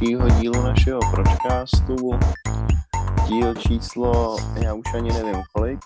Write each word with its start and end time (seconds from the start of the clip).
dalšího 0.00 0.28
dílu 0.40 0.62
našeho 0.62 1.00
podcastu. 1.16 1.96
Díl 3.28 3.54
číslo, 3.54 4.36
já 4.62 4.74
už 4.74 4.94
ani 4.94 5.12
nevím 5.12 5.42
kolik. 5.52 5.80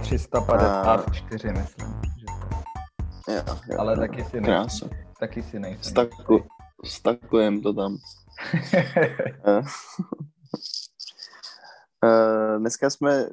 354, 0.00 1.52
myslím. 1.52 1.88
Že 2.18 2.26
to. 2.26 3.32
Jo, 3.32 3.42
jo, 3.68 3.80
Ale 3.80 3.92
jo, 3.92 4.00
taky 4.00 4.24
si 4.24 4.40
Krása. 4.40 4.86
nejsem. 4.86 4.90
Taky 5.20 5.42
si 5.42 5.58
nejsem. 5.58 5.90
Staku, 5.90 6.44
stakujem 6.84 7.62
to 7.62 7.72
tam. 7.74 7.96
Eh. 9.46 9.62
Eh, 12.04 12.58
Dneska 12.58 12.90
jsme 12.90 13.12
eh, 13.14 13.30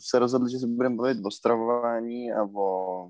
se 0.00 0.18
rozhodli, 0.18 0.50
že 0.50 0.58
se 0.58 0.66
budeme 0.66 0.96
bavit 0.96 1.18
o 1.24 1.30
stravování 1.30 2.32
a 2.32 2.42
o 2.42 3.08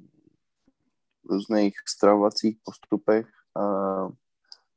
různých 1.31 1.75
stravovacích 1.89 2.59
postupech 2.65 3.27
a 3.57 3.63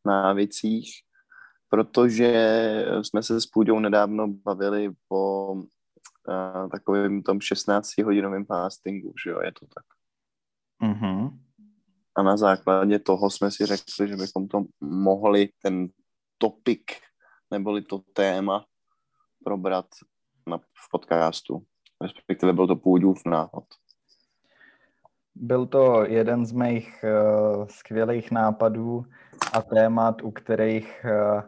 návycích, 0.06 0.92
protože 1.72 2.32
jsme 3.02 3.24
se 3.24 3.42
s 3.42 3.46
Půďou 3.46 3.80
nedávno 3.80 4.28
bavili 4.28 4.92
o 5.12 5.56
eh, 6.30 6.70
takovém 6.72 7.24
tom 7.24 7.38
16-hodinovém 7.38 8.46
fastingu, 8.46 9.14
že 9.24 9.30
jo, 9.30 9.40
je 9.42 9.52
to 9.52 9.66
tak. 9.66 9.86
Mhm. 10.90 11.40
A 12.16 12.24
na 12.24 12.38
základě 12.38 13.00
toho 13.00 13.30
jsme 13.30 13.52
si 13.52 13.66
řekli, 13.66 14.08
že 14.08 14.16
bychom 14.16 14.48
to 14.48 14.64
mohli, 14.82 15.50
ten 15.62 15.88
topik, 16.38 16.92
neboli 17.52 17.82
to 17.82 18.02
téma, 18.14 18.66
probrat 19.44 19.86
na, 20.48 20.58
v 20.58 20.92
podcastu. 20.92 21.64
Respektive 22.02 22.54
byl 22.54 22.68
to 22.68 22.76
Půďův 22.76 23.26
náhod. 23.26 23.66
Byl 25.36 25.66
to 25.66 26.06
jeden 26.06 26.46
z 26.46 26.52
mých 26.52 27.04
uh, 27.04 27.68
skvělých 27.68 28.32
nápadů 28.32 29.06
a 29.54 29.62
témat, 29.62 30.22
u 30.22 30.32
kterých 30.32 31.06
uh, 31.06 31.42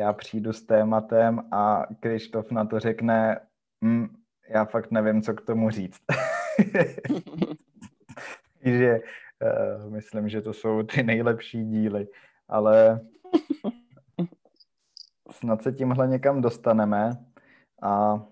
já 0.00 0.12
přijdu 0.12 0.52
s 0.52 0.62
tématem 0.62 1.48
a 1.52 1.86
Krištof 2.00 2.50
na 2.50 2.64
to 2.64 2.80
řekne, 2.80 3.40
hm, 3.84 4.16
já 4.48 4.64
fakt 4.64 4.90
nevím, 4.90 5.22
co 5.22 5.34
k 5.34 5.40
tomu 5.40 5.70
říct. 5.70 6.00
Takže 8.62 9.00
uh, 9.00 9.92
myslím, 9.92 10.28
že 10.28 10.40
to 10.40 10.52
jsou 10.52 10.82
ty 10.82 11.02
nejlepší 11.02 11.64
díly, 11.64 12.08
ale 12.48 13.00
snad 15.30 15.62
se 15.62 15.72
tímhle 15.72 16.08
někam 16.08 16.40
dostaneme 16.40 17.24
a 17.82 18.22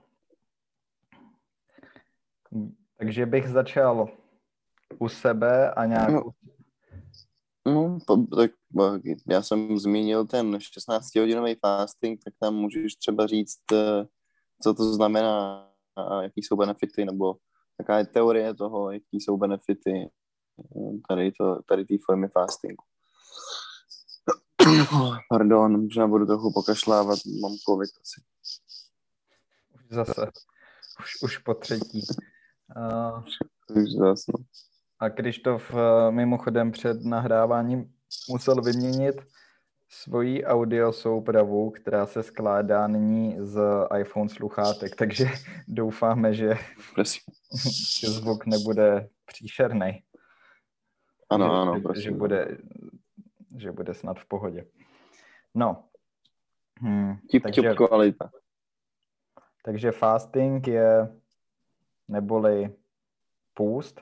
takže 2.96 3.26
bych 3.26 3.48
začal 3.48 4.08
u 4.98 5.08
sebe 5.08 5.70
a 5.70 5.84
nějakou... 5.84 6.30
No, 7.66 7.98
po, 8.06 8.16
tak 8.16 8.50
já 9.28 9.42
jsem 9.42 9.78
zmínil 9.78 10.26
ten 10.26 10.56
16-hodinový 10.56 11.56
fasting, 11.60 12.20
tak 12.24 12.34
tam 12.40 12.54
můžeš 12.54 12.94
třeba 12.94 13.26
říct, 13.26 13.72
eh, 13.72 14.06
co 14.62 14.74
to 14.74 14.94
znamená 14.94 15.64
a 15.96 16.22
jaký 16.22 16.42
jsou 16.42 16.56
benefity, 16.56 17.04
nebo 17.04 17.36
jaká 17.80 17.98
je 17.98 18.06
teorie 18.06 18.54
toho, 18.54 18.90
jaký 18.90 19.20
jsou 19.20 19.36
benefity 19.36 20.10
eh, 20.76 20.98
tady, 21.08 21.32
to, 21.32 21.62
tady 21.68 21.84
té 21.84 21.94
formy 22.06 22.28
fastingu. 22.28 22.84
Pardon, 25.30 25.82
možná 25.82 26.06
budu 26.06 26.26
trochu 26.26 26.52
pokašlávat, 26.52 27.18
mám 27.42 27.56
covid 27.68 27.90
asi. 28.02 28.22
Už 29.74 29.96
zase. 29.96 30.30
Už, 31.00 31.22
už 31.22 31.38
po 31.38 31.54
třetí. 31.54 32.02
Uh, 32.76 33.24
Už 33.82 33.92
zase, 33.92 34.32
no. 34.38 34.44
a 34.98 35.10
Krištof 35.10 35.70
uh, 35.74 35.78
mimochodem 36.10 36.72
před 36.72 37.04
nahráváním 37.04 37.92
musel 38.28 38.62
vyměnit 38.62 39.16
svoji 39.90 40.44
audio 40.44 40.92
soupravu, 40.92 41.70
která 41.70 42.06
se 42.06 42.22
skládá 42.22 42.86
nyní 42.86 43.36
z 43.40 43.60
iPhone 44.00 44.28
sluchátek, 44.28 44.96
takže 44.96 45.26
doufáme, 45.68 46.34
že, 46.34 46.54
Prosím. 46.94 47.22
zvuk 48.06 48.46
nebude 48.46 49.08
příšerný. 49.26 50.02
Ano, 51.30 51.44
že, 51.46 51.50
ano, 51.52 51.80
prosím. 51.80 52.02
že, 52.02 52.10
bude, 52.10 52.58
že 53.56 53.72
bude 53.72 53.94
snad 53.94 54.18
v 54.18 54.26
pohodě. 54.26 54.66
No. 55.54 55.84
Hmm, 56.80 57.16
Tip, 57.30 57.42
takže, 57.42 57.62
tip 57.62 57.76
kvalita. 57.76 58.30
takže 59.64 59.92
fasting 59.92 60.66
je 60.68 61.16
neboli 62.08 62.74
půst. 63.54 64.00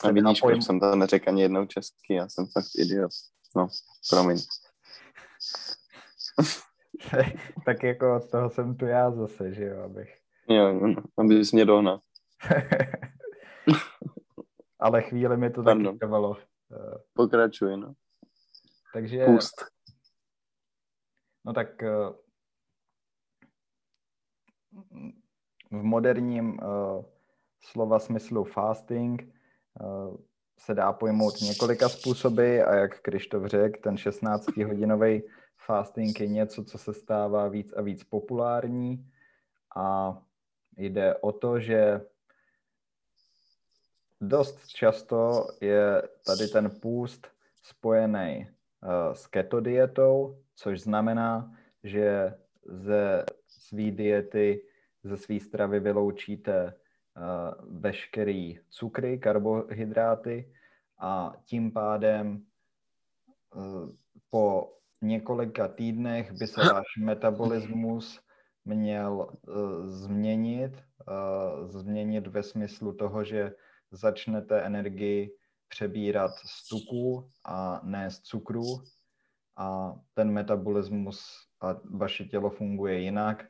Se 0.00 0.12
vidíš, 0.12 0.42
pojm- 0.42 0.46
proč 0.50 0.64
jsem 0.64 0.80
to 0.80 0.96
neřekl 0.96 1.28
ani 1.28 1.42
jednou 1.42 1.66
česky, 1.66 2.14
já 2.14 2.28
jsem 2.28 2.46
fakt 2.46 2.66
idiot. 2.78 3.10
No, 3.56 3.68
promiň. 4.10 4.38
tak 7.64 7.82
jako 7.82 8.16
od 8.16 8.30
toho 8.30 8.50
jsem 8.50 8.76
tu 8.76 8.86
já 8.86 9.10
zase, 9.10 9.54
že 9.54 9.64
jo, 9.64 9.82
abych. 9.82 10.18
Jo, 10.48 10.72
no, 10.72 10.86
no, 10.86 11.02
abys 11.18 11.52
mě 11.52 11.64
dohnal. 11.64 12.00
Ale 14.78 15.02
chvíli 15.02 15.36
mi 15.36 15.50
to 15.50 15.62
taky 15.62 15.76
Pardon. 15.76 15.98
trvalo. 15.98 16.36
Eh, 16.72 16.98
Pokračuj, 17.14 17.76
no. 17.76 17.94
Takže, 18.92 19.24
Pust. 19.24 19.54
no 21.44 21.52
tak 21.52 21.82
eh, 21.82 22.12
v 25.70 25.82
moderním 25.82 26.58
eh, 26.62 26.66
slova 27.60 27.98
smyslu 27.98 28.44
fasting 28.44 29.35
se 30.58 30.74
dá 30.74 30.92
pojmout 30.92 31.40
několika 31.40 31.88
způsoby 31.88 32.62
a 32.62 32.74
jak 32.74 33.00
Krištof 33.00 33.46
řekl, 33.46 33.80
ten 33.82 33.94
16-hodinový 33.94 35.22
fasting 35.66 36.20
je 36.20 36.26
něco, 36.26 36.64
co 36.64 36.78
se 36.78 36.94
stává 36.94 37.48
víc 37.48 37.72
a 37.72 37.82
víc 37.82 38.04
populární. 38.04 39.10
A 39.76 40.18
jde 40.76 41.14
o 41.14 41.32
to, 41.32 41.60
že 41.60 42.00
dost 44.20 44.66
často 44.66 45.48
je 45.60 46.02
tady 46.26 46.48
ten 46.48 46.70
půst 46.70 47.26
spojený 47.62 48.48
uh, 48.82 49.14
s 49.14 49.26
keto 49.26 49.60
dietou, 49.60 50.38
což 50.54 50.80
znamená, 50.80 51.56
že 51.84 52.34
ze 52.64 53.24
své 53.46 53.90
diety, 53.90 54.62
ze 55.04 55.16
své 55.16 55.40
stravy 55.40 55.80
vyloučíte 55.80 56.74
veškerý 57.68 58.58
cukry, 58.68 59.18
karbohydráty 59.18 60.52
a 60.98 61.32
tím 61.44 61.72
pádem 61.72 62.46
uh, 63.54 63.90
po 64.30 64.72
několika 65.02 65.68
týdnech 65.68 66.32
by 66.32 66.46
se 66.46 66.60
váš 66.60 66.86
metabolismus 67.00 68.20
měl 68.64 69.36
uh, 69.48 69.86
změnit, 69.86 70.72
změnit 71.66 72.26
ve 72.26 72.42
smyslu 72.42 72.92
toho, 72.92 73.24
že 73.24 73.52
začnete 73.90 74.62
energii 74.62 75.36
přebírat 75.68 76.30
z 76.30 76.68
tuků 76.68 77.30
a 77.44 77.80
ne 77.84 78.10
z 78.10 78.20
cukru 78.20 78.62
a 79.56 79.94
ten 80.14 80.30
metabolismus 80.30 81.24
a 81.60 81.76
vaše 81.84 82.24
tělo 82.24 82.50
funguje 82.50 83.00
jinak 83.00 83.44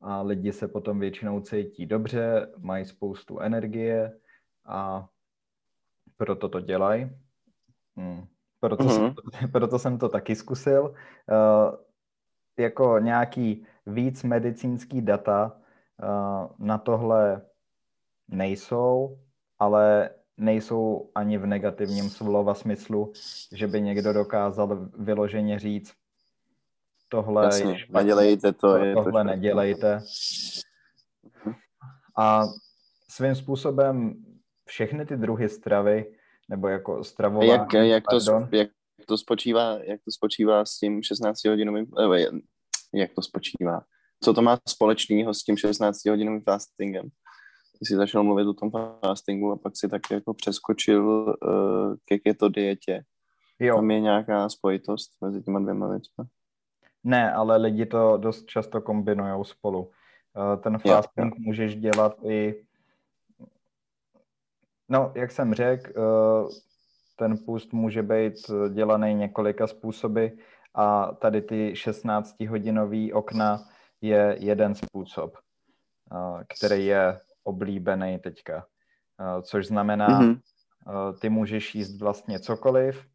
a 0.00 0.22
lidi 0.22 0.52
se 0.52 0.68
potom 0.68 1.00
většinou 1.00 1.40
cítí 1.40 1.86
dobře, 1.86 2.52
mají 2.58 2.84
spoustu 2.84 3.38
energie 3.40 4.18
a 4.66 5.08
proto 6.16 6.48
to 6.48 6.60
dělají. 6.60 7.10
Hmm. 7.96 8.26
Proto, 8.60 8.84
Mhm. 8.84 8.92
jsem, 8.92 9.14
to- 9.14 9.22
proto 9.52 9.78
jsem 9.78 9.98
to 9.98 10.08
taky 10.08 10.36
zkusil. 10.36 10.82
Uh, 10.84 11.74
jako 12.58 12.98
nějaký 12.98 13.66
víc 13.86 14.22
medicínský 14.22 15.02
data 15.02 15.52
uh, 16.02 16.66
na 16.66 16.78
tohle 16.78 17.42
nejsou, 18.28 19.18
ale 19.58 20.10
nejsou 20.36 21.10
ani 21.14 21.38
v 21.38 21.46
negativním 21.46 22.10
slova 22.10 22.54
smyslu, 22.54 23.12
že 23.52 23.66
by 23.66 23.80
někdo 23.80 24.12
dokázal 24.12 24.88
vyloženě 24.98 25.58
říct, 25.58 25.94
tohle 27.22 27.44
Jasně, 27.44 27.72
je 27.72 27.78
špatně, 27.78 28.04
nedělejte 28.04 28.52
to, 28.52 28.58
to, 28.60 28.76
je 28.76 28.94
to 28.94 29.04
tohle 29.04 29.20
špatně. 29.20 29.36
nedělejte. 29.36 30.02
A 32.18 32.42
svým 33.10 33.34
způsobem 33.34 34.14
všechny 34.68 35.06
ty 35.06 35.16
druhy 35.16 35.48
stravy, 35.48 36.14
nebo 36.48 36.68
jako 36.68 37.04
stravování, 37.04 37.48
jak, 37.48 37.72
jak, 37.72 38.04
to, 38.10 38.18
jak 38.52 38.68
to 39.06 39.18
spočívá, 39.18 39.78
jak 39.84 40.00
to 40.04 40.10
spočívá 40.12 40.64
s 40.64 40.78
tím 40.78 41.00
16-hodinovým, 41.00 41.86
eh, 42.16 42.30
jak 42.94 43.10
to 43.14 43.22
spočívá? 43.22 43.80
Co 44.24 44.34
to 44.34 44.42
má 44.42 44.58
společného 44.68 45.34
s 45.34 45.44
tím 45.44 45.54
16-hodinovým 45.54 46.42
fastingem? 46.42 47.08
Ty 47.78 47.86
jsi 47.86 47.96
začal 47.96 48.22
mluvit 48.24 48.46
o 48.46 48.54
tom 48.54 48.70
fastingu 49.04 49.52
a 49.52 49.56
pak 49.56 49.72
si 49.76 49.88
tak 49.88 50.02
jako 50.10 50.34
přeskočil 50.34 51.36
uh, 51.44 51.94
ke 52.04 52.18
keto 52.18 52.48
dietě. 52.48 53.02
jo, 53.60 53.76
Tam 53.76 53.90
je 53.90 54.00
nějaká 54.00 54.48
spojitost 54.48 55.10
mezi 55.20 55.42
těma 55.42 55.60
dvěma 55.60 55.88
věcmi? 55.88 56.24
Ne, 57.06 57.32
ale 57.32 57.56
lidi 57.56 57.86
to 57.86 58.16
dost 58.16 58.46
často 58.46 58.80
kombinují 58.80 59.44
spolu. 59.44 59.90
Eh, 60.36 60.56
Ten 60.56 60.78
Jo, 60.84 60.94
fasting 60.94 61.34
můžeš 61.38 61.76
dělat 61.76 62.16
i 62.24 62.66
No, 64.88 65.12
jak 65.14 65.30
jsem 65.30 65.54
řekl, 65.54 65.90
eh, 65.90 66.48
ten 67.16 67.38
půst 67.38 67.72
může 67.72 68.02
být 68.02 68.34
dělaný 68.72 69.14
několika 69.14 69.66
způsoby 69.66 70.26
a 70.74 71.14
tady 71.14 71.42
ty 71.42 71.72
16-hodinový 71.72 73.12
okna 73.12 73.60
je 74.00 74.36
jeden 74.40 74.74
způsob, 74.74 75.36
který 76.56 76.86
je 76.86 77.20
oblíbený 77.44 78.18
teďka. 78.18 78.66
Což 79.42 79.66
znamená, 79.66 80.08
mm-hmm. 80.08 80.40
ty 81.20 81.28
můžeš 81.28 81.74
jíst 81.74 82.00
vlastně 82.00 82.40
cokoliv 82.40 83.06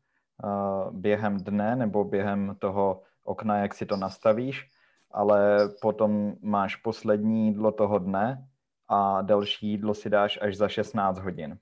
během 0.91 1.37
dne 1.37 1.75
nebo 1.75 2.03
během 2.03 2.55
toho 2.59 3.01
okna, 3.23 3.57
jak 3.57 3.73
si 3.73 3.85
to 3.85 3.97
nastavíš, 3.97 4.69
ale 5.11 5.69
potom 5.81 6.33
máš 6.41 6.75
poslední 6.75 7.47
jídlo 7.47 7.71
toho 7.71 7.99
dne 7.99 8.47
a 8.87 9.21
další 9.21 9.67
jídlo 9.67 9.93
si 9.93 10.09
dáš 10.09 10.39
až 10.41 10.57
za 10.57 10.67
16 10.67 11.19
hodin. 11.19 11.57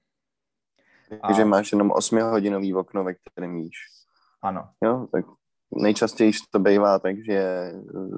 Takže 1.27 1.41
a... 1.41 1.45
máš 1.45 1.71
jenom 1.71 1.91
8-hodinový 1.91 2.75
okno, 2.75 3.03
ve 3.03 3.13
kterém 3.13 3.57
jíš. 3.57 3.77
Ano. 4.41 4.69
Jo, 4.83 5.07
tak 5.11 5.25
nejčastěji 5.71 6.31
to 6.51 6.59
bývá 6.59 6.99
takže 6.99 7.71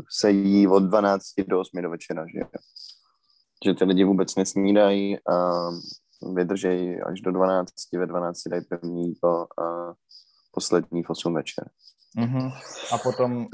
se 0.09 0.31
jí 0.31 0.67
od 0.67 0.79
12 0.79 1.23
do 1.47 1.59
8 1.59 1.81
do 1.81 1.89
večera, 1.89 2.25
že 2.27 2.39
že 3.65 3.73
ty 3.73 3.83
lidi 3.83 4.03
vůbec 4.03 4.35
nesnídají 4.35 5.17
a 5.27 5.67
vydržejí 6.33 7.01
až 7.01 7.21
do 7.21 7.31
12, 7.31 7.73
ve 7.93 8.07
12 8.07 8.37
dají 8.49 8.65
první 8.65 9.07
jídlo 9.07 9.47
a 9.61 9.93
poslední 10.51 11.03
v 11.03 11.09
8 11.09 11.33
večer. 11.33 11.69
Mm-hmm. 12.17 12.51
A 12.93 12.97
potom 12.97 13.47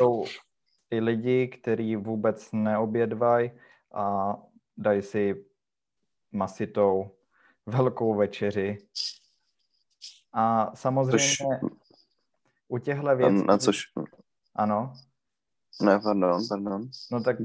jsou 0.00 0.24
i 0.90 1.00
lidi, 1.00 1.48
kteří 1.48 1.96
vůbec 1.96 2.48
neobědvají 2.52 3.50
a 3.94 4.36
dají 4.76 5.02
si 5.02 5.44
masitou 6.32 7.10
velkou 7.66 8.14
večeři. 8.14 8.78
A 10.32 10.76
samozřejmě 10.76 11.10
což, 11.10 11.38
u 12.68 12.78
těchto 12.78 13.16
věcí... 13.16 13.46
Na 13.46 13.58
což... 13.58 13.82
Ano? 14.54 14.92
Ne, 15.80 16.00
pardon, 16.00 16.42
pardon. 16.48 16.88
No 17.12 17.22
tak... 17.22 17.36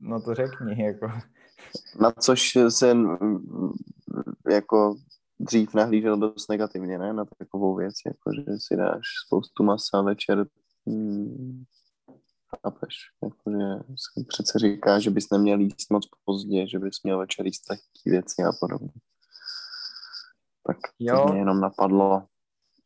No 0.00 0.20
to 0.20 0.34
řekni, 0.34 0.84
jako. 0.84 1.12
Na 2.00 2.12
což 2.12 2.58
se 2.68 2.96
jako 4.50 4.96
dřív 5.40 5.74
nahlížel 5.74 6.16
dost 6.16 6.48
negativně, 6.48 6.98
ne, 6.98 7.12
na 7.12 7.24
takovou 7.24 7.74
věc, 7.74 7.94
jako 8.06 8.30
že 8.34 8.58
si 8.58 8.76
dáš 8.76 9.02
spoustu 9.26 9.62
masa 9.62 10.02
večer, 10.02 10.46
hmm, 10.86 11.64
chápeš, 12.62 12.96
jakože 13.22 13.84
se 13.88 14.24
přece 14.28 14.58
říká, 14.58 14.98
že 14.98 15.10
bys 15.10 15.30
neměl 15.30 15.60
jíst 15.60 15.90
moc 15.90 16.08
pozdě, 16.24 16.66
že 16.66 16.78
bys 16.78 17.02
měl 17.02 17.18
večer 17.18 17.46
jíst 17.46 17.60
taky 17.60 18.10
věci 18.10 18.42
a 18.42 18.52
podobně. 18.60 18.90
Tak 20.66 20.76
jo. 20.98 21.24
to 21.26 21.32
mě 21.32 21.40
jenom 21.40 21.60
napadlo. 21.60 22.26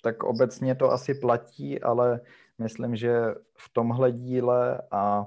Tak 0.02 0.22
obecně 0.22 0.74
to 0.74 0.92
asi 0.92 1.14
platí, 1.14 1.80
ale 1.80 2.20
myslím, 2.58 2.96
že 2.96 3.34
v 3.56 3.72
tomhle 3.72 4.12
díle 4.12 4.82
a 4.90 5.26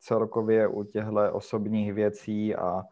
celkově 0.00 0.68
u 0.68 0.84
těchto 0.84 1.32
osobních 1.32 1.92
věcí 1.92 2.54
a, 2.54 2.82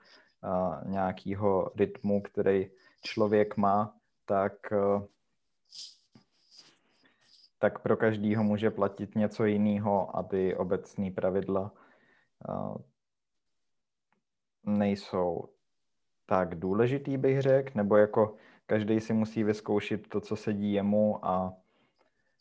a 0.43 0.81
nějakého 0.87 1.73
rytmu, 1.77 2.23
který 2.23 2.71
člověk 3.07 3.57
má, 3.57 3.95
tak, 4.25 4.73
eh, 4.73 5.07
tak 7.59 7.79
pro 7.79 7.97
každýho 7.97 8.45
může 8.45 8.71
platit 8.71 9.15
něco 9.15 9.45
jiného 9.45 10.17
a 10.17 10.23
ty 10.23 10.57
obecné 10.57 11.11
pravidla 11.11 11.73
eh, 12.49 12.79
nejsou 14.65 15.49
tak 16.27 16.55
důležitý, 16.55 17.17
bych 17.17 17.43
řekl, 17.43 17.71
nebo 17.75 17.97
jako 17.97 18.35
každý 18.67 19.01
si 19.01 19.13
musí 19.13 19.45
vyzkoušet 19.45 20.09
to, 20.09 20.21
co 20.21 20.37
sedí 20.37 20.73
jemu 20.73 21.27
a 21.27 21.53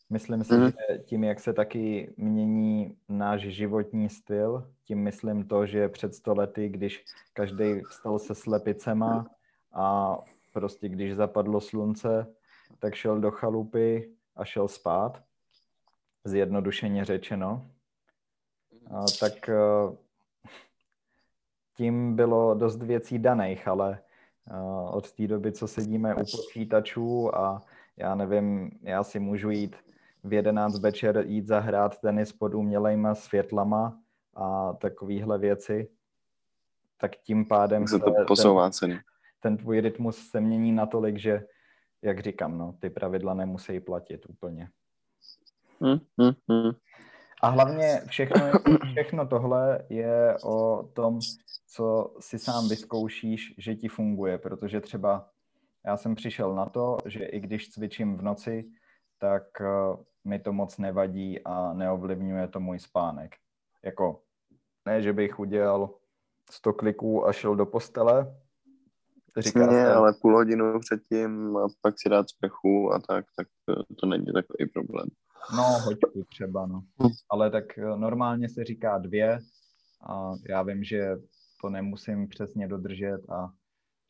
myslím 0.09 0.43
si, 0.43 0.53
mm. 0.53 0.65
že 0.65 0.97
tím, 0.97 1.23
jak 1.23 1.39
se 1.39 1.53
taky 1.53 2.13
mění 2.17 2.97
náš 3.09 3.41
životní 3.41 4.09
styl, 4.09 4.71
tím 4.83 4.99
myslím 4.99 5.47
to, 5.47 5.65
že 5.65 5.89
před 5.89 6.15
sto 6.15 6.33
lety, 6.33 6.69
když 6.69 7.05
každý 7.33 7.81
vstal 7.89 8.19
se 8.19 8.35
slepicema 8.35 9.27
a 9.73 10.17
prostě 10.53 10.89
když 10.89 11.15
zapadlo 11.15 11.61
slunce, 11.61 12.27
tak 12.79 12.95
šel 12.95 13.19
do 13.19 13.31
chalupy 13.31 14.11
a 14.35 14.45
šel 14.45 14.67
spát, 14.67 15.23
zjednodušeně 16.23 17.05
řečeno. 17.05 17.69
A 18.91 19.05
tak 19.19 19.49
e, 19.49 19.55
tím 21.77 22.15
bylo 22.15 22.53
dost 22.53 22.83
věcí 22.83 23.19
daných, 23.19 23.67
ale 23.67 23.99
e, 24.47 24.57
od 24.89 25.11
té 25.11 25.27
doby, 25.27 25.51
co 25.51 25.67
sedíme 25.67 26.15
u 26.15 26.19
počítačů 26.31 27.35
a 27.35 27.61
já 27.97 28.15
nevím, 28.15 28.71
já 28.81 29.03
si 29.03 29.19
můžu 29.19 29.49
jít 29.49 29.75
v 30.23 30.33
11 30.33 30.79
večer 30.79 31.23
jít 31.27 31.47
zahrát 31.47 31.99
tenis 31.99 32.33
pod 32.33 32.53
umělejma 32.53 33.15
světlama 33.15 33.99
a 34.35 34.73
takovéhle 34.73 35.39
věci, 35.39 35.89
tak 36.97 37.15
tím 37.15 37.45
pádem 37.45 37.87
se 37.87 37.99
to 37.99 38.13
posouvá 38.27 38.69
ceny 38.69 38.99
ten 39.43 39.57
tvůj 39.57 39.81
rytmus 39.81 40.29
se 40.29 40.41
mění 40.41 40.71
natolik, 40.71 41.17
že, 41.17 41.45
jak 42.01 42.19
říkám, 42.19 42.57
no, 42.57 42.75
ty 42.81 42.89
pravidla 42.89 43.33
nemusí 43.33 43.79
platit 43.79 44.25
úplně. 44.29 44.69
Mm, 45.79 45.99
mm, 46.17 46.33
mm. 46.47 46.71
A 47.41 47.49
hlavně 47.49 48.01
všechno, 48.07 48.51
všechno 48.91 49.27
tohle 49.27 49.85
je 49.89 50.37
o 50.43 50.89
tom, 50.93 51.19
co 51.67 52.15
si 52.19 52.39
sám 52.39 52.69
vyzkoušíš, 52.69 53.53
že 53.57 53.75
ti 53.75 53.87
funguje, 53.87 54.37
protože 54.37 54.81
třeba 54.81 55.29
já 55.85 55.97
jsem 55.97 56.15
přišel 56.15 56.55
na 56.55 56.65
to, 56.65 56.97
že 57.05 57.25
i 57.25 57.39
když 57.39 57.69
cvičím 57.69 58.17
v 58.17 58.21
noci, 58.21 58.69
tak 59.19 59.43
uh, 59.59 60.03
mi 60.23 60.39
to 60.39 60.53
moc 60.53 60.77
nevadí 60.77 61.43
a 61.43 61.73
neovlivňuje 61.73 62.47
to 62.47 62.59
můj 62.59 62.79
spánek. 62.79 63.35
Jako, 63.85 64.21
ne, 64.85 65.01
že 65.01 65.13
bych 65.13 65.39
udělal 65.39 65.89
100 66.51 66.73
kliků 66.73 67.27
a 67.27 67.33
šel 67.33 67.55
do 67.55 67.65
postele, 67.65 68.42
Říká 69.37 69.71
se, 69.71 69.93
ale 69.93 70.13
půl 70.21 70.35
hodinu 70.35 70.79
předtím 70.79 71.57
a 71.57 71.67
pak 71.81 71.95
si 71.97 72.09
dát 72.09 72.29
sprchu 72.29 72.93
a 72.93 72.99
tak, 72.99 73.25
tak 73.35 73.47
to, 73.65 73.75
to 73.99 74.05
není 74.05 74.25
takový 74.25 74.69
problém. 74.73 75.07
No, 75.55 75.63
hoďku 75.63 76.23
třeba, 76.29 76.65
no. 76.65 76.83
Ale 77.29 77.51
tak 77.51 77.77
eh, 77.77 77.97
normálně 77.97 78.49
se 78.49 78.63
říká 78.63 78.97
dvě 78.97 79.39
a 80.09 80.31
já 80.49 80.63
vím, 80.63 80.83
že 80.83 81.15
to 81.61 81.69
nemusím 81.69 82.27
přesně 82.27 82.67
dodržet 82.67 83.29
a 83.29 83.49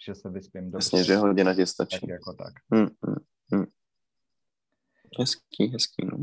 že 0.05 0.15
se 0.15 0.29
vyspím 0.29 0.71
dobře. 0.71 0.97
Jasně, 0.97 1.03
že 1.03 1.15
hodina 1.15 1.55
ti 1.55 1.65
stačí. 1.65 1.99
Tak 1.99 2.09
jako 2.09 2.33
tak. 2.33 2.53
Hmm, 2.71 2.87
hmm, 3.07 3.15
hmm. 3.51 3.65
Hezký, 5.19 5.67
hezký, 5.67 6.05
no. 6.11 6.17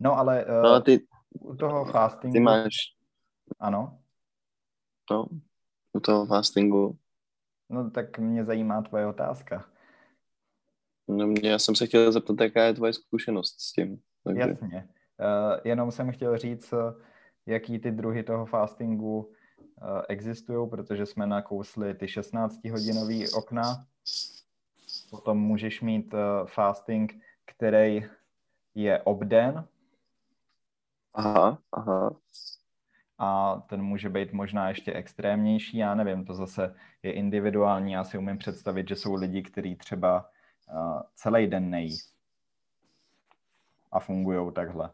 No, 0.00 0.18
ale, 0.18 0.44
uh, 0.44 0.62
no, 0.62 0.80
ty, 0.80 1.06
u 1.40 1.56
toho 1.56 1.84
fastingu... 1.84 2.32
Ty 2.32 2.40
máš... 2.40 2.72
Ano? 3.60 3.98
No, 5.10 5.26
u 5.92 6.00
toho 6.00 6.26
fastingu 6.26 6.98
No 7.68 7.90
tak 7.90 8.18
mě 8.18 8.44
zajímá 8.44 8.82
tvoje 8.82 9.06
otázka. 9.06 9.64
No 11.08 11.26
mě, 11.26 11.50
já 11.50 11.58
jsem 11.58 11.74
se 11.74 11.86
chtěl 11.86 12.12
zeptat, 12.12 12.40
jaká 12.40 12.64
je 12.64 12.74
tvoje 12.74 12.92
zkušenost 12.92 13.60
s 13.60 13.72
tím. 13.72 14.00
Takže... 14.24 14.40
Jasně. 14.40 14.88
Uh, 15.20 15.60
jenom 15.64 15.90
jsem 15.90 16.12
chtěl 16.12 16.38
říct, 16.38 16.74
jaký 17.46 17.78
ty 17.78 17.90
druhy 17.90 18.22
toho 18.22 18.46
fastingu 18.46 19.18
uh, 19.18 19.32
existují, 20.08 20.70
protože 20.70 21.06
jsme 21.06 21.26
nakousli 21.26 21.94
ty 21.94 22.06
16-hodinový 22.06 23.36
okna. 23.36 23.86
Potom 25.10 25.38
můžeš 25.38 25.80
mít 25.80 26.14
uh, 26.14 26.20
fasting, 26.46 27.14
který 27.44 28.04
je 28.74 29.02
obden. 29.02 29.64
Aha, 31.14 31.58
aha 31.72 32.16
a 33.18 33.60
ten 33.66 33.82
může 33.82 34.08
být 34.08 34.32
možná 34.32 34.68
ještě 34.68 34.92
extrémnější, 34.92 35.76
já 35.76 35.94
nevím, 35.94 36.24
to 36.24 36.34
zase 36.34 36.74
je 37.02 37.12
individuální, 37.12 37.92
já 37.92 38.04
si 38.04 38.18
umím 38.18 38.38
představit, 38.38 38.88
že 38.88 38.96
jsou 38.96 39.14
lidi, 39.14 39.42
kteří 39.42 39.76
třeba 39.76 40.30
uh, 40.72 41.00
celý 41.14 41.46
den 41.46 41.70
nejí 41.70 41.98
a 43.92 44.00
fungují 44.00 44.52
takhle. 44.52 44.90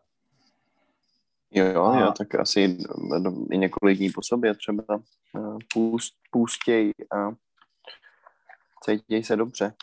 Jo, 1.51 1.65
jo, 1.67 1.85
a... 1.85 2.01
jo, 2.01 2.13
tak 2.19 2.35
asi 2.35 2.79
i 3.51 3.59
několik 3.59 3.99
dní 3.99 4.11
po 4.11 4.23
sobě 4.23 4.55
třeba 4.55 4.85
uh, 5.33 5.59
půst, 5.73 6.15
půstěj 6.31 6.93
a 7.17 7.31
cítěj 8.85 9.25
se 9.25 9.37
dobře. 9.37 9.75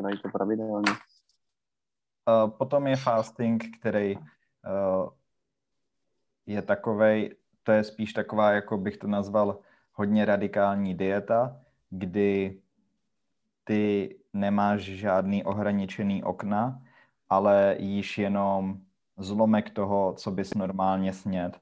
Dají 0.00 0.18
to 0.18 0.28
pravidelně. 0.28 0.92
Uh, 2.26 2.50
potom 2.50 2.86
je 2.86 2.96
fasting, 2.96 3.64
který 3.80 4.16
uh, 4.16 5.08
je 6.46 6.62
takovej, 6.62 7.36
to 7.64 7.72
je 7.72 7.84
spíš 7.84 8.12
taková, 8.12 8.50
jako 8.50 8.78
bych 8.78 8.96
to 8.96 9.06
nazval, 9.06 9.58
hodně 9.92 10.24
radikální 10.24 10.94
dieta, 10.94 11.60
kdy 11.90 12.60
ty 13.64 14.16
nemáš 14.32 14.82
žádný 14.82 15.44
ohraničený 15.44 16.24
okna, 16.24 16.82
ale 17.28 17.76
jíš 17.78 18.18
jenom 18.18 18.80
zlomek 19.16 19.70
toho, 19.70 20.14
co 20.18 20.30
bys 20.30 20.54
normálně 20.54 21.12
sněd. 21.12 21.60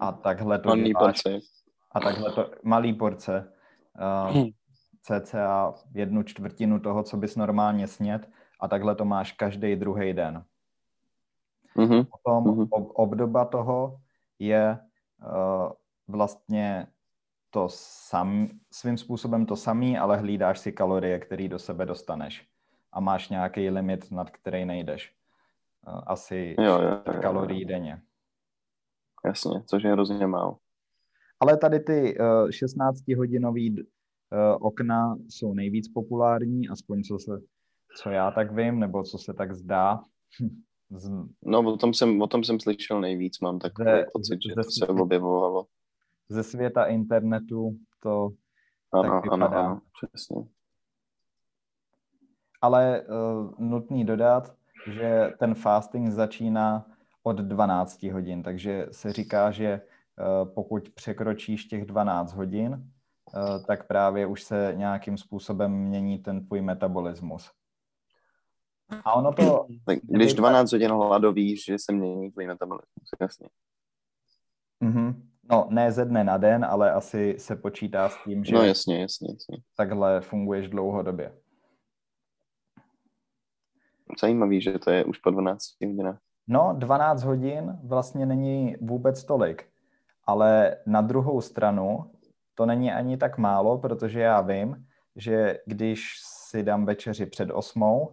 A 0.00 0.12
takhle 0.12 0.58
to 0.58 0.68
malý 0.68 0.92
porce. 0.94 1.38
A 1.92 2.00
takhle 2.00 2.32
to, 2.32 2.50
malý 2.62 2.94
porce. 2.94 3.52
Uh, 4.34 4.46
cca 5.02 5.74
jednu 5.94 6.22
čtvrtinu 6.22 6.80
toho, 6.80 7.02
co 7.02 7.16
bys 7.16 7.36
normálně 7.36 7.86
sněd 7.86 8.30
A 8.60 8.68
takhle 8.68 8.94
to 8.94 9.04
máš 9.04 9.32
každý 9.32 9.76
druhý 9.76 10.12
den. 10.12 10.44
Mhm. 11.78 12.04
Potom 12.04 12.44
Mhm. 12.44 12.66
ob- 12.70 12.92
obdoba 12.94 13.44
toho 13.44 14.00
je 14.38 14.78
uh, 15.26 15.72
vlastně 16.08 16.86
to 17.50 17.68
sam, 17.70 18.48
svým 18.70 18.98
způsobem 18.98 19.46
to 19.46 19.56
samý, 19.56 19.98
ale 19.98 20.16
hlídáš 20.16 20.58
si 20.58 20.72
kalorie, 20.72 21.18
které 21.18 21.48
do 21.48 21.58
sebe 21.58 21.86
dostaneš. 21.86 22.46
A 22.92 23.00
máš 23.00 23.28
nějaký 23.28 23.70
limit, 23.70 24.10
nad 24.10 24.30
který 24.30 24.64
nejdeš. 24.64 25.14
Uh, 25.88 26.00
asi 26.06 26.56
Jo, 26.58 26.64
jo, 26.64 26.80
jo, 26.82 26.96
600 26.96 27.14
jo. 27.14 27.20
kalorií 27.22 27.64
denně. 27.64 28.02
Jasně, 29.24 29.62
což 29.66 29.82
je 29.82 29.92
hrozně 29.92 30.26
málo. 30.26 30.56
Ale 31.40 31.56
tady 31.56 31.80
ty 31.80 32.18
uh, 32.18 32.48
16-hodinový 32.48 33.74
uh, 33.80 33.86
okna 34.60 35.16
jsou 35.28 35.54
nejvíc 35.54 35.88
populární, 35.88 36.68
aspoň 36.68 37.02
co, 37.02 37.18
se, 37.18 37.30
co 38.02 38.10
já 38.10 38.30
tak 38.30 38.52
vím, 38.52 38.78
nebo 38.80 39.02
co 39.02 39.18
se 39.18 39.34
tak 39.34 39.54
zdá. 39.54 40.00
Z, 40.90 41.10
No, 41.44 41.58
o 41.60 41.76
tom 41.76 41.94
jsem, 41.94 42.22
o 42.22 42.26
tom 42.26 42.44
jsem 42.44 42.60
slyšel 42.60 43.00
nejvíc, 43.00 43.40
mám 43.40 43.58
takový 43.58 43.90
Ze- 43.90 44.04
pocit, 44.12 44.38
že 44.42 44.48
ze- 44.48 44.54
to 44.54 44.70
se 44.70 44.86
objevovalo. 44.86 45.66
ze 46.28 46.42
světa 46.42 46.84
internetu 46.84 47.76
to 48.02 48.28
Ano, 48.92 49.02
tak 49.02 49.10
ano, 49.12 49.20
vypadá. 49.46 49.60
ano, 49.66 49.80
přesně. 50.02 50.44
Ale 52.60 53.02
uh, 53.02 53.50
nutný 53.58 54.04
dodat, 54.04 54.54
že 54.92 55.32
ten 55.38 55.54
fasting 55.54 56.10
začíná 56.10 56.86
od 57.22 57.36
12 57.36 58.02
hodin, 58.02 58.42
takže 58.42 58.86
se 58.90 59.12
říká, 59.12 59.50
že 59.50 59.80
uh, 60.42 60.48
pokud 60.54 60.88
překročíš 60.90 61.64
těch 61.64 61.84
12 61.84 62.32
hodin, 62.32 62.72
uh, 62.72 63.64
tak 63.66 63.86
právě 63.86 64.26
už 64.26 64.42
se 64.42 64.72
nějakým 64.76 65.16
způsobem 65.18 65.72
mění 65.72 66.18
ten 66.18 66.46
tvůj 66.46 66.60
metabolismus. 66.62 67.50
A 69.04 69.14
ono 69.14 69.32
to, 69.32 69.66
Tak 69.86 69.98
když 70.02 70.34
12 70.34 70.72
hodin 70.72 70.90
hladovíš, 70.90 71.64
že 71.64 71.76
se 71.78 71.92
mění 71.92 72.30
tvůj 72.32 72.46
metabolismus, 72.46 73.08
jasně. 73.20 73.48
mhm, 74.80 75.28
no 75.50 75.66
ne 75.70 75.92
ze 75.92 76.04
dne 76.04 76.24
na 76.24 76.36
den, 76.36 76.64
ale 76.64 76.92
asi 76.92 77.34
se 77.38 77.56
počítá 77.56 78.08
s 78.08 78.16
tím, 78.24 78.44
že 78.44 78.54
No 78.54 78.62
jasně, 78.62 79.00
jasně, 79.00 79.28
jasně. 79.32 79.58
takhle 79.76 80.20
funguješ 80.20 80.68
dlouhodobě. 80.68 81.32
Zajímavý, 84.20 84.60
že 84.60 84.78
to 84.78 84.90
je 84.90 85.04
už 85.04 85.18
po 85.18 85.30
12 85.30 85.62
hodinách. 85.84 86.18
No, 86.48 86.74
12 86.78 87.22
hodin 87.22 87.78
vlastně 87.84 88.26
není 88.26 88.76
vůbec 88.80 89.24
tolik, 89.24 89.68
ale 90.24 90.76
na 90.86 91.00
druhou 91.00 91.40
stranu 91.40 92.10
to 92.54 92.66
není 92.66 92.92
ani 92.92 93.16
tak 93.16 93.38
málo, 93.38 93.78
protože 93.78 94.20
já 94.20 94.40
vím, 94.40 94.86
že 95.16 95.58
když 95.66 96.12
si 96.24 96.62
dám 96.62 96.86
večeři 96.86 97.26
před 97.26 97.50
8, 97.50 98.08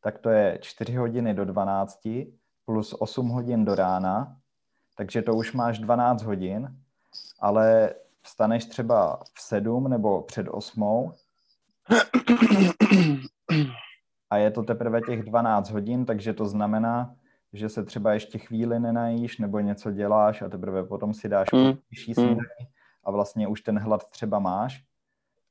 tak 0.00 0.18
to 0.18 0.30
je 0.30 0.58
4 0.62 0.96
hodiny 0.96 1.34
do 1.34 1.44
12 1.44 2.08
plus 2.64 2.94
8 2.98 3.28
hodin 3.28 3.64
do 3.64 3.74
rána, 3.74 4.36
takže 4.96 5.22
to 5.22 5.34
už 5.34 5.52
máš 5.52 5.78
12 5.78 6.22
hodin, 6.22 6.76
ale 7.40 7.94
vstaneš 8.22 8.64
třeba 8.64 9.20
v 9.34 9.40
7 9.40 9.88
nebo 9.88 10.22
před 10.22 10.48
8 10.48 11.12
a 14.30 14.36
je 14.36 14.50
to 14.50 14.62
teprve 14.62 15.00
těch 15.00 15.22
12 15.22 15.70
hodin, 15.70 16.04
takže 16.04 16.32
to 16.32 16.46
znamená, 16.46 17.14
že 17.52 17.68
se 17.68 17.84
třeba 17.84 18.12
ještě 18.12 18.38
chvíli 18.38 18.80
nenajíš 18.80 19.38
nebo 19.38 19.60
něco 19.60 19.90
děláš 19.90 20.42
a 20.42 20.48
teprve 20.48 20.84
potom 20.84 21.14
si 21.14 21.28
dáš 21.28 21.48
Mm, 21.52 21.72
vyšší 21.90 22.10
mm. 22.10 22.14
snídaní 22.14 22.68
a 23.04 23.10
vlastně 23.10 23.48
už 23.48 23.60
ten 23.60 23.78
hlad 23.78 24.10
třeba 24.10 24.38
máš 24.38 24.84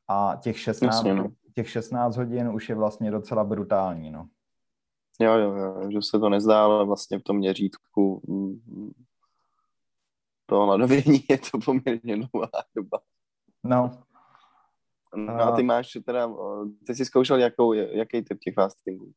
a 0.08 0.38
těch 0.42 0.60
16, 0.60 0.96
Jasně, 0.96 1.14
no. 1.14 1.28
těch 1.56 1.70
16 1.70 2.18
hodin 2.18 2.50
už 2.50 2.70
je 2.70 2.76
vlastně 2.76 3.12
docela 3.12 3.44
brutální, 3.44 4.12
no. 4.12 4.28
Jo, 5.20 5.34
jo, 5.34 5.56
jo, 5.56 5.92
že 5.92 6.02
se 6.02 6.20
to 6.20 6.30
nezdá, 6.30 6.64
ale 6.64 6.86
vlastně 6.86 7.20
v 7.20 7.24
tom 7.24 7.38
měřítku 7.38 8.22
mm, 8.28 8.92
to 10.46 10.66
hladovění 10.66 11.24
je 11.30 11.38
to 11.38 11.60
poměrně 11.66 12.18
dlouhá 12.18 12.64
doba. 12.76 13.00
No, 13.64 13.92
No 15.16 15.42
a 15.42 15.56
ty 15.56 15.64
máš 15.64 15.98
teda, 16.06 16.30
ty 16.88 16.96
jsi 16.96 17.06
zkoušel 17.06 17.40
jakou, 17.40 17.74
jaký 17.74 18.22
typ 18.22 18.40
těch 18.40 18.54
fastingů? 18.54 19.14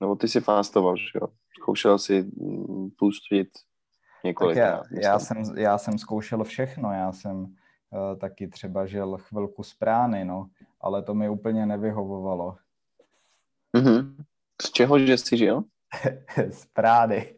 Nebo 0.00 0.16
ty 0.16 0.28
si 0.28 0.40
fastoval, 0.40 0.96
že 0.96 1.10
jo? 1.14 1.28
Zkoušel 1.58 1.98
si 1.98 2.22
mm, 2.22 2.90
pustit 2.98 3.48
tak 3.52 4.24
několik. 4.24 4.56
já, 4.56 4.82
já, 4.90 5.18
jsem, 5.18 5.36
já 5.56 5.78
jsem 5.78 5.98
zkoušel 5.98 6.44
všechno, 6.44 6.92
já 6.92 7.12
jsem 7.12 7.36
uh, 7.36 8.18
taky 8.20 8.48
třeba 8.48 8.86
žil 8.86 9.18
chvilku 9.18 9.62
z 9.62 9.74
prány, 9.74 10.24
no, 10.24 10.50
ale 10.80 11.02
to 11.02 11.14
mi 11.14 11.28
úplně 11.28 11.66
nevyhovovalo. 11.66 12.56
Mhm. 13.76 14.16
Z 14.60 14.70
čeho, 14.70 14.98
že 14.98 15.18
jsi 15.18 15.36
žil? 15.36 15.62
z 16.50 16.66
prány. 16.66 17.34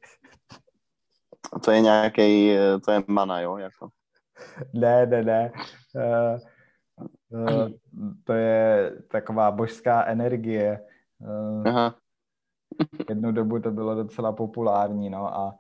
A 1.52 1.59
to 1.59 1.71
je 1.71 1.81
nějaký, 1.81 2.57
to 2.85 2.93
je 2.93 3.02
mana, 3.07 3.41
jo? 3.41 3.57
Jako. 3.57 3.88
Ne, 4.73 5.07
ne, 5.07 5.23
ne. 5.23 5.52
Uh, 5.95 6.38
uh, 7.31 7.69
to 8.25 8.33
je 8.33 8.93
taková 9.11 9.50
božská 9.50 10.05
energie. 10.07 10.81
Uh, 11.19 11.69
Aha. 11.69 11.95
jednu 13.09 13.33
dobu 13.33 13.59
to 13.59 13.71
bylo 13.71 13.95
docela 13.95 14.33
populární, 14.33 15.11
no 15.11 15.37
a 15.37 15.55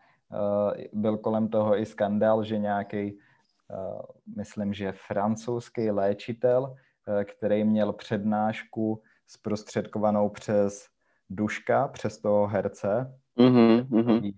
byl 0.92 1.18
kolem 1.18 1.48
toho 1.48 1.78
i 1.78 1.86
skandál, 1.86 2.44
že 2.44 2.58
nějaký, 2.58 3.18
myslím, 4.36 4.74
že 4.74 4.92
francouzský 4.92 5.90
léčitel, 5.90 6.74
který 7.24 7.64
měl 7.64 7.92
přednášku 7.92 9.02
zprostředkovanou 9.26 10.28
přes 10.28 10.86
Duška, 11.30 11.88
přes 11.88 12.18
toho 12.20 12.46
herce, 12.46 13.18
Mhm, 13.38 13.86
mhm. 13.90 14.30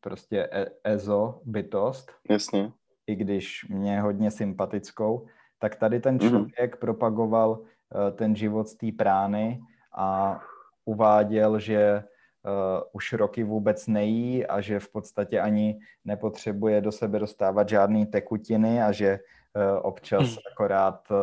prostě 0.00 0.48
e- 0.52 0.70
EZO 0.84 1.40
bytost, 1.44 2.12
Jasně. 2.30 2.72
i 3.06 3.14
když 3.14 3.66
mě 3.68 3.94
je 3.94 4.00
hodně 4.00 4.30
sympatickou, 4.30 5.26
tak 5.58 5.76
tady 5.76 6.00
ten 6.00 6.14
Mhm. 6.14 6.28
člověk 6.28 6.76
propagoval 6.76 7.60
eh, 7.62 8.10
ten 8.12 8.36
život 8.36 8.68
z 8.68 8.74
té 8.76 8.86
prány 8.98 9.60
a 9.96 10.40
uváděl, 10.84 11.58
že 11.60 12.04
uh, 12.44 12.82
už 12.92 13.12
roky 13.12 13.44
vůbec 13.44 13.86
nejí 13.86 14.46
a 14.46 14.60
že 14.60 14.80
v 14.80 14.92
podstatě 14.92 15.40
ani 15.40 15.78
nepotřebuje 16.04 16.80
do 16.80 16.92
sebe 16.92 17.18
dostávat 17.18 17.68
žádné 17.68 18.06
tekutiny 18.06 18.82
a 18.82 18.92
že 18.92 19.18
uh, 19.18 19.62
občas 19.82 20.36
akorát 20.52 21.10
uh, 21.10 21.16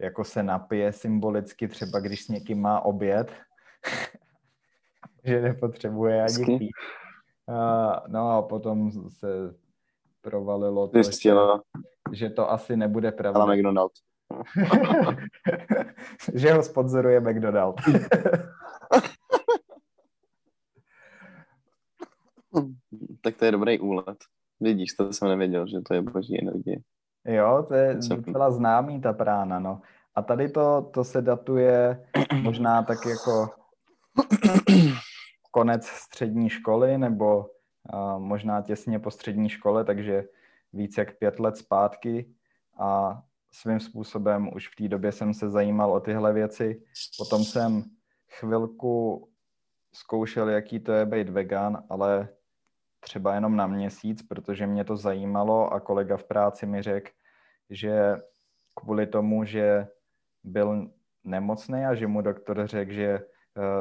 jako 0.00 0.24
se 0.24 0.42
napije 0.42 0.92
symbolicky, 0.92 1.68
třeba 1.68 2.00
když 2.00 2.24
s 2.24 2.28
někým 2.28 2.60
má 2.60 2.80
oběd, 2.80 3.32
že 5.24 5.40
nepotřebuje 5.40 6.22
ani 6.22 6.58
pít. 6.58 6.70
Uh, 7.46 7.94
no 8.08 8.30
a 8.30 8.42
potom 8.42 8.92
se 9.08 9.54
provalilo 10.20 10.88
to, 10.88 10.98
že, 10.98 11.04
Zjistila 11.04 11.62
že 12.12 12.30
to 12.30 12.50
asi 12.50 12.76
nebude 12.76 13.12
pravda. 13.12 13.46
McDonald. 13.46 13.92
že 16.34 16.52
ho 16.52 16.62
sponzoruje 16.62 17.20
McDonald. 17.20 17.80
Tak 23.22 23.36
to 23.36 23.44
je 23.44 23.52
dobrý 23.52 23.78
úlet. 23.78 24.18
Vidíš, 24.60 24.92
to 24.92 25.12
jsem 25.12 25.28
nevěděl, 25.28 25.66
že 25.66 25.80
to 25.80 25.94
je 25.94 26.02
boží 26.02 26.40
energie. 26.42 26.76
jo, 27.24 27.64
to 27.68 27.74
je 27.74 27.94
docela 27.94 28.50
známý 28.50 29.00
ta 29.00 29.12
prána, 29.12 29.58
no. 29.58 29.80
A 30.14 30.22
tady 30.22 30.48
to, 30.48 30.90
to 30.94 31.04
se 31.04 31.22
datuje 31.22 32.06
možná 32.42 32.82
tak 32.82 32.98
jako 33.06 33.48
konec 35.50 35.86
střední 35.86 36.50
školy 36.50 36.98
nebo 36.98 37.46
možná 38.18 38.62
těsně 38.62 38.98
po 38.98 39.10
střední 39.10 39.48
škole, 39.48 39.84
takže 39.84 40.24
víc 40.72 40.98
jak 40.98 41.18
pět 41.18 41.40
let 41.40 41.56
zpátky 41.56 42.34
a 42.80 43.22
svým 43.52 43.80
způsobem 43.80 44.50
už 44.54 44.68
v 44.68 44.76
té 44.76 44.88
době 44.88 45.12
jsem 45.12 45.34
se 45.34 45.50
zajímal 45.50 45.92
o 45.92 46.00
tyhle 46.00 46.32
věci. 46.32 46.82
Potom 47.18 47.44
jsem 47.44 47.84
chvilku 48.38 49.28
zkoušel, 49.94 50.48
jaký 50.48 50.80
to 50.80 50.92
je 50.92 51.06
být 51.06 51.28
vegan, 51.28 51.84
ale 51.88 52.28
třeba 53.00 53.34
jenom 53.34 53.56
na 53.56 53.66
měsíc, 53.66 54.22
protože 54.22 54.66
mě 54.66 54.84
to 54.84 54.96
zajímalo 54.96 55.72
a 55.72 55.80
kolega 55.80 56.16
v 56.16 56.24
práci 56.24 56.66
mi 56.66 56.82
řekl, 56.82 57.10
že 57.70 58.16
kvůli 58.74 59.06
tomu, 59.06 59.44
že 59.44 59.88
byl 60.44 60.90
nemocný 61.24 61.84
a 61.84 61.94
že 61.94 62.06
mu 62.06 62.20
doktor 62.20 62.66
řekl, 62.66 62.92
že 62.92 63.08
eh, 63.08 63.22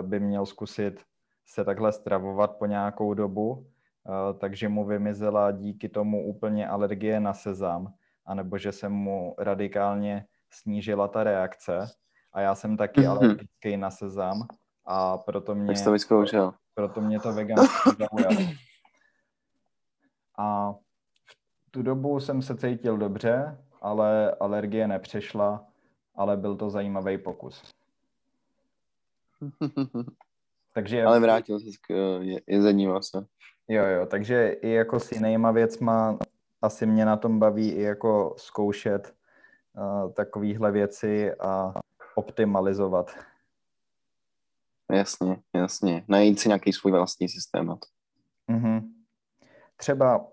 by 0.03 0.19
měl 0.19 0.45
zkusit 0.45 1.05
se 1.49 1.65
takhle 1.65 1.91
stravovat 1.93 2.57
po 2.57 2.65
nějakou 2.65 3.13
dobu, 3.13 3.67
eh, 4.07 4.33
takže 4.39 4.69
mu 4.69 4.85
vymizela 4.85 5.51
díky 5.51 5.89
tomu 5.89 6.25
úplně 6.25 6.67
alergie 6.67 7.19
na 7.19 7.33
sezam, 7.33 7.93
anebo 8.25 8.57
že 8.57 8.71
se 8.71 8.89
mu 8.89 9.35
radikálně 9.37 10.25
snížila 10.49 11.07
ta 11.07 11.23
reakce. 11.23 11.87
A 12.33 12.41
já 12.41 12.55
jsem 12.55 12.77
taky 12.77 13.01
Mhm. 13.01 13.09
alergický 13.09 13.77
na 13.77 13.91
sezam 13.91 14.47
a 14.85 15.17
proto 15.17 15.55
mě, 15.55 15.73
Tak 15.73 15.83
to 15.83 15.91
vyzkoušel. 15.91 16.53
proto 16.73 17.01
mě 17.01 17.19
to 17.19 17.33
veganství 17.33 17.91
zaujalo. 17.99 18.35
A 20.37 20.71
v 21.65 21.71
tu 21.71 21.81
dobu 21.81 22.19
jsem 22.19 22.41
se 22.41 22.57
cítil 22.57 22.97
dobře, 22.97 23.57
ale 23.81 24.35
alergie 24.39 24.87
nepřešla, 24.87 25.65
ale 26.15 26.37
byl 26.37 26.55
to 26.55 26.69
zajímavý 26.69 27.17
pokus. 27.17 27.71
Takže... 30.73 31.03
Ale 31.03 31.19
vrátil 31.19 31.59
se 31.59 31.65
k 31.81 31.93
je, 32.21 32.41
jezení 32.47 32.87
masa. 32.87 33.25
Jo, 33.67 33.85
jo, 33.85 34.05
takže 34.05 34.49
i 34.49 34.69
jako 34.69 34.99
s 34.99 35.11
jinýma 35.11 35.51
věcma 35.51 36.19
asi 36.61 36.85
mě 36.85 37.05
na 37.05 37.17
tom 37.17 37.39
baví 37.39 37.69
i 37.71 37.81
jako 37.81 38.35
zkoušet 38.37 39.15
uh, 39.73 40.11
takovýhle 40.13 40.71
věci 40.71 41.33
a 41.33 41.73
optimalizovat. 42.15 43.11
Jasně, 44.91 45.37
jasně. 45.55 46.05
Najít 46.07 46.39
si 46.39 46.49
nějaký 46.49 46.73
svůj 46.73 46.91
vlastní 46.91 47.29
systém. 47.29 47.67
Mm-hmm. 48.49 48.89
Třeba 49.77 50.27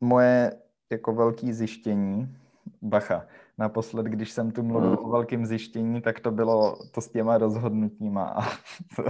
moje 0.00 0.60
jako 0.90 1.14
velký 1.14 1.52
zjištění, 1.52 2.36
bacha, 2.82 3.26
naposled, 3.60 4.06
když 4.06 4.30
jsem 4.30 4.50
tu 4.50 4.62
mluvil 4.62 4.90
mm. 4.90 4.98
o 4.98 5.08
velkém 5.08 5.46
zjištění, 5.46 6.02
tak 6.02 6.20
to 6.20 6.30
bylo 6.30 6.76
to 6.90 7.00
s 7.00 7.08
těma 7.08 7.38
rozhodnutíma 7.38 8.24
a 8.24 8.40
to, 8.96 9.02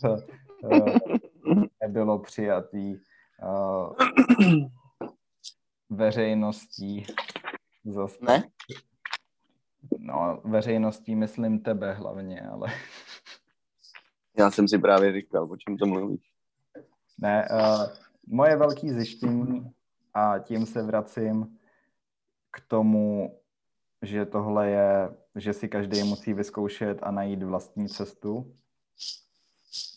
to, 0.00 0.16
to 0.60 0.84
nebylo 1.82 2.18
přijatý 2.18 2.96
uh, 3.42 3.96
veřejností. 5.90 7.06
Zase. 7.84 8.18
Ne? 8.20 8.44
No, 9.98 10.40
veřejností 10.44 11.14
myslím 11.14 11.58
tebe 11.58 11.92
hlavně, 11.92 12.40
ale... 12.40 12.68
Já 14.38 14.50
jsem 14.50 14.68
si 14.68 14.78
právě 14.78 15.12
říkal, 15.12 15.52
o 15.52 15.56
čem 15.56 15.76
to 15.76 15.86
mluvíš. 15.86 16.20
Ne, 17.18 17.48
uh, 17.50 17.86
moje 18.26 18.56
velké 18.56 18.94
zjištění 18.94 19.70
a 20.14 20.38
tím 20.38 20.66
se 20.66 20.82
vracím 20.82 21.56
k 22.56 22.60
tomu, 22.68 23.36
že 24.02 24.26
tohle 24.26 24.70
je, 24.70 25.10
že 25.34 25.52
si 25.52 25.68
každý 25.68 26.02
musí 26.02 26.34
vyzkoušet 26.34 26.98
a 27.02 27.10
najít 27.10 27.42
vlastní 27.42 27.88
cestu. 27.88 28.54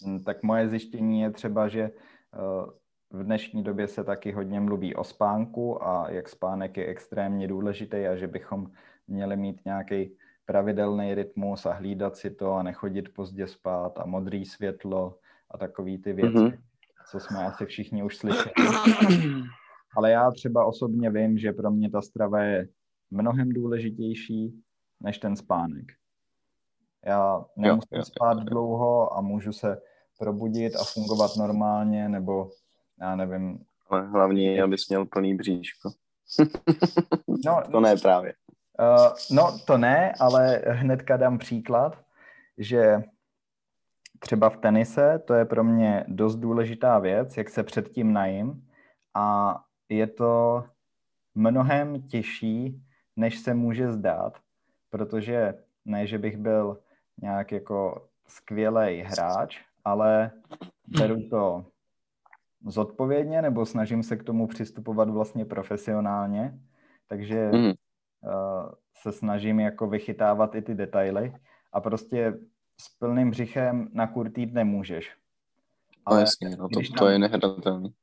Hm, 0.05 0.23
tak 0.23 0.43
moje 0.43 0.69
zjištění 0.69 1.21
je 1.21 1.31
třeba, 1.31 1.67
že 1.67 1.81
eh, 1.81 1.91
v 3.11 3.23
dnešní 3.23 3.63
době 3.63 3.87
se 3.87 4.03
taky 4.03 4.31
hodně 4.31 4.59
mluví 4.59 4.95
o 4.95 5.03
spánku 5.03 5.87
a 5.87 6.11
jak 6.11 6.29
spánek 6.29 6.77
je 6.77 6.85
extrémně 6.85 7.47
důležitý 7.47 7.97
a 7.97 8.15
že 8.15 8.27
bychom 8.27 8.71
měli 9.07 9.37
mít 9.37 9.61
nějaký 9.65 10.11
pravidelný 10.45 11.15
rytmus 11.15 11.65
a 11.65 11.73
hlídat 11.73 12.17
si 12.17 12.29
to 12.31 12.53
a 12.53 12.63
nechodit 12.63 13.13
pozdě 13.13 13.47
spát 13.47 13.99
a 13.99 14.05
modrý 14.05 14.45
světlo 14.45 15.17
a 15.51 15.57
takový 15.57 15.97
ty 15.97 16.13
věci, 16.13 16.37
mm-hmm. 16.37 16.59
co 17.11 17.19
jsme 17.19 17.45
asi 17.45 17.65
všichni 17.65 18.03
už 18.03 18.17
slyšeli. 18.17 18.53
Ale 19.95 20.11
já 20.11 20.31
třeba 20.31 20.65
osobně 20.65 21.09
vím, 21.09 21.37
že 21.37 21.53
pro 21.53 21.71
mě 21.71 21.89
ta 21.89 22.01
strava 22.01 22.41
je 22.41 22.67
mnohem 23.11 23.49
důležitější 23.49 24.63
než 24.99 25.17
ten 25.17 25.35
spánek. 25.35 25.85
Já 27.05 27.45
nemusím 27.55 27.87
jo, 27.91 27.97
jo, 27.97 28.03
spát 28.03 28.33
jo, 28.33 28.39
jo. 28.39 28.45
dlouho 28.45 29.17
a 29.17 29.21
můžu 29.21 29.53
se 29.53 29.81
probudit 30.19 30.75
a 30.75 30.83
fungovat 30.83 31.31
normálně, 31.37 32.09
nebo 32.09 32.49
já 33.01 33.15
nevím. 33.15 33.59
Ale 33.89 34.07
hlavně, 34.07 34.63
abys 34.63 34.89
měl 34.89 35.05
plný 35.05 35.35
bříško. 35.35 35.89
no, 37.45 37.61
to 37.71 37.79
ne 37.79 37.95
právě. 37.95 38.33
Uh, 38.79 39.13
no, 39.31 39.59
to 39.67 39.77
ne, 39.77 40.13
ale 40.19 40.61
hnedka 40.67 41.17
dám 41.17 41.37
příklad, 41.37 42.03
že 42.57 43.03
třeba 44.19 44.49
v 44.49 44.57
tenise 44.57 45.19
to 45.27 45.33
je 45.33 45.45
pro 45.45 45.63
mě 45.63 46.05
dost 46.07 46.35
důležitá 46.35 46.99
věc, 46.99 47.37
jak 47.37 47.49
se 47.49 47.63
předtím 47.63 48.13
najím 48.13 48.67
a 49.15 49.55
je 49.89 50.07
to 50.07 50.63
mnohem 51.35 52.01
těžší, 52.01 52.83
než 53.15 53.39
se 53.39 53.53
může 53.53 53.91
zdát, 53.91 54.37
protože 54.89 55.53
ne, 55.85 56.07
že 56.07 56.17
bych 56.17 56.37
byl 56.37 56.79
nějak 57.21 57.51
jako 57.51 58.07
skvělý 58.27 59.01
hráč, 59.01 59.61
ale 59.85 60.31
beru 60.87 61.29
to 61.29 61.65
zodpovědně 62.67 63.41
nebo 63.41 63.65
snažím 63.65 64.03
se 64.03 64.17
k 64.17 64.23
tomu 64.23 64.47
přistupovat 64.47 65.09
vlastně 65.09 65.45
profesionálně, 65.45 66.59
takže 67.07 67.51
mm. 67.51 67.65
uh, 67.65 67.73
se 69.01 69.11
snažím 69.11 69.59
jako 69.59 69.87
vychytávat 69.87 70.55
i 70.55 70.61
ty 70.61 70.75
detaily 70.75 71.35
a 71.73 71.81
prostě 71.81 72.39
s 72.81 72.89
plným 72.99 73.31
břichem 73.31 73.89
na 73.93 74.07
kurt 74.07 74.37
jít 74.37 74.53
nemůžeš. 74.53 75.15
No 75.97 76.03
ale 76.05 76.17
no 76.17 76.21
jasně, 76.21 76.49
no 76.49 76.69
to, 76.69 76.79
to 76.97 77.07
je 77.07 77.19
nehratelný. 77.19 77.93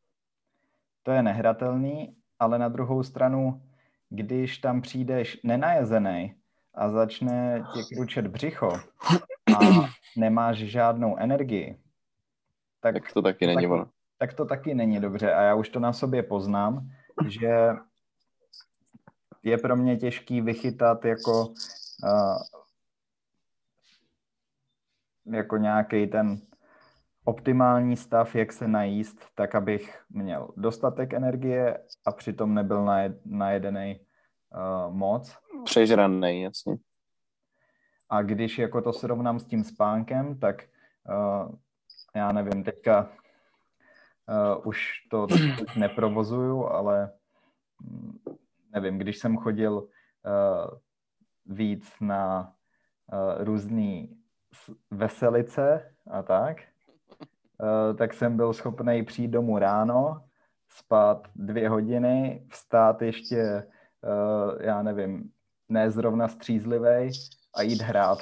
To 1.06 1.12
je 1.12 1.22
nehratelný, 1.22 2.16
ale 2.38 2.58
na 2.58 2.68
druhou 2.68 3.02
stranu, 3.02 3.62
když 4.08 4.58
tam 4.58 4.82
přijdeš 4.82 5.40
nenajezený 5.44 6.34
a 6.74 6.88
začne 6.88 7.64
tě 7.74 7.94
kručet 7.94 8.26
břicho 8.26 8.72
a 9.56 9.88
nemáš 10.16 10.58
žádnou 10.58 11.16
energii, 11.16 11.78
tak, 12.80 12.94
tak 12.94 13.12
to 13.12 13.22
taky 13.22 13.46
to 13.46 13.54
není 13.54 13.68
taky, 13.68 13.90
Tak 14.18 14.34
to 14.34 14.44
taky 14.44 14.74
není 14.74 15.00
dobře. 15.00 15.34
A 15.34 15.42
já 15.42 15.54
už 15.54 15.68
to 15.68 15.80
na 15.80 15.92
sobě 15.92 16.22
poznám, 16.22 16.90
že 17.28 17.68
je 19.42 19.58
pro 19.58 19.76
mě 19.76 19.96
těžký 19.96 20.40
vychytat 20.40 21.04
jako 21.04 21.46
uh, 22.04 22.42
jako 25.26 25.56
nějaký 25.56 26.06
ten 26.06 26.40
optimální 27.26 27.96
stav, 27.96 28.34
jak 28.34 28.52
se 28.52 28.68
najíst, 28.68 29.26
tak 29.34 29.54
abych 29.54 30.02
měl 30.10 30.48
dostatek 30.56 31.14
energie 31.14 31.78
a 32.06 32.12
přitom 32.12 32.54
nebyl 32.54 32.88
najedený 33.24 34.00
uh, 34.00 34.94
moc. 34.94 35.38
Přežraný, 35.64 36.42
jasně. 36.42 36.76
A 38.10 38.22
když 38.22 38.58
jako 38.58 38.82
to 38.82 38.92
srovnám 38.92 39.38
s 39.38 39.44
tím 39.44 39.64
spánkem, 39.64 40.38
tak 40.38 40.64
uh, 41.08 41.54
já 42.14 42.32
nevím, 42.32 42.64
teďka 42.64 43.10
uh, 44.28 44.66
už 44.68 44.92
to 45.10 45.26
neprovozuju, 45.76 46.66
ale 46.66 47.12
mm, 47.80 48.18
nevím, 48.72 48.98
když 48.98 49.18
jsem 49.18 49.36
chodil 49.36 49.78
uh, 49.78 49.88
víc 51.46 51.92
na 52.00 52.52
uh, 53.12 53.44
různý 53.44 54.16
veselice 54.90 55.94
a 56.10 56.22
tak, 56.22 56.56
tak 57.98 58.14
jsem 58.14 58.36
byl 58.36 58.52
schopný 58.52 59.02
přijít 59.02 59.28
domů 59.28 59.58
ráno, 59.58 60.24
spát 60.68 61.28
dvě 61.34 61.68
hodiny, 61.68 62.46
vstát 62.50 63.02
ještě, 63.02 63.66
uh, 64.00 64.62
já 64.62 64.82
nevím, 64.82 65.30
ne 65.68 65.90
zrovna 65.90 66.28
střízlivej 66.28 67.10
a 67.54 67.62
jít 67.62 67.82
hrát. 67.82 68.18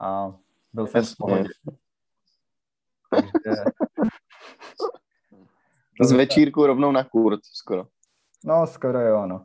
A 0.00 0.34
byl 0.72 0.86
jsem 0.86 1.04
v 1.04 1.16
pohodě. 1.18 1.48
Takže... 3.10 3.62
Z 6.02 6.12
večírku 6.12 6.66
rovnou 6.66 6.92
na 6.92 7.04
kurt, 7.04 7.40
skoro. 7.44 7.86
No, 8.44 8.66
skoro 8.66 9.00
jo, 9.00 9.26
no. 9.26 9.44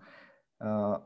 Uh, 0.62 0.98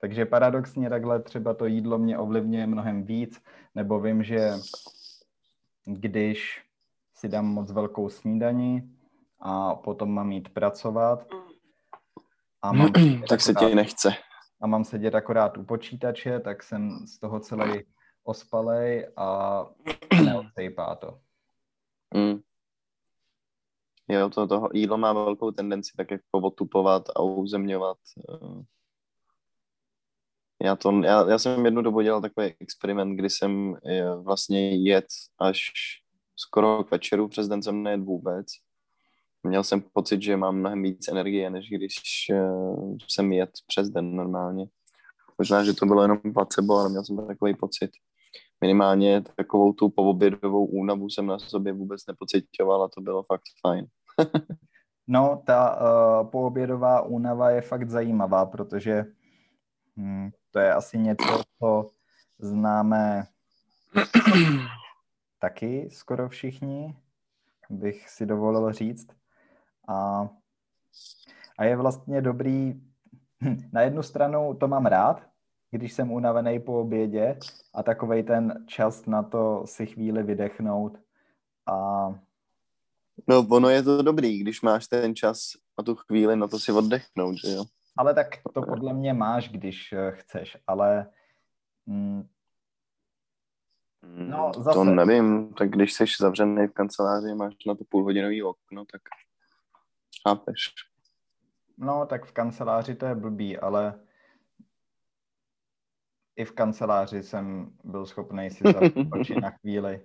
takže 0.00 0.26
paradoxně 0.26 0.90
takhle 0.90 1.22
třeba 1.22 1.54
to 1.54 1.66
jídlo 1.66 1.98
mě 1.98 2.18
ovlivňuje 2.18 2.66
mnohem 2.66 3.02
víc, 3.02 3.42
nebo 3.74 4.00
vím, 4.00 4.22
že 4.22 4.50
když 5.84 6.67
si 7.18 7.28
dám 7.28 7.46
moc 7.46 7.72
velkou 7.72 8.08
snídani 8.08 8.88
a 9.40 9.74
potom 9.74 10.10
mám 10.10 10.32
jít 10.32 10.48
pracovat 10.48 11.26
a 12.62 12.72
mám 12.72 12.92
tak 13.28 13.40
se 13.40 13.54
ti 13.54 13.74
nechce. 13.74 14.12
A 14.60 14.66
mám 14.66 14.84
sedět 14.84 15.14
akorát 15.14 15.58
u 15.58 15.64
počítače, 15.64 16.40
tak 16.40 16.62
jsem 16.62 17.06
z 17.06 17.18
toho 17.18 17.40
celý 17.40 17.84
ospalej 18.24 19.08
a 19.16 19.66
neodsejpá 20.24 20.94
to. 20.94 21.18
Mm. 22.14 22.40
Jo, 24.08 24.30
to, 24.30 24.46
toho 24.46 24.68
jídlo 24.72 24.98
má 24.98 25.12
velkou 25.12 25.50
tendenci 25.50 25.92
tak 25.96 26.10
jako 26.10 26.24
otupovat 26.32 27.08
a 27.16 27.22
uzemňovat. 27.22 27.98
Eh. 28.34 28.62
Já, 30.62 30.76
to, 30.76 30.92
já, 31.04 31.30
já 31.30 31.38
jsem 31.38 31.64
jednu 31.64 31.82
dobu 31.82 32.00
dělal 32.00 32.20
takový 32.20 32.54
experiment, 32.60 33.18
kdy 33.18 33.30
jsem 33.30 33.76
eh, 33.86 34.14
vlastně 34.14 34.76
jet 34.76 35.06
až 35.38 35.72
skoro 36.38 36.84
k 36.84 36.90
večeru, 36.90 37.28
přes 37.28 37.48
den 37.48 37.62
jsem 37.62 37.82
nejet 37.82 38.00
vůbec. 38.00 38.46
Měl 39.42 39.64
jsem 39.64 39.80
pocit, 39.92 40.22
že 40.22 40.36
mám 40.36 40.56
mnohem 40.56 40.82
víc 40.82 41.08
energie, 41.08 41.50
než 41.50 41.70
když 41.70 41.96
uh, 42.32 42.96
jsem 43.08 43.32
jet 43.32 43.50
přes 43.66 43.90
den 43.90 44.16
normálně. 44.16 44.66
Možná, 45.38 45.64
že 45.64 45.72
to 45.72 45.86
bylo 45.86 46.02
jenom 46.02 46.18
placebo, 46.34 46.74
ale 46.74 46.88
měl 46.88 47.04
jsem 47.04 47.26
takový 47.26 47.54
pocit 47.54 47.90
minimálně 48.60 49.22
takovou 49.36 49.72
tu 49.72 49.88
poobědovou 49.88 50.66
únavu 50.66 51.10
jsem 51.10 51.26
na 51.26 51.38
sobě 51.38 51.72
vůbec 51.72 52.06
nepocitoval 52.06 52.82
a 52.82 52.88
to 52.88 53.00
bylo 53.00 53.22
fakt 53.22 53.42
fajn. 53.66 53.86
no, 55.06 55.42
ta 55.46 55.80
uh, 55.80 56.30
poobědová 56.30 57.02
únava 57.02 57.50
je 57.50 57.60
fakt 57.60 57.90
zajímavá, 57.90 58.46
protože 58.46 59.04
hm, 59.96 60.30
to 60.50 60.58
je 60.58 60.74
asi 60.74 60.98
něco, 60.98 61.42
co 61.58 61.90
známe 62.38 63.26
taky 65.38 65.88
skoro 65.90 66.28
všichni, 66.28 66.96
bych 67.70 68.08
si 68.08 68.26
dovolil 68.26 68.72
říct. 68.72 69.08
A, 69.88 70.28
a 71.58 71.64
je 71.64 71.76
vlastně 71.76 72.22
dobrý, 72.22 72.80
hm, 73.40 73.56
na 73.72 73.80
jednu 73.80 74.02
stranu 74.02 74.54
to 74.54 74.68
mám 74.68 74.86
rád, 74.86 75.22
když 75.70 75.92
jsem 75.92 76.12
unavený 76.12 76.60
po 76.60 76.80
obědě 76.80 77.38
a 77.74 77.82
takovej 77.82 78.22
ten 78.22 78.64
čas 78.66 79.06
na 79.06 79.22
to 79.22 79.62
si 79.66 79.86
chvíli 79.86 80.22
vydechnout 80.22 80.98
a 81.66 82.08
No, 83.26 83.46
ono 83.50 83.68
je 83.68 83.82
to 83.82 84.02
dobrý, 84.02 84.38
když 84.38 84.62
máš 84.62 84.86
ten 84.86 85.14
čas 85.14 85.38
a 85.76 85.82
tu 85.82 85.94
chvíli 85.94 86.36
na 86.36 86.48
to 86.48 86.58
si 86.58 86.72
oddechnout, 86.72 87.36
že 87.46 87.52
jo? 87.52 87.64
Ale 87.96 88.14
tak 88.14 88.26
to 88.54 88.62
podle 88.62 88.94
mě 88.94 89.14
máš, 89.14 89.48
když 89.48 89.92
eh, 89.92 90.12
chceš, 90.12 90.56
ale 90.66 91.10
mm, 91.86 92.28
No, 94.02 94.52
zase. 94.56 94.74
To 94.74 94.84
nevím, 94.84 95.54
tak 95.54 95.70
když 95.70 95.92
jsi 95.92 96.04
zavřený 96.20 96.66
v 96.66 96.72
kanceláři, 96.72 97.34
máš 97.34 97.54
na 97.66 97.74
to 97.74 97.84
půlhodinový 97.88 98.42
okno, 98.42 98.84
tak 98.92 99.02
chápeš. 100.28 100.74
No, 101.78 102.06
tak 102.06 102.26
v 102.26 102.32
kanceláři 102.32 102.94
to 102.94 103.06
je 103.06 103.14
blbý, 103.14 103.58
ale 103.58 104.00
i 106.36 106.44
v 106.44 106.52
kanceláři 106.52 107.22
jsem 107.22 107.70
byl 107.84 108.06
schopný 108.06 108.50
si 108.50 108.64
zavřít 108.72 109.08
oči 109.12 109.40
na 109.40 109.50
chvíli. 109.50 110.00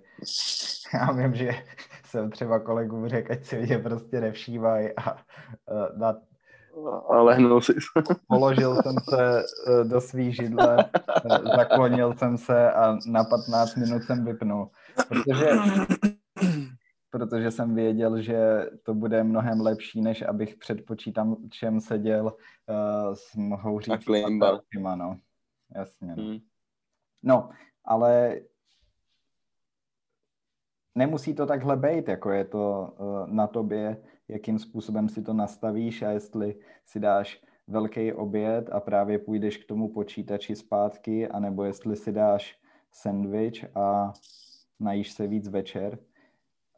Já 0.94 1.12
vím, 1.12 1.34
že 1.34 1.50
jsem 2.04 2.30
třeba 2.30 2.60
kolegům 2.60 3.08
řekl, 3.08 3.32
ať 3.32 3.44
si 3.44 3.58
mě 3.58 3.78
prostě 3.78 4.20
nevšívají 4.20 4.88
a 4.96 5.12
uh, 5.12 5.98
na 5.98 6.14
a 7.10 7.22
lehnul 7.22 7.60
si. 7.60 7.72
Položil 8.28 8.82
jsem 8.82 8.94
se 9.08 9.38
eh, 9.40 9.84
do 9.84 10.00
svý 10.00 10.32
židle, 10.32 10.90
eh, 11.24 11.56
zaklonil 11.56 12.14
jsem 12.14 12.38
se 12.38 12.72
a 12.72 12.96
na 13.06 13.24
15 13.24 13.74
minut 13.74 14.02
jsem 14.02 14.24
vypnul. 14.24 14.70
Protože, 15.08 15.50
protože 17.10 17.50
jsem 17.50 17.74
věděl, 17.74 18.22
že 18.22 18.70
to 18.82 18.94
bude 18.94 19.24
mnohem 19.24 19.60
lepší, 19.60 20.02
než 20.02 20.22
abych 20.22 20.56
před 20.56 20.86
počítačem 20.86 21.80
seděl 21.80 22.24
uh, 22.24 23.14
s 23.14 23.34
mohouří 23.36 23.90
no. 24.96 25.16
Jasně. 25.74 26.14
No. 26.16 26.22
Hmm. 26.22 26.38
no, 27.22 27.50
ale 27.84 28.40
nemusí 30.94 31.34
to 31.34 31.46
takhle 31.46 31.76
být, 31.76 32.08
jako 32.08 32.30
je 32.30 32.44
to 32.44 32.94
uh, 32.98 33.26
na 33.26 33.46
tobě, 33.46 33.96
jakým 34.28 34.58
způsobem 34.58 35.08
si 35.08 35.22
to 35.22 35.32
nastavíš 35.32 36.02
a 36.02 36.10
jestli 36.10 36.58
si 36.84 37.00
dáš 37.00 37.42
velký 37.66 38.12
oběd 38.12 38.70
a 38.72 38.80
právě 38.80 39.18
půjdeš 39.18 39.56
k 39.56 39.66
tomu 39.66 39.88
počítači 39.88 40.56
zpátky, 40.56 41.28
anebo 41.28 41.64
jestli 41.64 41.96
si 41.96 42.12
dáš 42.12 42.58
sendvič 42.92 43.64
a 43.74 44.12
najíš 44.80 45.12
se 45.12 45.26
víc 45.26 45.48
večer. 45.48 45.98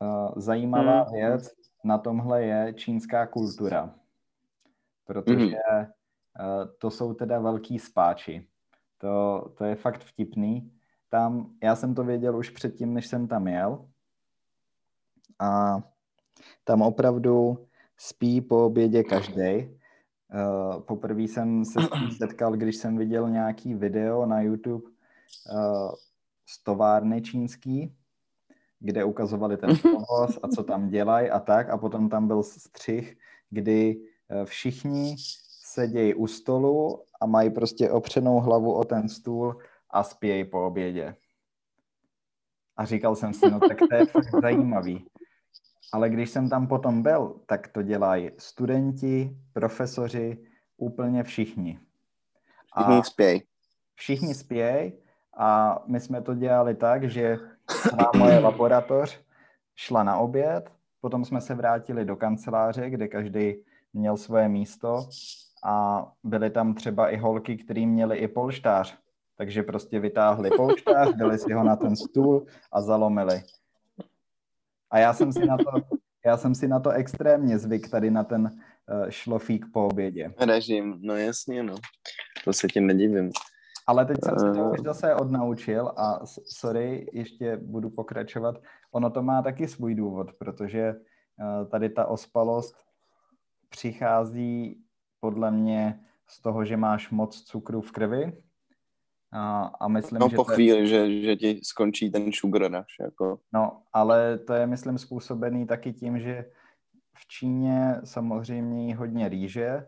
Uh, 0.01 0.33
zajímavá 0.37 1.03
hmm. 1.03 1.13
věc 1.13 1.53
na 1.85 1.99
tomhle 1.99 2.45
je 2.45 2.75
čínská 2.75 3.27
kultura, 3.27 3.95
protože 5.05 5.35
hmm. 5.35 5.47
uh, 5.51 5.87
to 6.79 6.91
jsou 6.91 7.15
teda 7.15 7.39
velký 7.39 7.79
spáči. 7.79 8.47
To, 8.99 9.45
to 9.59 9.65
je 9.65 9.75
fakt 9.75 10.01
vtipný. 10.01 10.73
Tam, 11.09 11.51
já 11.63 11.77
jsem 11.77 11.95
to 11.95 12.05
věděl 12.05 12.37
už 12.37 12.51
předtím, 12.51 12.95
než 12.95 13.07
jsem 13.07 13.29
tam 13.29 13.49
jel, 13.49 13.89
a 15.39 15.83
tam 16.65 16.83
opravdu 16.83 17.67
spí 17.97 18.41
po 18.41 18.67
obědě 18.67 19.03
každý. 19.03 19.79
Uh, 20.35 20.81
poprvé 20.81 21.23
jsem 21.23 21.65
se 21.65 21.81
s 21.83 21.89
tím 21.91 22.11
setkal, 22.19 22.53
když 22.53 22.77
jsem 22.77 22.97
viděl 22.97 23.31
nějaký 23.31 23.75
video 23.75 24.27
na 24.27 24.41
YouTube 24.41 24.85
uh, 24.85 25.91
z 26.47 26.63
továrny 26.65 27.23
čínský, 27.23 27.97
kde 28.79 29.05
ukazovali 29.05 29.57
ten 29.57 29.77
provoz 29.77 30.39
a 30.43 30.49
co 30.49 30.65
tam 30.65 30.89
dělají 30.89 31.31
a 31.31 31.41
tak. 31.41 31.71
A 31.71 31.79
potom 31.79 32.09
tam 32.09 32.27
byl 32.27 32.43
střih, 32.43 33.17
kdy 33.51 33.97
uh, 33.97 34.45
všichni 34.45 35.17
sedějí 35.77 36.15
u 36.15 36.27
stolu 36.27 37.03
a 37.21 37.27
mají 37.27 37.51
prostě 37.51 37.91
opřenou 37.91 38.41
hlavu 38.41 38.73
o 38.73 38.85
ten 38.85 39.09
stůl 39.09 39.59
a 39.91 40.03
spějí 40.03 40.45
po 40.45 40.67
obědě. 40.67 41.17
A 42.77 42.85
říkal 42.85 43.17
jsem 43.17 43.35
si, 43.35 43.51
no 43.51 43.61
tak 43.61 43.79
to 43.79 43.95
je 43.95 44.07
fakt 44.07 44.31
zajímavý. 44.43 45.07
Ale 45.93 46.11
když 46.11 46.31
jsem 46.31 46.49
tam 46.49 46.67
potom 46.67 47.03
byl, 47.03 47.41
tak 47.47 47.69
to 47.69 47.83
dělají 47.83 48.31
studenti, 48.39 49.37
profesoři, 49.53 50.39
úplně 50.77 51.23
všichni. 51.23 51.81
A 52.73 52.83
všichni 52.83 53.05
spějí. 53.05 53.43
Všichni 53.95 54.35
spějí 54.35 54.93
a 55.37 55.79
my 55.87 56.01
jsme 56.01 56.23
to 56.23 56.35
dělali 56.35 56.75
tak, 56.75 57.11
že 57.11 57.39
moje 58.17 58.39
laboratoř 58.39 59.21
šla 59.75 60.03
na 60.03 60.17
oběd, 60.17 60.71
potom 61.01 61.25
jsme 61.25 61.41
se 61.41 61.55
vrátili 61.55 62.05
do 62.05 62.17
kanceláře, 62.17 62.91
kde 62.91 63.09
každý 63.09 63.55
měl 63.93 64.17
svoje 64.17 64.49
místo 64.49 65.09
a 65.65 66.07
byly 66.25 66.51
tam 66.51 66.75
třeba 66.75 67.11
i 67.11 67.17
holky, 67.17 67.57
které 67.57 67.87
měly 67.87 68.17
i 68.17 68.29
polštář. 68.29 68.99
Takže 69.37 69.63
prostě 69.63 70.01
vytáhli 70.01 70.51
polštář, 70.51 71.15
dali 71.15 71.39
si 71.39 71.53
ho 71.53 71.65
na 71.65 71.77
ten 71.77 71.97
stůl 71.97 72.47
a 72.73 72.83
zalomili. 72.83 73.43
A 74.91 74.99
já 74.99 75.15
jsem 75.15 75.33
si 75.33 75.47
na 75.47 75.57
to, 75.57 75.71
já 76.27 76.37
jsem 76.37 76.55
si 76.55 76.69
na 76.69 76.81
to 76.81 76.91
extrémně 76.91 77.59
zvyk 77.59 77.91
tady 77.91 78.11
na 78.11 78.25
ten 78.25 78.43
uh, 78.43 79.09
šlofík 79.09 79.67
po 79.73 79.87
obědě. 79.87 80.35
Režim, 80.41 80.99
no 81.01 81.17
jasně, 81.17 81.63
no. 81.63 81.75
To 82.45 82.53
se 82.53 82.69
tím 82.69 82.87
nedivím. 82.87 83.31
Ale 83.87 84.05
teď 84.05 84.17
jsem 84.25 84.39
se 84.39 84.53
to 84.53 84.71
už 84.71 84.81
zase 84.81 85.15
odnaučil 85.15 85.93
a 85.97 86.21
sorry, 86.47 87.11
ještě 87.13 87.57
budu 87.57 87.91
pokračovat. 87.91 88.63
Ono 88.93 89.11
to 89.11 89.23
má 89.23 89.43
taky 89.43 89.69
svůj 89.69 89.95
důvod, 89.95 90.31
protože 90.39 90.95
uh, 90.95 91.69
tady 91.69 91.89
ta 91.89 92.07
ospalost 92.07 92.77
přichází 93.69 94.83
podle 95.21 95.51
mě 95.51 96.01
z 96.29 96.43
toho, 96.43 96.65
že 96.65 96.77
máš 96.77 97.11
moc 97.11 97.43
cukru 97.43 97.81
v 97.81 97.93
krvi 97.93 98.43
a, 99.33 99.63
a 99.81 99.89
myslím, 99.89 100.19
no 100.19 100.29
že 100.29 100.37
po 100.37 100.45
chvíli, 100.45 100.79
je... 100.79 100.87
že, 100.87 101.23
že 101.23 101.37
ti 101.37 101.61
skončí 101.63 102.11
ten 102.11 102.33
sugar 102.33 102.73
rush. 102.73 103.01
Jako. 103.01 103.39
No, 103.53 103.83
ale 103.93 104.39
to 104.39 104.55
je, 104.55 104.67
myslím, 104.67 104.99
způsobený 104.99 105.67
taky 105.67 105.93
tím, 105.93 106.21
že 106.21 106.51
v 107.19 107.29
Číně 107.29 108.01
samozřejmě 108.05 108.89
je 108.89 108.97
hodně 108.97 109.29
rýže 109.29 109.87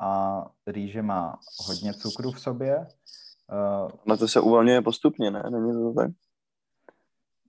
a 0.00 0.42
rýže 0.66 1.02
má 1.02 1.38
hodně 1.66 1.94
cukru 1.94 2.32
v 2.32 2.40
sobě. 2.40 2.86
Uh, 3.52 3.90
Na 4.06 4.16
to 4.16 4.28
se 4.28 4.40
uvolňuje 4.40 4.82
postupně, 4.82 5.30
ne? 5.30 5.42
Není 5.50 5.72
to 5.72 5.92
tak? 5.92 6.10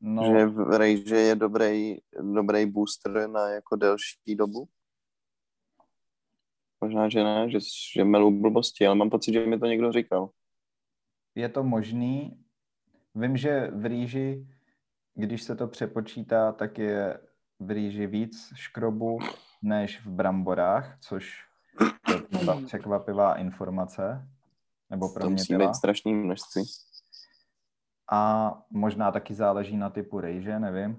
No, 0.02 0.24
že 0.24 0.46
v 0.46 0.78
rejže 0.78 1.16
je 1.16 1.36
dobrý, 1.36 1.98
dobrý 2.34 2.66
booster 2.66 3.30
na 3.30 3.50
jako 3.50 3.76
delší 3.76 4.36
dobu? 4.36 4.68
Možná, 6.82 7.10
že 7.10 7.24
ne, 7.24 7.50
že, 7.50 7.60
že 7.96 8.04
melu 8.04 8.32
blbosti, 8.42 8.88
ale 8.88 8.96
mám 8.96 9.10
pocit, 9.10 9.34
že 9.34 9.46
mi 9.46 9.60
to 9.60 9.66
někdo 9.66 9.92
říkal 9.92 10.30
je 11.38 11.50
to 11.50 11.64
možný. 11.64 12.38
Vím, 13.16 13.38
že 13.38 13.72
v 13.74 13.86
rýži, 13.86 14.48
když 15.16 15.44
se 15.44 15.56
to 15.56 15.68
přepočítá, 15.68 16.52
tak 16.52 16.78
je 16.78 17.20
v 17.60 17.72
rýži 17.72 18.08
víc 18.08 18.54
škrobu 18.56 19.20
než 19.62 20.06
v 20.06 20.10
bramborách, 20.10 20.98
což 21.00 21.44
je 22.10 22.66
překvapivá 22.66 23.36
informace. 23.36 24.28
Nebo 24.90 25.10
pro 25.10 25.24
to 25.24 25.30
mě 25.30 25.44
byla. 25.50 25.68
být 25.68 25.76
strašný 25.76 26.14
množství. 26.14 26.64
A 28.12 28.54
možná 28.70 29.12
taky 29.12 29.34
záleží 29.34 29.78
na 29.78 29.90
typu 29.90 30.20
rejže, 30.20 30.60
nevím. 30.60 30.98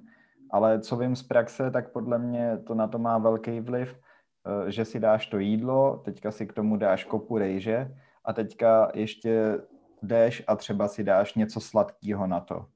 Ale 0.50 0.80
co 0.80 0.96
vím 0.96 1.16
z 1.16 1.22
praxe, 1.22 1.70
tak 1.70 1.92
podle 1.92 2.18
mě 2.18 2.58
to 2.58 2.74
na 2.74 2.88
to 2.88 2.98
má 2.98 3.18
velký 3.18 3.60
vliv, 3.60 4.00
eh, 4.46 4.70
že 4.70 4.84
si 4.84 5.00
dáš 5.00 5.26
to 5.26 5.38
jídlo, 5.38 6.02
teďka 6.04 6.30
si 6.30 6.46
k 6.46 6.52
tomu 6.52 6.76
dáš 6.76 7.04
kopu 7.04 7.38
rejže 7.38 7.96
a 8.24 8.32
teďka 8.32 8.90
ještě 8.94 9.58
jdeš 10.02 10.42
a 10.46 10.56
třeba 10.56 10.88
si 10.88 11.04
dáš 11.04 11.34
něco 11.34 11.60
sladkého 11.60 12.26
na 12.26 12.40
to. 12.40 12.66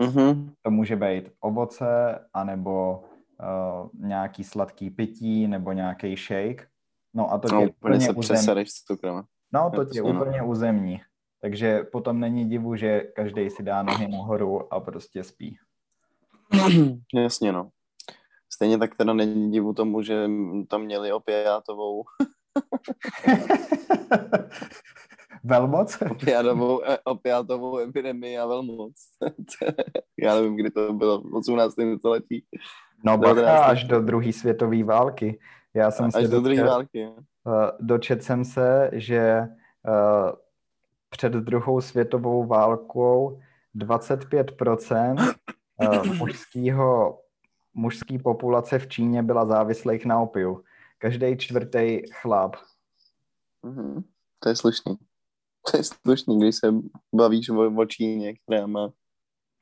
Mm-hmm. 0.00 0.50
To 0.62 0.70
může 0.70 0.96
být 0.96 1.30
ovoce, 1.40 2.18
anebo 2.34 3.04
uh, 3.40 3.88
nějaký 3.94 4.44
sladký 4.44 4.90
pití, 4.90 5.46
nebo 5.46 5.72
nějaký 5.72 6.16
shake. 6.16 6.68
No 7.14 7.32
a 7.32 7.38
to 7.38 7.48
no, 7.54 7.60
tě 7.60 7.68
úplně 7.68 8.00
se 8.00 8.12
uzemní. 8.12 8.66
s 8.66 8.72
cukrem. 8.72 9.22
No, 9.52 9.70
to 9.74 9.84
tě 9.84 10.02
no. 10.02 10.08
úplně 10.08 10.42
uzemní. 10.42 11.00
Takže 11.40 11.82
potom 11.92 12.20
není 12.20 12.48
divu, 12.48 12.76
že 12.76 13.00
každý 13.00 13.50
si 13.50 13.62
dá 13.62 13.82
nohy 13.82 14.08
nahoru 14.08 14.74
a 14.74 14.80
prostě 14.80 15.24
spí. 15.24 15.56
Jasně, 17.14 17.52
no. 17.52 17.68
Stejně 18.52 18.78
tak 18.78 18.94
teda 18.94 19.12
není 19.12 19.50
divu 19.50 19.72
tomu, 19.72 20.02
že 20.02 20.28
tam 20.68 20.82
měli 20.82 21.12
opiátovou 21.12 22.04
Velmoc? 25.44 25.98
Opiátovou, 26.10 26.84
e, 26.84 26.98
opiátovou 27.04 27.78
epidemii 27.78 28.38
a 28.38 28.46
velmoc. 28.46 28.94
Já 30.18 30.34
nevím, 30.34 30.56
kdy 30.56 30.70
to 30.70 30.92
bylo, 30.92 31.20
v 31.20 31.34
18. 31.34 31.74
století. 31.98 32.44
No 33.04 33.18
bacha, 33.18 33.64
až 33.64 33.84
do 33.84 34.00
druhé 34.00 34.32
světové 34.32 34.84
války. 34.84 35.38
Já 35.74 35.90
jsem 35.90 36.06
až 36.06 36.12
se 36.12 36.28
do 36.28 36.40
druhé 36.40 36.64
války. 36.64 37.08
Uh, 37.08 37.70
dočet 37.80 38.22
jsem 38.22 38.44
se, 38.44 38.90
že 38.92 39.48
uh, 39.88 40.30
před 41.10 41.32
druhou 41.32 41.80
světovou 41.80 42.46
válkou 42.46 43.40
25% 43.76 45.34
uh, 45.82 46.16
mužského, 46.16 47.20
mužský 47.74 48.18
populace 48.18 48.78
v 48.78 48.88
Číně 48.88 49.22
byla 49.22 49.46
závislých 49.46 50.06
na 50.06 50.20
opiu. 50.20 50.64
Každý 50.98 51.36
čtvrtý 51.36 52.02
chlap. 52.12 52.56
Mm-hmm. 53.64 54.02
To 54.38 54.48
je 54.48 54.56
slušný. 54.56 54.96
To 55.70 55.76
je 55.76 55.84
slušný, 55.84 56.38
když 56.38 56.56
se 56.56 56.74
bavíš 57.14 57.48
o, 57.48 57.74
o 57.76 57.84
Číně, 57.84 58.34
která 58.34 58.66
má 58.66 58.92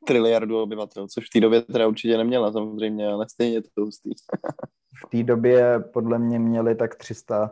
triliardu 0.07 0.63
obyvatel, 0.63 1.09
což 1.09 1.27
v 1.27 1.31
té 1.33 1.41
době 1.41 1.63
teda 1.63 1.89
určitě 1.89 2.17
neměla 2.17 2.53
samozřejmě, 2.53 3.09
ale 3.09 3.29
stejně 3.29 3.55
je 3.55 3.63
to 3.63 3.69
hustý. 3.79 4.11
v 5.07 5.11
té 5.11 5.23
době 5.23 5.81
podle 5.81 6.19
mě 6.19 6.39
měli 6.39 6.75
tak 6.75 6.95
300 6.95 7.51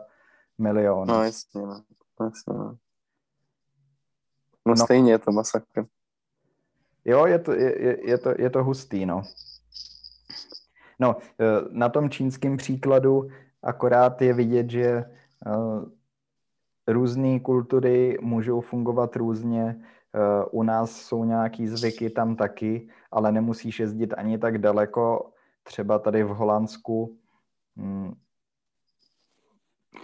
milionů. 0.57 1.05
No 1.05 1.23
jasně, 1.23 1.61
no. 1.61 1.83
jasně 2.23 2.53
no. 2.53 2.77
No, 4.65 4.73
no 4.73 4.77
stejně 4.77 5.11
je 5.11 5.19
to 5.19 5.31
masakr. 5.31 5.85
Jo, 7.05 7.25
je 7.25 7.39
to, 7.39 7.51
je, 7.51 7.97
je, 8.09 8.17
to, 8.17 8.33
je 8.37 8.49
to 8.49 8.63
hustý, 8.63 9.05
no. 9.05 9.23
No, 10.99 11.15
e, 11.39 11.45
na 11.69 11.89
tom 11.89 12.09
čínském 12.09 12.57
příkladu 12.57 13.29
akorát 13.63 14.21
je 14.21 14.33
vidět, 14.33 14.69
že 14.69 14.85
e, 14.85 15.05
různé 16.87 17.39
kultury 17.39 18.17
můžou 18.21 18.61
fungovat 18.61 19.15
různě. 19.15 19.61
E, 19.63 20.45
u 20.51 20.63
nás 20.63 20.91
jsou 20.91 21.23
nějaký 21.23 21.67
zvyky, 21.67 22.09
tam 22.09 22.35
taky, 22.35 22.89
ale 23.11 23.31
nemusíš 23.31 23.79
jezdit 23.79 24.13
ani 24.13 24.37
tak 24.37 24.57
daleko. 24.57 25.31
Třeba 25.63 25.99
tady 25.99 26.23
v 26.23 26.27
Holandsku 26.27 27.17
hm, 27.77 28.13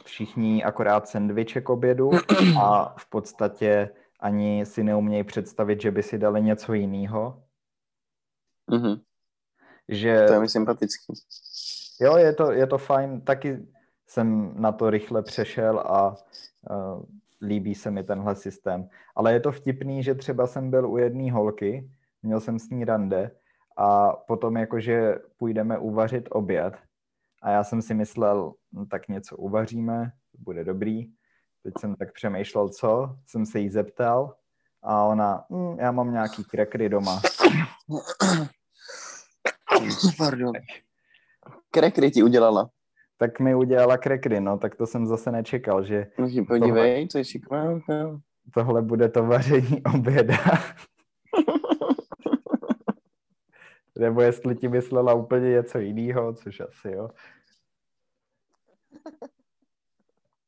všichni 0.04 0.63
akorát 0.63 1.08
sendviče 1.08 1.62
k 1.62 1.70
obědu 1.70 2.12
a 2.62 2.96
v 2.98 3.10
podstatě 3.10 3.90
ani 4.20 4.66
si 4.66 4.84
neumějí 4.84 5.24
představit, 5.24 5.82
že 5.82 5.92
by 5.92 6.04
si 6.04 6.18
dali 6.18 6.42
něco 6.42 6.74
jiného. 6.74 7.44
Mm-hmm. 8.72 9.02
Že... 9.88 10.26
To 10.28 10.34
je 10.34 10.40
mi 10.40 10.50
sympatický. 10.50 11.13
Jo, 12.02 12.18
je 12.18 12.34
to, 12.34 12.52
je 12.52 12.68
to 12.68 12.78
fajn. 12.78 13.22
Taky 13.22 13.68
jsem 14.08 14.54
na 14.62 14.72
to 14.72 14.89
rychle 14.89 15.24
přešel 15.24 15.80
a 15.80 16.15
uh, 16.70 17.04
líbí 17.41 17.76
se 17.76 17.91
mi 17.91 18.04
tenhle 18.04 18.36
systém. 18.36 18.89
Ale 19.15 19.34
je 19.34 19.39
to 19.39 19.52
vtipný, 19.52 20.04
že 20.04 20.15
třeba 20.15 20.48
jsem 20.48 20.72
byl 20.72 20.89
u 20.89 20.98
jedné 20.98 21.32
holky, 21.32 21.89
měl 22.24 22.39
jsem 22.39 22.60
s 22.60 22.70
ní 22.70 22.86
rande 22.86 23.32
a 23.78 24.12
potom 24.12 24.58
jakože 24.58 25.15
půjdeme 25.38 25.78
uvařit 25.78 26.28
oběd 26.32 26.74
a 27.41 27.52
já 27.52 27.63
jsem 27.63 27.82
si 27.82 27.93
myslel, 27.93 28.54
no, 28.72 28.86
tak 28.86 29.08
něco 29.08 29.38
uvaříme, 29.38 30.12
bude 30.39 30.63
dobrý. 30.63 31.06
Teď 31.63 31.74
jsem 31.80 31.96
tak 31.96 32.13
přemýšlel, 32.13 32.70
co, 32.70 33.15
jsem 33.26 33.46
se 33.46 33.60
jí 33.60 33.70
zeptal 33.70 34.36
a 34.84 35.04
ona, 35.04 35.46
hm, 35.50 35.80
já 35.80 35.91
mám 35.91 36.12
nějaký 36.12 36.43
krekry 36.43 36.89
doma. 36.89 37.22
Pardon. 40.17 40.54
Krekry 41.72 42.12
ti 42.12 42.24
udělala. 42.24 42.70
Tak 43.18 43.40
mi 43.40 43.56
udělala 43.56 43.98
krekry, 43.98 44.42
no, 44.42 44.58
tak 44.58 44.76
to 44.76 44.88
jsem 44.88 45.08
zase 45.08 45.32
nečekal, 45.32 45.84
že... 45.84 46.08
No 46.18 46.30
si 46.30 46.42
podívej, 46.42 46.92
tohle, 46.92 47.08
co 47.08 47.18
je 47.18 47.26
šiková. 47.26 47.80
Tohle 48.54 48.82
bude 48.82 49.10
to 49.10 49.24
vaření 49.24 49.84
oběda. 49.96 50.38
Nebo 54.00 54.22
jestli 54.22 54.56
ti 54.56 54.68
myslela 54.68 55.14
úplně 55.14 55.50
něco 55.50 55.80
jiného, 55.80 56.34
což 56.34 56.60
asi 56.60 56.92
jo. 56.92 57.10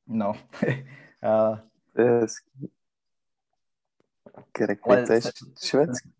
No. 0.07 0.33
A... 1.23 1.61
To 1.95 2.01
je 2.01 2.09
hezký. 2.09 2.69
Krekry, 4.51 5.05
to 5.05 5.13
je 5.13 5.21
švédský. 5.63 6.11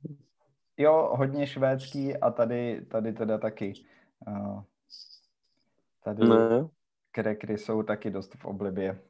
Jo, 0.78 1.10
hodně 1.16 1.48
švédský 1.48 2.18
a 2.18 2.32
tady, 2.32 2.86
tady 2.86 3.14
teda 3.14 3.38
taky. 3.38 3.74
Uh, 4.28 4.64
tady 6.04 6.28
no. 6.28 6.72
krekry 7.12 7.58
jsou 7.58 7.84
taky 7.84 8.10
dost 8.10 8.36
v 8.36 8.46
oblibě. 8.46 9.02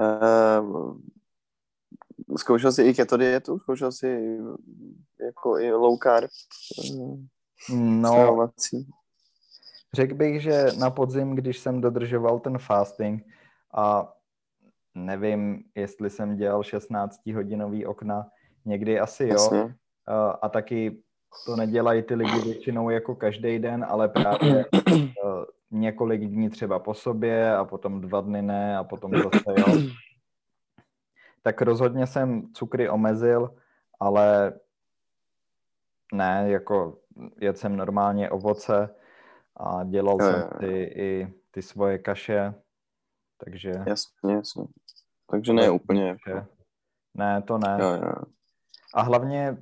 Uh, 0.00 0.98
zkoušel 2.36 2.72
jsi 2.72 2.82
i 2.82 2.94
keto 2.94 3.16
dietu? 3.16 3.58
Zkoušel 3.58 3.92
jsi 3.92 4.38
jako 5.20 5.58
i 5.58 5.72
low 5.72 5.98
carb? 6.02 6.30
No, 7.76 8.50
řekl 9.92 10.14
bych, 10.14 10.42
že 10.42 10.66
na 10.78 10.90
podzim, 10.90 11.34
když 11.34 11.58
jsem 11.58 11.80
dodržoval 11.80 12.40
ten 12.40 12.58
fasting 12.58 13.26
a 13.74 14.12
nevím, 14.94 15.64
jestli 15.74 16.10
jsem 16.10 16.36
dělal 16.36 16.60
16-hodinový 16.60 17.86
okna, 17.86 18.26
někdy 18.64 19.00
asi 19.00 19.22
jo. 19.22 19.30
Jasně. 19.30 19.76
A, 20.06 20.30
a 20.30 20.48
taky 20.48 21.03
to 21.46 21.56
nedělají 21.56 22.02
ty 22.02 22.14
lidi 22.14 22.40
většinou 22.40 22.90
jako 22.90 23.14
každý 23.14 23.58
den, 23.58 23.86
ale 23.88 24.08
právě 24.08 24.64
několik 25.70 26.24
dní 26.24 26.50
třeba 26.50 26.78
po 26.78 26.94
sobě 26.94 27.56
a 27.56 27.64
potom 27.64 28.00
dva 28.00 28.20
dny 28.20 28.42
ne 28.42 28.76
a 28.76 28.84
potom 28.84 29.12
zase 29.14 29.54
jo. 29.58 29.78
Tak 31.42 31.62
rozhodně 31.62 32.06
jsem 32.06 32.52
cukry 32.52 32.88
omezil, 32.88 33.54
ale 34.00 34.52
ne, 36.12 36.44
jako 36.46 36.98
jedl 37.40 37.58
jsem 37.58 37.76
normálně 37.76 38.30
ovoce 38.30 38.94
a 39.56 39.84
dělal 39.84 40.16
jo, 40.20 40.30
jsem 40.30 40.50
ty, 40.60 40.82
i 40.82 41.32
ty 41.50 41.62
svoje 41.62 41.98
kaše, 41.98 42.54
takže... 43.38 43.72
Jasně, 43.86 44.34
jasně. 44.34 44.64
Takže 45.30 45.52
ne 45.52 45.70
úplně. 45.70 46.08
Jako... 46.08 46.46
Ne, 47.14 47.42
to 47.42 47.58
ne. 47.58 47.78
Jo, 47.80 47.88
jo. 47.88 48.12
A 48.94 49.02
hlavně 49.02 49.56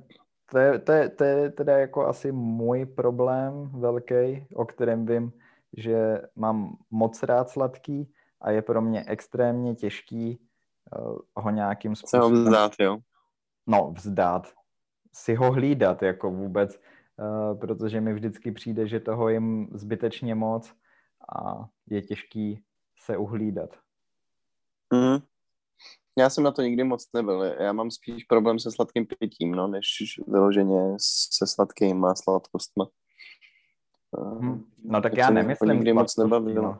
to 0.51 0.57
je, 0.57 0.79
to, 0.79 0.91
je, 0.91 1.09
to 1.09 1.23
je 1.23 1.49
teda 1.49 1.77
jako 1.77 2.07
asi 2.07 2.31
můj 2.31 2.85
problém 2.85 3.69
velký, 3.73 4.47
o 4.55 4.65
kterém 4.65 5.05
vím, 5.05 5.33
že 5.77 6.21
mám 6.35 6.77
moc 6.91 7.23
rád 7.23 7.49
sladký 7.49 8.13
a 8.41 8.51
je 8.51 8.61
pro 8.61 8.81
mě 8.81 9.03
extrémně 9.07 9.75
těžký 9.75 10.39
uh, 10.97 11.17
ho 11.35 11.49
nějakým 11.49 11.95
způsobem... 11.95 12.29
Se 12.29 12.39
ho 12.39 12.45
vzdát, 12.45 12.71
jo? 12.79 12.97
No, 13.67 13.93
vzdát. 13.97 14.53
Si 15.13 15.35
ho 15.35 15.51
hlídat 15.51 16.03
jako 16.03 16.31
vůbec, 16.31 16.79
uh, 17.19 17.59
protože 17.59 18.01
mi 18.01 18.13
vždycky 18.13 18.51
přijde, 18.51 18.87
že 18.87 18.99
toho 18.99 19.29
jim 19.29 19.69
zbytečně 19.73 20.35
moc 20.35 20.73
a 21.35 21.65
je 21.89 22.01
těžký 22.01 22.63
se 22.99 23.17
uhlídat. 23.17 23.69
Mm. 24.93 25.17
Já 26.19 26.29
jsem 26.29 26.43
na 26.43 26.51
to 26.51 26.61
nikdy 26.61 26.83
moc 26.83 27.07
nebyl. 27.13 27.43
Já 27.43 27.73
mám 27.73 27.91
spíš 27.91 28.23
problém 28.23 28.59
se 28.59 28.71
sladkým 28.71 29.05
pitím, 29.19 29.51
no, 29.51 29.67
než 29.67 29.85
vyloženě 30.27 30.95
se 31.31 31.47
sladkýma 31.47 32.15
sladkostma. 32.15 32.87
Hmm. 34.17 34.63
No 34.83 35.01
tak 35.01 35.17
já 35.17 35.29
nemyslím 35.29 35.73
nikdy 35.73 35.93
moc 35.93 36.17
nebavil. 36.17 36.63
No. 36.63 36.79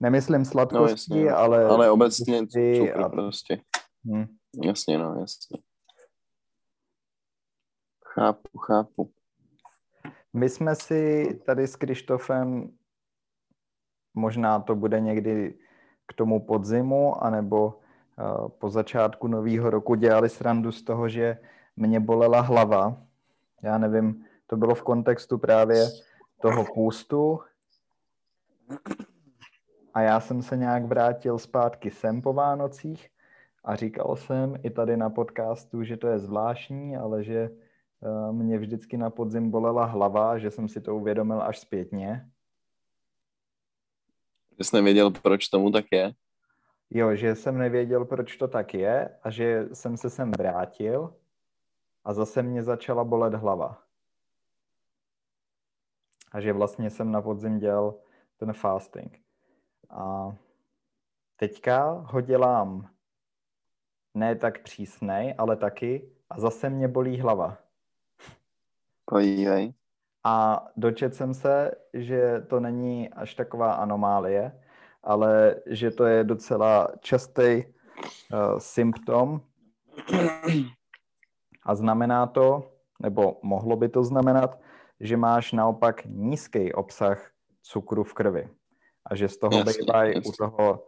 Nemyslím 0.00 0.44
sladkosti, 0.44 1.10
no, 1.10 1.16
jasně, 1.16 1.30
ale... 1.30 1.64
Ale 1.64 1.90
obecně 1.90 2.46
cukr 2.46 3.02
a... 3.04 3.08
prostě. 3.08 3.60
Hmm. 4.04 4.26
Jasně, 4.64 4.98
no, 4.98 5.20
jasně. 5.20 5.58
Chápu, 8.04 8.58
chápu. 8.58 9.12
My 10.32 10.48
jsme 10.48 10.74
si 10.74 11.24
tady 11.46 11.66
s 11.66 11.76
Krištofem, 11.76 12.70
možná 14.14 14.60
to 14.60 14.74
bude 14.74 15.00
někdy 15.00 15.58
k 16.06 16.12
tomu 16.12 16.46
podzimu, 16.46 17.24
anebo 17.24 17.80
po 18.58 18.70
začátku 18.70 19.28
nového 19.28 19.70
roku 19.70 19.94
dělali 19.94 20.28
srandu 20.28 20.72
z 20.72 20.82
toho, 20.82 21.08
že 21.08 21.38
mě 21.76 22.00
bolela 22.00 22.40
hlava. 22.40 23.02
Já 23.62 23.78
nevím, 23.78 24.24
to 24.46 24.56
bylo 24.56 24.74
v 24.74 24.82
kontextu 24.82 25.38
právě 25.38 25.86
toho 26.42 26.64
půstu. 26.74 27.40
A 29.94 30.00
já 30.00 30.20
jsem 30.20 30.42
se 30.42 30.56
nějak 30.56 30.84
vrátil 30.84 31.38
zpátky 31.38 31.90
sem 31.90 32.22
po 32.22 32.32
Vánocích 32.32 33.08
a 33.64 33.76
říkal 33.76 34.16
jsem 34.16 34.54
i 34.62 34.70
tady 34.70 34.96
na 34.96 35.10
podcastu, 35.10 35.84
že 35.84 35.96
to 35.96 36.08
je 36.08 36.18
zvláštní, 36.18 36.96
ale 36.96 37.24
že 37.24 37.38
eh, 37.38 38.32
mě 38.32 38.58
vždycky 38.58 38.96
na 38.96 39.10
podzim 39.10 39.50
bolela 39.50 39.84
hlava, 39.84 40.38
že 40.38 40.50
jsem 40.50 40.68
si 40.68 40.80
to 40.80 40.96
uvědomil 40.96 41.42
až 41.42 41.58
zpětně. 41.58 42.28
Jsi 44.60 44.76
nevěděl, 44.76 45.10
proč 45.10 45.48
tomu 45.48 45.70
tak 45.70 45.84
je? 45.92 46.12
Jo, 46.90 47.14
že 47.14 47.34
jsem 47.34 47.58
nevěděl, 47.58 48.04
proč 48.04 48.36
to 48.36 48.48
tak 48.48 48.74
je 48.74 49.18
a 49.22 49.30
že 49.30 49.68
jsem 49.72 49.96
se 49.96 50.10
sem 50.10 50.30
vrátil 50.30 51.14
a 52.04 52.12
zase 52.12 52.42
mě 52.42 52.62
začala 52.62 53.04
bolet 53.04 53.34
hlava. 53.34 53.82
A 56.32 56.40
že 56.40 56.52
vlastně 56.52 56.90
jsem 56.90 57.12
na 57.12 57.22
podzim 57.22 57.58
dělal 57.58 57.94
ten 58.36 58.52
fasting. 58.52 59.20
A 59.90 60.36
teďka 61.36 61.90
ho 61.90 62.20
dělám 62.20 62.90
ne 64.14 64.36
tak 64.36 64.62
přísnej, 64.62 65.34
ale 65.38 65.56
taky 65.56 66.10
a 66.30 66.40
zase 66.40 66.70
mě 66.70 66.88
bolí 66.88 67.20
hlava. 67.20 67.58
Pojívej. 69.04 69.74
A 70.24 70.66
dočet 70.76 71.14
jsem 71.14 71.34
se, 71.34 71.70
že 71.92 72.40
to 72.40 72.60
není 72.60 73.10
až 73.10 73.34
taková 73.34 73.72
anomálie, 73.72 74.60
ale 75.02 75.54
že 75.66 75.90
to 75.90 76.04
je 76.04 76.24
docela 76.24 76.88
častý 77.00 77.64
uh, 77.64 78.58
symptom 78.58 79.40
a 81.66 81.74
znamená 81.74 82.26
to, 82.26 82.72
nebo 83.00 83.40
mohlo 83.42 83.76
by 83.76 83.88
to 83.88 84.04
znamenat, 84.04 84.60
že 85.00 85.16
máš 85.16 85.52
naopak 85.52 86.04
nízký 86.04 86.72
obsah 86.72 87.30
cukru 87.62 88.04
v 88.04 88.14
krvi 88.14 88.44
a 89.06 89.14
že 89.14 89.28
z 89.28 89.36
toho 89.36 89.64
bývají 89.64 90.14
u 90.26 90.32
toho 90.32 90.86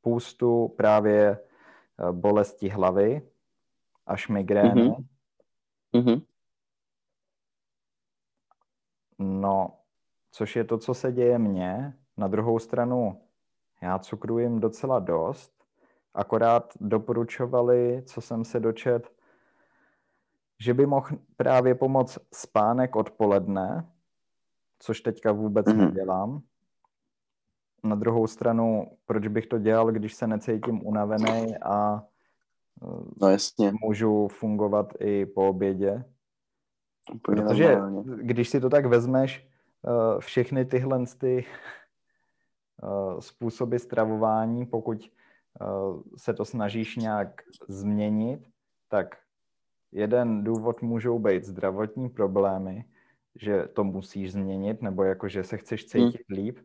půstu 0.00 0.74
právě 0.76 1.38
eh, 1.38 2.12
bolesti 2.12 2.68
hlavy 2.68 3.22
až 4.06 4.28
migrény. 4.28 4.82
Mhm. 4.82 5.06
Mhm. 5.92 6.20
No, 9.18 9.78
což 10.30 10.56
je 10.56 10.64
to, 10.64 10.78
co 10.78 10.94
se 10.94 11.12
děje 11.12 11.38
mně. 11.38 11.98
Na 12.16 12.28
druhou 12.28 12.58
stranu, 12.58 13.22
já 13.82 13.98
cukru 13.98 14.38
jim 14.38 14.60
docela 14.60 14.98
dost, 14.98 15.52
akorát 16.14 16.72
doporučovali, 16.80 18.02
co 18.06 18.20
jsem 18.20 18.44
se 18.44 18.60
dočet, 18.60 19.10
že 20.60 20.74
by 20.74 20.86
mohl 20.86 21.08
právě 21.36 21.74
pomoct 21.74 22.18
spánek 22.34 22.96
odpoledne, 22.96 23.90
což 24.78 25.00
teďka 25.00 25.32
vůbec 25.32 25.66
mm-hmm. 25.66 25.84
nedělám. 25.86 26.42
Na 27.84 27.96
druhou 27.96 28.26
stranu, 28.26 28.96
proč 29.06 29.26
bych 29.28 29.46
to 29.46 29.58
dělal, 29.58 29.92
když 29.92 30.14
se 30.14 30.26
necítím 30.26 30.86
unavený 30.86 31.56
a 31.58 32.02
no, 33.20 33.28
jasně. 33.28 33.72
můžu 33.82 34.28
fungovat 34.28 34.92
i 35.00 35.26
po 35.26 35.48
obědě. 35.48 36.04
Úplně 37.14 37.42
Protože 37.42 37.76
normálně. 37.76 38.22
když 38.22 38.48
si 38.48 38.60
to 38.60 38.70
tak 38.70 38.86
vezmeš, 38.86 39.48
eh, 39.86 40.20
všechny 40.20 40.64
tyhle 40.64 41.04
ty 41.18 41.44
způsoby 43.20 43.76
stravování, 43.76 44.66
pokud 44.66 45.10
eh, 45.60 45.64
se 46.16 46.34
to 46.34 46.44
snažíš 46.44 46.96
nějak 46.96 47.42
změnit, 47.68 48.40
tak 48.88 49.16
jeden 49.92 50.44
důvod 50.44 50.82
můžou 50.82 51.18
být 51.18 51.44
zdravotní 51.44 52.08
problémy, 52.08 52.84
že 53.34 53.64
to 53.72 53.84
musíš 53.84 54.32
změnit, 54.32 54.82
nebo 54.82 55.04
jako, 55.04 55.28
že 55.28 55.44
se 55.44 55.56
chceš 55.56 55.84
cítit 55.84 56.24
hmm. 56.28 56.38
líp. 56.38 56.58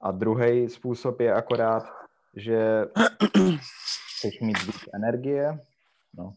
A 0.00 0.10
druhý 0.10 0.68
způsob 0.68 1.20
je 1.20 1.34
akorát, 1.34 1.84
že 2.36 2.84
chceš 4.18 4.40
mít 4.40 4.66
víc 4.66 4.88
energie. 4.94 5.60
No, 6.14 6.34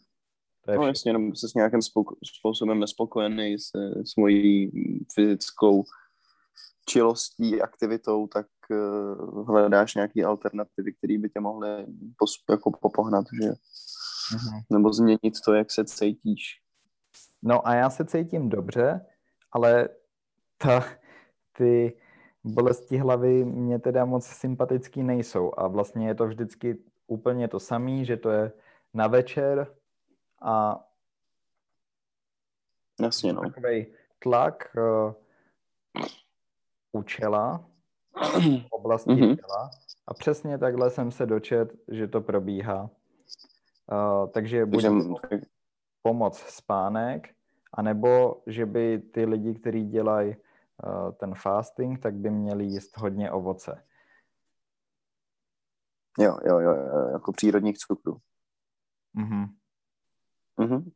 to 0.65 0.71
je 0.71 0.77
no 0.77 0.87
jasně, 0.87 1.09
jenom 1.09 1.35
se 1.35 1.49
s 1.49 1.53
nějakým 1.53 1.79
způsobem 2.23 2.79
nespokojený 2.79 3.59
s 3.59 3.71
svojí 4.03 4.71
fyzickou 5.13 5.83
čilostí, 6.89 7.61
aktivitou, 7.61 8.27
tak 8.27 8.47
uh, 8.69 9.47
hledáš 9.47 9.95
nějaké 9.95 10.23
alternativy, 10.23 10.93
které 10.93 11.17
by 11.17 11.29
tě 11.29 11.39
mohly 11.39 11.85
pos, 12.17 12.31
jako 12.49 12.71
popohnat, 12.71 13.25
že? 13.41 13.49
Mm-hmm. 13.49 14.63
Nebo 14.69 14.93
změnit 14.93 15.33
to, 15.45 15.53
jak 15.53 15.71
se 15.71 15.85
cítíš. 15.85 16.61
No 17.43 17.67
a 17.67 17.73
já 17.73 17.89
se 17.89 18.05
cítím 18.05 18.49
dobře, 18.49 19.05
ale 19.51 19.89
ta, 20.57 20.85
ty 21.57 21.97
bolesti 22.43 22.97
hlavy 22.97 23.45
mě 23.45 23.79
teda 23.79 24.05
moc 24.05 24.25
sympatický 24.25 25.03
nejsou 25.03 25.51
a 25.57 25.67
vlastně 25.67 26.07
je 26.07 26.15
to 26.15 26.27
vždycky 26.27 26.77
úplně 27.07 27.47
to 27.47 27.59
samé, 27.59 28.05
že 28.05 28.17
to 28.17 28.29
je 28.29 28.51
na 28.93 29.07
večer 29.07 29.75
a 30.41 30.83
Jasně, 33.01 33.33
no. 33.33 33.41
takový 33.41 33.87
tlak 34.19 34.75
uh, 34.77 35.13
u 36.91 37.03
čela, 37.03 37.65
v 38.67 38.71
oblasti 38.71 39.09
mm-hmm. 39.09 39.35
čela 39.35 39.69
a 40.07 40.13
přesně 40.13 40.57
takhle 40.57 40.89
jsem 40.89 41.11
se 41.11 41.25
dočet, 41.25 41.73
že 41.87 42.07
to 42.07 42.21
probíhá. 42.21 42.89
Uh, 43.91 44.29
takže 44.29 44.65
takže... 44.65 44.89
pomoc 46.01 46.37
spánek, 46.37 47.29
anebo 47.73 48.41
že 48.47 48.65
by 48.65 48.99
ty 48.99 49.25
lidi, 49.25 49.53
kteří 49.53 49.85
dělají 49.85 50.35
uh, 50.35 51.11
ten 51.11 51.35
fasting, 51.35 51.99
tak 51.99 52.13
by 52.13 52.29
měli 52.29 52.65
jíst 52.65 52.97
hodně 52.97 53.31
ovoce. 53.31 53.83
Jo, 56.19 56.37
jo, 56.45 56.59
jo, 56.59 56.73
jako 57.11 57.31
přírodních 57.31 57.77
cukrů. 57.77 58.17
Mhm. 59.13 59.45
Mhm. 60.57 60.91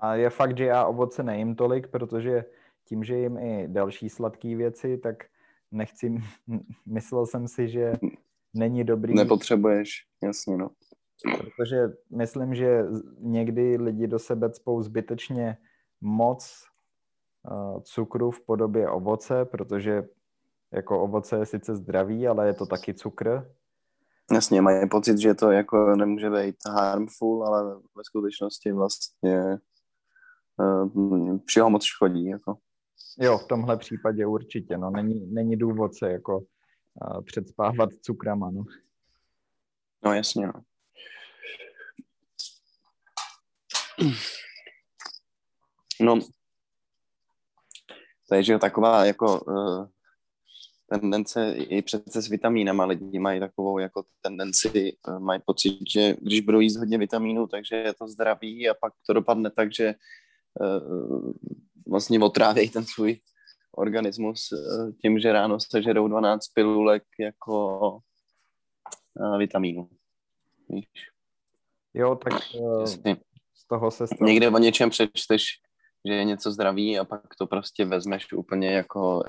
A 0.00 0.14
je 0.14 0.30
fakt, 0.30 0.58
že 0.58 0.64
já 0.64 0.86
ovoce 0.86 1.22
nejím 1.22 1.56
tolik, 1.56 1.88
protože 1.88 2.44
tím, 2.84 3.04
že 3.04 3.16
jim 3.16 3.38
i 3.38 3.68
další 3.68 4.08
sladké 4.08 4.56
věci, 4.56 4.98
tak 4.98 5.24
nechci, 5.70 6.22
myslel 6.86 7.26
jsem 7.26 7.48
si, 7.48 7.68
že 7.68 7.92
není 8.54 8.84
dobrý. 8.84 9.14
Nepotřebuješ, 9.14 10.06
jasně, 10.22 10.56
no. 10.56 10.70
Protože 11.38 11.88
myslím, 12.16 12.54
že 12.54 12.84
někdy 13.18 13.76
lidi 13.76 14.06
do 14.06 14.18
sebe 14.18 14.50
cpou 14.50 14.82
zbytečně 14.82 15.56
moc 16.00 16.64
uh, 17.50 17.80
cukru 17.82 18.30
v 18.30 18.40
podobě 18.40 18.90
ovoce, 18.90 19.44
protože 19.44 20.08
jako 20.72 21.02
ovoce 21.02 21.38
je 21.38 21.46
sice 21.46 21.76
zdravý, 21.76 22.28
ale 22.28 22.46
je 22.46 22.54
to 22.54 22.66
taky 22.66 22.94
cukr. 22.94 23.52
Jasně, 24.32 24.60
mají 24.60 24.88
pocit, 24.88 25.18
že 25.18 25.34
to 25.34 25.50
jako 25.50 25.96
nemůže 25.96 26.30
být 26.30 26.56
harmful, 26.66 27.46
ale 27.46 27.74
ve 27.74 28.04
skutečnosti 28.04 28.72
vlastně 28.72 29.58
uh, 30.58 31.38
všeho 31.46 31.70
moc 31.70 31.84
škodí. 31.84 32.26
Jako. 32.26 32.58
Jo, 33.18 33.38
v 33.38 33.46
tomhle 33.46 33.76
případě 33.76 34.26
určitě. 34.26 34.78
No. 34.78 34.90
Není, 34.90 35.26
není 35.26 35.56
důvod 35.56 35.94
se 35.94 36.12
jako 36.12 36.38
uh, 36.38 37.24
předspávat 37.24 37.90
cukrama. 38.02 38.50
No. 38.50 38.64
no 40.04 40.14
jasně. 40.14 40.46
No. 40.46 40.52
No, 46.00 46.18
takže 48.28 48.58
taková 48.58 49.04
jako 49.04 49.40
uh, 49.40 49.86
tendence 50.86 51.52
i 51.52 51.82
přece 51.82 52.22
s 52.22 52.28
vitamínama. 52.28 52.84
Lidi 52.84 53.18
mají 53.18 53.40
takovou 53.40 53.78
jako 53.78 54.04
tendenci, 54.20 54.96
uh, 55.08 55.18
mají 55.18 55.40
pocit, 55.46 55.78
že 55.92 56.16
když 56.20 56.40
budou 56.40 56.60
jíst 56.60 56.76
hodně 56.76 56.98
vitamínů, 56.98 57.46
takže 57.46 57.76
je 57.76 57.94
to 57.94 58.08
zdraví 58.08 58.68
a 58.68 58.74
pak 58.74 58.92
to 59.06 59.12
dopadne 59.12 59.50
tak, 59.50 59.74
že 59.74 59.94
uh, 60.60 61.32
vlastně 61.86 62.20
otrávějí 62.20 62.70
ten 62.70 62.84
svůj 62.84 63.20
organismus 63.72 64.48
uh, 64.52 64.90
tím, 65.02 65.18
že 65.18 65.32
ráno 65.32 65.60
sežerou 65.60 66.08
12 66.08 66.48
pilulek 66.48 67.02
jako 67.20 67.78
uh, 69.20 69.38
vitamínů. 69.38 69.88
Víš? 70.68 70.88
Jo, 71.94 72.16
tak 72.16 72.32
uh, 72.60 72.84
z 73.54 73.66
toho 73.68 73.90
se 73.90 74.06
stalo. 74.06 74.28
Někde 74.28 74.48
o 74.48 74.58
něčem 74.58 74.90
přečteš 74.90 75.60
že 76.06 76.14
je 76.14 76.24
něco 76.24 76.52
zdraví 76.52 76.98
a 76.98 77.04
pak 77.04 77.20
to 77.38 77.46
prostě 77.46 77.84
vezmeš 77.84 78.32
úplně 78.32 78.72
jako, 78.72 79.22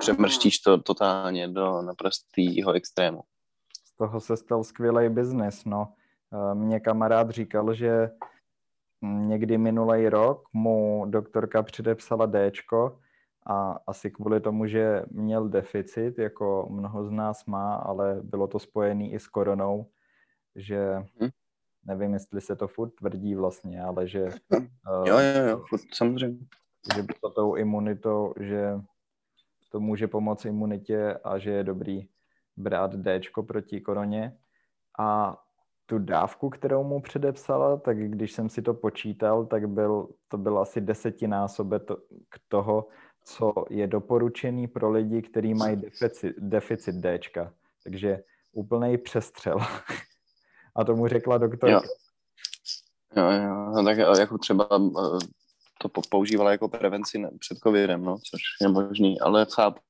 přemrštíš 0.00 0.58
to 0.58 0.78
totálně 0.78 1.48
do 1.48 1.82
naprostého 1.82 2.72
extrému. 2.72 3.20
Z 3.84 3.96
toho 3.96 4.20
se 4.20 4.36
stal 4.36 4.64
skvělý 4.64 5.08
biznis, 5.08 5.64
no. 5.64 5.92
Mě 6.54 6.80
kamarád 6.80 7.30
říkal, 7.30 7.74
že 7.74 8.10
někdy 9.02 9.58
minulý 9.58 10.08
rok 10.08 10.48
mu 10.52 11.06
doktorka 11.08 11.62
předepsala 11.62 12.26
Dčko 12.26 12.98
a 13.46 13.78
asi 13.86 14.10
kvůli 14.10 14.40
tomu, 14.40 14.66
že 14.66 15.02
měl 15.10 15.48
deficit, 15.48 16.18
jako 16.18 16.66
mnoho 16.70 17.04
z 17.04 17.10
nás 17.10 17.46
má, 17.46 17.74
ale 17.74 18.20
bylo 18.22 18.46
to 18.46 18.58
spojené 18.58 19.08
i 19.08 19.18
s 19.18 19.28
koronou, 19.28 19.90
že 20.56 20.94
hmm 21.20 21.30
nevím, 21.86 22.12
jestli 22.14 22.40
se 22.40 22.56
to 22.56 22.68
furt 22.68 22.90
tvrdí 22.90 23.34
vlastně, 23.34 23.82
ale 23.82 24.08
že... 24.08 24.28
Jo, 25.06 25.18
jo, 25.18 25.48
jo, 25.48 25.62
furt, 25.68 25.80
samozřejmě. 25.94 26.38
Že 26.94 27.02
to 27.20 27.30
tou 27.30 27.54
imunitou, 27.54 28.34
že 28.40 28.80
to 29.72 29.80
může 29.80 30.08
pomoct 30.08 30.44
imunitě 30.44 31.18
a 31.24 31.38
že 31.38 31.50
je 31.50 31.64
dobrý 31.64 32.08
brát 32.56 32.94
D 32.94 33.20
proti 33.46 33.80
koroně. 33.80 34.38
A 34.98 35.38
tu 35.86 35.98
dávku, 35.98 36.50
kterou 36.50 36.84
mu 36.84 37.00
předepsala, 37.00 37.76
tak 37.76 37.98
když 38.10 38.32
jsem 38.32 38.48
si 38.48 38.62
to 38.62 38.74
počítal, 38.74 39.46
tak 39.46 39.68
byl, 39.68 40.08
to 40.28 40.38
byl 40.38 40.58
asi 40.58 40.80
desetinásobek 40.80 41.84
to, 41.84 41.96
k 42.28 42.38
toho, 42.48 42.88
co 43.24 43.54
je 43.70 43.86
doporučený 43.86 44.68
pro 44.68 44.90
lidi, 44.90 45.22
kteří 45.22 45.54
mají 45.54 45.76
deficit, 45.76 46.34
deficit 46.38 46.94
D. 46.94 47.18
Takže 47.84 48.22
úplný 48.52 48.98
přestřel. 48.98 49.58
A 50.76 50.84
tomu 50.84 51.08
řekla 51.08 51.38
doktor. 51.38 51.70
Jo. 51.70 51.80
Jo, 53.16 53.30
jo, 53.30 53.72
no 53.76 53.84
tak 53.84 53.98
jako 53.98 54.38
třeba 54.38 54.68
eh, 54.72 55.18
to 55.80 55.88
používala 56.10 56.50
jako 56.50 56.68
prevenci 56.68 57.22
před 57.38 57.58
covidem, 57.58 58.04
no, 58.04 58.16
což 58.30 58.40
je 58.60 58.68
možný, 58.68 59.20
ale 59.20 59.46
chápu, 59.54 59.80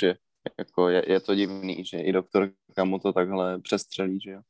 že 0.00 0.14
jako 0.58 0.88
je, 0.88 1.12
je 1.12 1.20
to 1.20 1.34
divný, 1.34 1.84
že 1.84 1.98
i 1.98 2.12
doktorka 2.12 2.84
mu 2.84 2.98
to 2.98 3.12
takhle 3.12 3.60
přestřelí, 3.60 4.20
že 4.20 4.30
jo. 4.30 4.40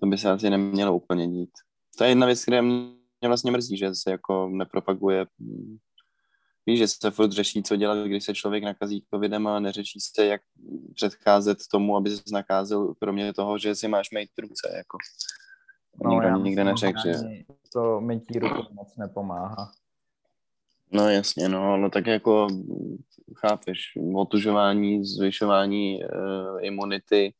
To 0.00 0.06
by 0.06 0.18
se 0.18 0.30
asi 0.30 0.50
nemělo 0.50 0.96
úplně 0.96 1.28
dít. 1.28 1.50
To 1.98 2.04
je 2.04 2.10
jedna 2.10 2.26
věc, 2.26 2.42
která 2.42 2.62
mě 2.62 2.88
vlastně 3.26 3.50
mrzí, 3.50 3.76
že 3.76 3.94
se 3.94 4.10
jako 4.10 4.48
nepropaguje 4.48 5.26
Víš, 6.68 6.78
že 6.78 6.88
se 6.88 7.10
furt 7.10 7.32
řeší, 7.32 7.62
co 7.62 7.76
dělat, 7.76 8.06
když 8.06 8.24
se 8.24 8.34
člověk 8.34 8.64
nakazí 8.64 9.04
covidem 9.14 9.46
a 9.46 9.60
neřeší 9.60 10.00
se, 10.00 10.26
jak 10.26 10.40
předcházet 10.94 11.58
tomu, 11.70 11.96
aby 11.96 12.10
se 12.10 12.22
nakázil, 12.32 12.94
kromě 12.94 13.32
toho, 13.32 13.58
že 13.58 13.74
si 13.74 13.88
máš 13.88 14.10
mít 14.10 14.30
ruce, 14.38 14.72
jako. 14.76 14.98
No, 16.04 16.10
Nikdo 16.10 16.38
nikde 16.38 16.64
neřekl, 16.64 16.98
že... 17.04 17.12
To 17.72 18.00
mytí 18.00 18.38
ruku 18.38 18.74
moc 18.74 18.96
nepomáhá. 18.96 19.72
No 20.92 21.08
jasně, 21.10 21.48
no, 21.48 21.76
no 21.76 21.90
tak 21.90 22.06
jako 22.06 22.46
chápeš, 23.36 23.80
otužování, 24.14 25.04
zvyšování 25.04 26.00
uh, 26.04 26.64
imunity, 26.64 27.32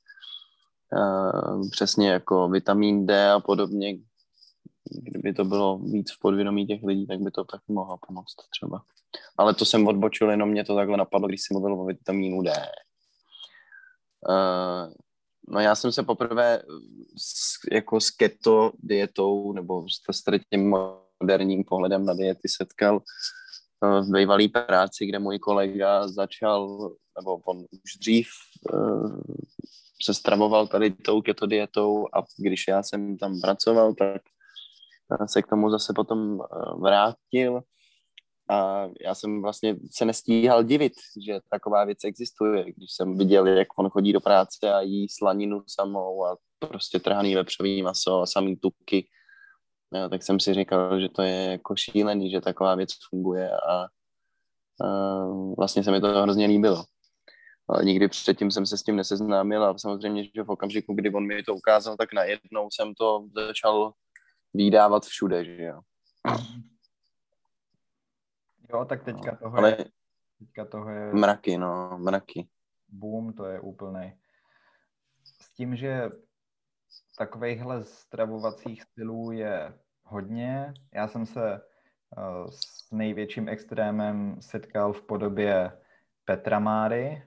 přesně 1.70 2.10
jako 2.10 2.48
vitamin 2.48 3.06
D 3.06 3.32
a 3.32 3.40
podobně, 3.40 3.98
kdyby 4.90 5.32
to 5.32 5.44
bylo 5.44 5.78
víc 5.78 6.12
v 6.12 6.18
podvědomí 6.18 6.66
těch 6.66 6.82
lidí, 6.82 7.06
tak 7.06 7.20
by 7.20 7.30
to 7.30 7.44
tak 7.44 7.60
mohlo 7.68 7.98
pomoct 8.06 8.36
třeba. 8.50 8.82
Ale 9.38 9.54
to 9.54 9.64
jsem 9.64 9.86
odbočil, 9.86 10.30
jenom 10.30 10.48
mě 10.48 10.64
to 10.64 10.76
takhle 10.76 10.96
napadlo, 10.96 11.28
když 11.28 11.42
jsem 11.42 11.54
mluvil 11.54 11.80
o 11.80 11.84
vitamínu 11.84 12.42
D. 12.42 12.52
Uh, 14.28 14.92
no 15.48 15.60
já 15.60 15.74
jsem 15.74 15.92
se 15.92 16.02
poprvé 16.02 16.62
s, 17.16 17.58
jako 17.72 18.00
s 18.00 18.10
keto 18.10 18.72
dietou 18.78 19.52
nebo 19.52 19.88
s 19.88 20.22
tím 20.50 20.74
moderním 21.22 21.64
pohledem 21.64 22.04
na 22.04 22.14
diety 22.14 22.48
setkal 22.48 22.96
uh, 22.96 24.00
v 24.06 24.12
bývalý 24.12 24.48
práci, 24.48 25.06
kde 25.06 25.18
můj 25.18 25.38
kolega 25.38 26.08
začal, 26.08 26.90
nebo 27.18 27.36
on 27.36 27.58
už 27.58 27.96
dřív 28.00 28.28
se 30.02 30.14
stravoval 30.14 30.66
tady 30.66 30.90
tou 30.90 31.22
keto 31.22 31.46
dietou 31.46 32.06
a 32.14 32.22
když 32.38 32.64
já 32.68 32.82
jsem 32.82 33.18
tam 33.18 33.40
pracoval, 33.40 33.94
tak 33.94 34.22
se 35.26 35.42
k 35.42 35.46
tomu 35.46 35.70
zase 35.70 35.92
potom 35.96 36.38
vrátil 36.82 37.60
a 38.50 38.86
já 39.04 39.14
jsem 39.14 39.42
vlastně 39.42 39.76
se 39.90 40.04
nestíhal 40.04 40.62
divit, 40.64 40.92
že 41.26 41.40
taková 41.50 41.84
věc 41.84 41.98
existuje, 42.04 42.64
když 42.64 42.92
jsem 42.92 43.18
viděl, 43.18 43.46
jak 43.46 43.68
on 43.78 43.90
chodí 43.90 44.12
do 44.12 44.20
práce 44.20 44.72
a 44.72 44.80
jí 44.80 45.08
slaninu 45.08 45.62
samou 45.66 46.26
a 46.26 46.36
prostě 46.58 46.98
trhaný 46.98 47.34
vepřový 47.34 47.82
maso 47.82 48.20
a 48.20 48.26
samý 48.26 48.56
tuky, 48.56 49.08
ja, 49.94 50.08
tak 50.08 50.22
jsem 50.22 50.40
si 50.40 50.54
říkal, 50.54 51.00
že 51.00 51.08
to 51.08 51.22
je 51.22 51.50
jako 51.50 51.76
šílený, 51.76 52.30
že 52.30 52.40
taková 52.40 52.74
věc 52.74 52.90
funguje 53.10 53.50
a, 53.50 53.86
a 54.84 55.26
vlastně 55.58 55.84
se 55.84 55.90
mi 55.90 56.00
to 56.00 56.08
hrozně 56.08 56.46
líbilo. 56.46 56.84
Nikdy 57.82 58.08
předtím 58.08 58.50
jsem 58.50 58.66
se 58.66 58.78
s 58.78 58.82
tím 58.82 58.96
neseznámil 58.96 59.64
a 59.64 59.78
samozřejmě, 59.78 60.24
že 60.24 60.42
v 60.42 60.50
okamžiku, 60.50 60.94
kdy 60.94 61.12
on 61.12 61.26
mi 61.26 61.42
to 61.42 61.54
ukázal, 61.54 61.96
tak 61.96 62.12
najednou 62.12 62.68
jsem 62.70 62.94
to 62.94 63.28
začal 63.34 63.92
výdávat 64.54 65.04
všude, 65.04 65.44
že 65.44 65.62
jo. 65.62 65.80
Jo, 68.72 68.84
tak 68.84 69.04
teďka 69.04 69.36
toho 69.36 69.56
Ale 69.56 69.70
je, 69.70 69.84
teďka 70.38 70.64
toho 70.64 70.90
je 70.90 71.12
mraky, 71.12 71.58
no, 71.58 71.98
mraky. 71.98 72.48
boom, 72.88 73.32
to 73.32 73.44
je 73.44 73.60
úplný. 73.60 74.12
S 75.40 75.52
tím, 75.52 75.76
že 75.76 76.10
takovýchhle 77.18 77.84
stravovacích 77.84 78.82
stylů 78.82 79.32
je 79.32 79.78
hodně. 80.02 80.74
Já 80.94 81.08
jsem 81.08 81.26
se 81.26 81.60
uh, 82.16 82.50
s 82.50 82.92
největším 82.92 83.48
extrémem 83.48 84.36
setkal 84.40 84.92
v 84.92 85.02
podobě 85.02 85.72
Petra 86.24 86.58
Máry, 86.58 87.22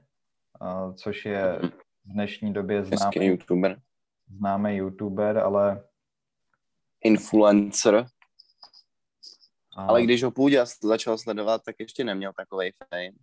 uh, 0.61 0.93
což 0.95 1.25
je 1.25 1.59
v 2.05 2.13
dnešní 2.13 2.53
době 2.53 2.83
známý 2.83 3.25
YouTuber. 3.25 3.81
Známý 4.27 4.75
YouTuber, 4.75 5.37
ale... 5.37 5.83
Influencer. 7.03 8.05
A... 9.77 9.85
Ale 9.85 10.03
když 10.03 10.23
ho 10.23 10.31
půjde 10.31 10.63
začal 10.83 11.17
sledovat, 11.17 11.61
tak 11.65 11.75
ještě 11.79 12.03
neměl 12.03 12.33
takový 12.33 12.71
fame. 12.71 13.17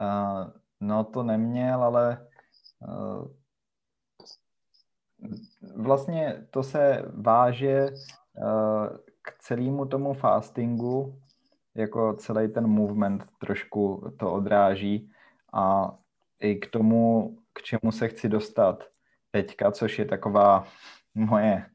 Uh, 0.00 0.50
no 0.80 1.04
to 1.04 1.22
neměl, 1.22 1.82
ale 1.82 2.26
uh, 2.88 3.28
vlastně 5.76 6.46
to 6.50 6.62
se 6.62 7.02
váže 7.14 7.86
uh, 7.90 8.96
k 9.22 9.38
celému 9.38 9.86
tomu 9.86 10.14
fastingu, 10.14 11.22
jako 11.74 12.14
celý 12.14 12.48
ten 12.48 12.66
movement 12.66 13.24
trošku 13.40 14.12
to 14.18 14.32
odráží 14.32 15.11
a 15.52 15.94
i 16.40 16.56
k 16.56 16.70
tomu, 16.70 17.36
k 17.52 17.62
čemu 17.62 17.92
se 17.92 18.08
chci 18.08 18.28
dostat 18.28 18.84
teďka, 19.30 19.72
což 19.72 19.98
je 19.98 20.04
taková 20.04 20.66
moje 21.14 21.66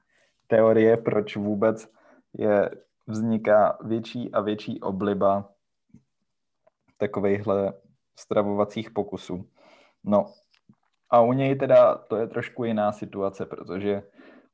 teorie, 0.48 0.98
proč 0.98 1.36
vůbec 1.36 1.92
je 2.34 2.72
vzniká 3.08 3.78
větší 3.82 4.32
a 4.32 4.42
větší 4.42 4.82
obliba 4.82 5.50
takovýchhle 6.98 7.74
stravovacích 8.20 8.92
pokusů. 8.92 9.50
No 10.04 10.26
a 11.10 11.22
u 11.22 11.34
něj 11.34 11.56
teda 11.56 11.96
to 11.96 12.16
je 12.16 12.28
trošku 12.28 12.64
jiná 12.64 12.92
situace, 12.92 13.46
protože 13.46 14.04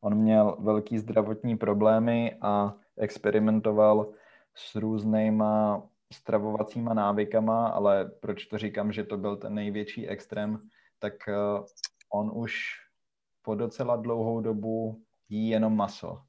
on 0.02 0.16
měl 0.16 0.58
velký 0.60 0.98
zdravotní 0.98 1.58
problémy 1.58 2.38
a 2.42 2.74
experimentoval 2.98 4.12
s 4.56 4.76
různýma 4.76 5.84
stravovacíma 6.14 6.94
návykama, 6.94 7.68
ale 7.68 8.06
proč 8.06 8.46
to 8.46 8.58
říkám, 8.58 8.92
že 8.92 9.04
to 9.04 9.18
byl 9.18 9.38
ten 9.38 9.54
největší 9.54 10.08
extrém, 10.08 10.70
tak 11.00 11.14
eh, 11.28 11.34
on 12.14 12.32
už 12.34 12.56
po 13.42 13.56
docela 13.56 13.96
dlouhou 13.96 14.42
dobu 14.42 15.02
jí 15.30 15.50
jenom 15.50 15.76
maso. 15.76 16.22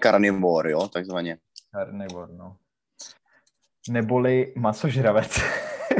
Karnivor, 0.00 0.68
jo, 0.68 0.88
takzvaně. 0.88 1.38
Karnivor, 1.72 2.32
no. 2.32 2.56
Neboli 3.88 4.54
masožravec. 4.56 5.40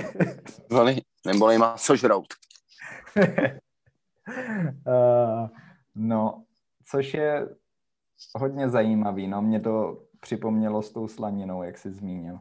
neboli, 0.71 0.97
neboli 1.27 1.59
masožrout. 1.59 2.27
uh, 4.87 5.49
no, 5.95 6.45
což 6.91 7.15
je 7.15 7.49
hodně 8.39 8.69
zajímavý, 8.69 9.29
no, 9.29 9.43
mě 9.43 9.61
to 9.61 10.03
připomnělo 10.21 10.83
s 10.83 10.93
tou 10.93 11.09
slaninou, 11.09 11.63
jak 11.63 11.79
jsi 11.79 11.93
zmínil. 11.93 12.39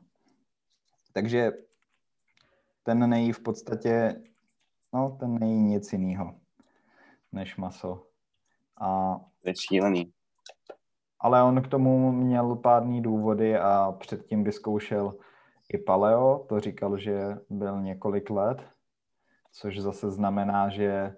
Takže 1.13 1.51
ten 2.83 3.09
nejí 3.09 3.31
v 3.31 3.39
podstatě, 3.39 4.21
no, 4.93 5.17
ten 5.19 5.39
nejí 5.39 5.61
nic 5.61 5.93
jiného 5.93 6.35
než 7.31 7.57
maso. 7.57 8.07
A 8.81 9.19
to 9.41 9.49
je 9.49 9.53
šílený 9.55 10.13
ale 11.25 11.43
on 11.43 11.61
k 11.61 11.67
tomu 11.67 12.11
měl 12.11 12.55
pádný 12.55 13.01
důvody 13.01 13.57
a 13.57 13.91
předtím 13.91 14.43
vyzkoušel 14.43 15.15
i 15.73 15.77
paleo, 15.77 16.45
to 16.49 16.59
říkal, 16.59 16.97
že 16.97 17.19
byl 17.49 17.81
několik 17.81 18.29
let, 18.29 18.57
což 19.51 19.79
zase 19.79 20.11
znamená, 20.11 20.69
že... 20.69 21.15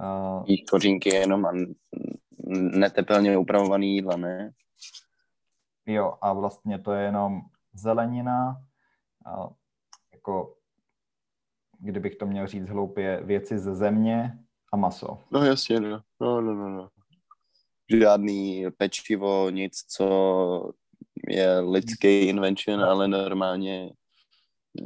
Uh, 0.00 0.44
Jíš 0.46 0.62
kořínky 0.70 1.14
jenom 1.14 1.46
a 1.46 1.52
netepelně 2.50 3.38
upravovaný 3.38 3.94
jídla, 3.94 4.16
ne? 4.16 4.50
Jo, 5.86 6.14
a 6.22 6.32
vlastně 6.32 6.78
to 6.78 6.92
je 6.92 7.04
jenom 7.04 7.40
zelenina, 7.74 8.62
a 9.26 9.48
jako 10.12 10.56
kdybych 11.78 12.16
to 12.16 12.26
měl 12.26 12.46
říct 12.46 12.68
hloupě, 12.68 13.20
věci 13.24 13.58
ze 13.58 13.74
země 13.74 14.38
a 14.72 14.76
maso. 14.76 15.18
No 15.30 15.44
jasně, 15.44 15.80
no, 15.80 16.02
no, 16.20 16.40
no, 16.40 16.54
no. 16.54 16.68
no 16.68 16.88
žádný 17.98 18.64
pečivo, 18.76 19.50
nic, 19.50 19.84
co 19.88 20.72
je 21.28 21.60
lidský 21.60 22.20
invention, 22.20 22.80
ale 22.80 23.08
normálně 23.08 23.90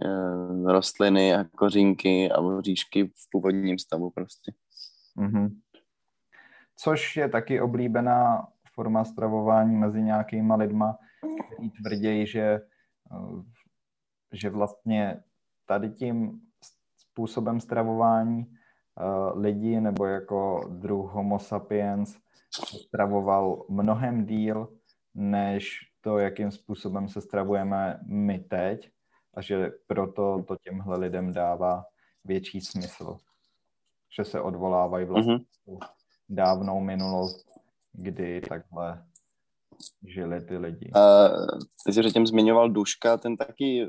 eh, 0.05 0.73
rostliny 0.73 1.35
a 1.35 1.45
kořínky 1.45 2.31
a 2.31 2.41
voříšky 2.41 3.05
v 3.05 3.31
původním 3.31 3.79
stavu 3.79 4.11
prostě. 4.11 4.53
Mm-hmm. 5.17 5.61
Což 6.77 7.17
je 7.17 7.29
taky 7.29 7.61
oblíbená 7.61 8.49
forma 8.75 9.05
stravování 9.05 9.77
mezi 9.77 10.03
nějakýma 10.03 10.55
lidma, 10.57 10.99
kteří 11.47 11.71
tvrdí, 11.71 12.27
že, 12.27 12.61
eh, 13.13 13.43
že 14.33 14.51
vlastně 14.51 15.23
tady 15.67 15.91
tím 15.91 16.41
způsobem 16.97 17.61
stravování 17.61 18.47
uh, 18.47 19.41
lidi 19.43 19.81
nebo 19.81 20.07
jako 20.07 20.61
druh 20.69 21.13
homo 21.13 21.39
sapiens 21.39 22.17
stravoval 22.87 23.65
mnohem 23.69 24.27
díl, 24.27 24.69
než 25.15 25.79
to, 26.01 26.19
jakým 26.19 26.51
způsobem 26.51 27.09
se 27.09 27.21
stravujeme 27.21 28.01
my 28.07 28.39
teď 28.39 28.91
a 29.35 29.41
že 29.41 29.71
proto 29.87 30.45
to 30.49 30.57
těmhle 30.57 30.99
lidem 30.99 31.33
dává 31.33 31.85
větší 32.25 32.61
smysl. 32.61 33.19
Že 34.17 34.25
se 34.25 34.41
odvolávají 34.41 35.07
vlastně 35.07 35.35
mm-hmm. 35.35 35.79
Dávnou 36.29 36.81
minulost, 36.81 37.47
kdy 37.93 38.41
takhle 38.41 39.05
žili 40.03 40.41
ty 40.41 40.57
lidi. 40.57 40.91
Uh, 40.97 41.59
ty 41.87 41.93
jsi 41.93 42.01
předtím 42.01 42.27
zmiňoval 42.27 42.71
Duška, 42.71 43.17
ten 43.17 43.37
taky 43.37 43.89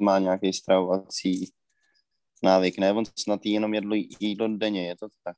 má 0.00 0.18
nějaký 0.18 0.52
stravovací 0.52 1.52
návyk, 2.42 2.78
ne? 2.78 2.92
On 2.92 3.04
snad 3.18 3.40
jenom 3.44 3.74
jedlo 3.74 3.94
jídlo 4.20 4.48
denně, 4.48 4.88
je 4.88 4.96
to 4.96 5.08
tak? 5.24 5.36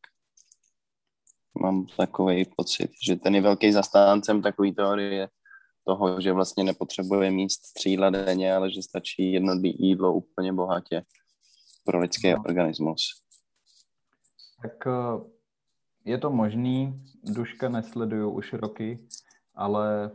mám 1.61 1.87
takový 1.87 2.45
pocit, 2.57 2.91
že 3.07 3.17
ten 3.17 3.35
je 3.35 3.41
velký 3.41 3.73
zastáncem 3.73 4.43
takový 4.43 4.75
teorie 4.75 5.29
toho, 5.87 6.21
že 6.21 6.33
vlastně 6.33 6.65
nepotřebuje 6.65 7.31
mít 7.31 7.53
střídla 7.53 8.11
denně, 8.11 8.55
ale 8.55 8.71
že 8.71 8.83
stačí 8.83 9.33
jedno 9.33 9.53
jídlo 9.63 10.15
úplně 10.15 10.53
bohatě 10.53 11.03
pro 11.85 12.01
lidský 12.01 12.33
no. 12.33 12.43
organismus. 12.47 13.01
Tak 14.63 14.87
eh, 14.87 15.34
je 16.05 16.19
to 16.19 16.31
možný, 16.31 17.03
Duška 17.25 17.69
nesleduju 17.69 18.31
už 18.31 18.53
roky, 18.53 19.09
ale 19.55 20.11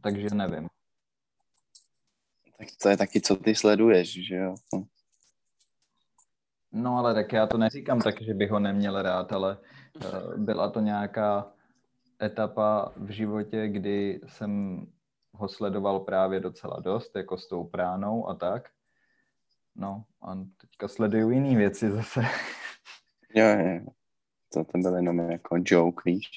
takže 0.00 0.34
nevím. 0.34 0.68
Tak 2.58 2.68
to 2.82 2.88
je 2.88 2.96
taky, 2.96 3.20
co 3.20 3.36
ty 3.36 3.54
sleduješ, 3.54 4.26
že 4.26 4.36
jo? 4.36 4.54
No 6.72 6.98
ale 6.98 7.14
tak 7.14 7.32
já 7.32 7.46
to 7.46 7.58
neříkám 7.58 8.00
tak, 8.00 8.22
že 8.22 8.34
bych 8.34 8.50
ho 8.50 8.58
neměl 8.58 9.02
rád, 9.02 9.32
ale 9.32 9.58
uh, 9.94 10.36
byla 10.36 10.70
to 10.70 10.80
nějaká 10.80 11.52
etapa 12.22 12.92
v 12.96 13.10
životě, 13.10 13.68
kdy 13.68 14.20
jsem 14.26 14.80
ho 15.32 15.48
sledoval 15.48 16.00
právě 16.00 16.40
docela 16.40 16.80
dost, 16.80 17.16
jako 17.16 17.38
s 17.38 17.48
tou 17.48 17.64
pránou 17.64 18.28
a 18.28 18.34
tak. 18.34 18.68
No 19.76 20.04
a 20.22 20.38
teďka 20.60 20.88
sleduju 20.88 21.30
jiné 21.30 21.56
věci 21.56 21.90
zase. 21.90 22.22
Jo, 23.34 23.46
jo. 23.46 23.95
To, 24.56 24.64
to 24.64 24.78
byl 24.78 24.96
jenom 24.96 25.18
jako 25.18 25.56
joke, 25.64 26.02
víš? 26.06 26.30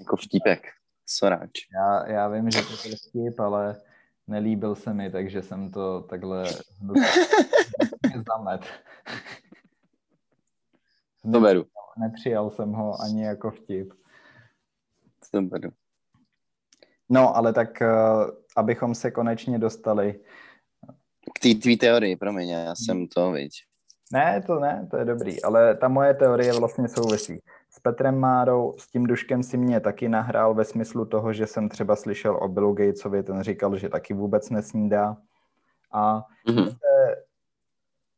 Jako 0.00 0.16
vtípek, 0.16 0.66
soráč. 1.06 1.50
Já, 1.74 2.06
já 2.06 2.28
vím, 2.28 2.50
že 2.50 2.62
to 2.62 2.68
byl 2.68 2.96
vtip, 2.96 3.40
ale 3.40 3.80
nelíbil 4.26 4.74
se 4.74 4.94
mi, 4.94 5.10
takže 5.10 5.42
jsem 5.42 5.70
to 5.70 6.00
takhle 6.00 6.44
zamet. 8.28 8.60
To 11.32 11.40
beru. 11.40 11.66
Nepřijal 11.98 12.50
jsem 12.50 12.72
ho 12.72 13.00
ani 13.00 13.24
jako 13.24 13.50
vtip. 13.50 13.92
To 15.30 15.42
beru. 15.42 15.70
No, 17.08 17.36
ale 17.36 17.52
tak, 17.52 17.68
uh, 17.80 18.30
abychom 18.56 18.94
se 18.94 19.10
konečně 19.10 19.58
dostali. 19.58 20.20
K 21.34 21.38
té 21.42 21.54
tvý 21.54 21.76
teorii, 21.76 22.16
promiň, 22.16 22.48
já 22.48 22.74
jsem 22.74 23.06
to, 23.06 23.32
viď. 23.32 23.67
Ne, 24.12 24.42
to 24.46 24.60
ne, 24.60 24.88
to 24.90 24.96
je 24.96 25.04
dobrý, 25.04 25.42
ale 25.42 25.76
ta 25.76 25.88
moje 25.88 26.14
teorie 26.14 26.52
vlastně 26.52 26.88
souvisí. 26.88 27.42
S 27.70 27.80
Petrem 27.80 28.18
Márou, 28.18 28.74
s 28.78 28.86
tím 28.86 29.06
Duškem 29.06 29.42
si 29.42 29.56
mě 29.56 29.80
taky 29.80 30.08
nahrál 30.08 30.54
ve 30.54 30.64
smyslu 30.64 31.04
toho, 31.04 31.32
že 31.32 31.46
jsem 31.46 31.68
třeba 31.68 31.96
slyšel 31.96 32.36
o 32.36 32.48
Billu 32.48 32.72
Gatesovi, 32.72 33.22
ten 33.22 33.42
říkal, 33.42 33.78
že 33.78 33.88
taky 33.88 34.14
vůbec 34.14 34.50
nesnídá. 34.50 35.16
A 35.92 36.22
mm-hmm. 36.48 36.76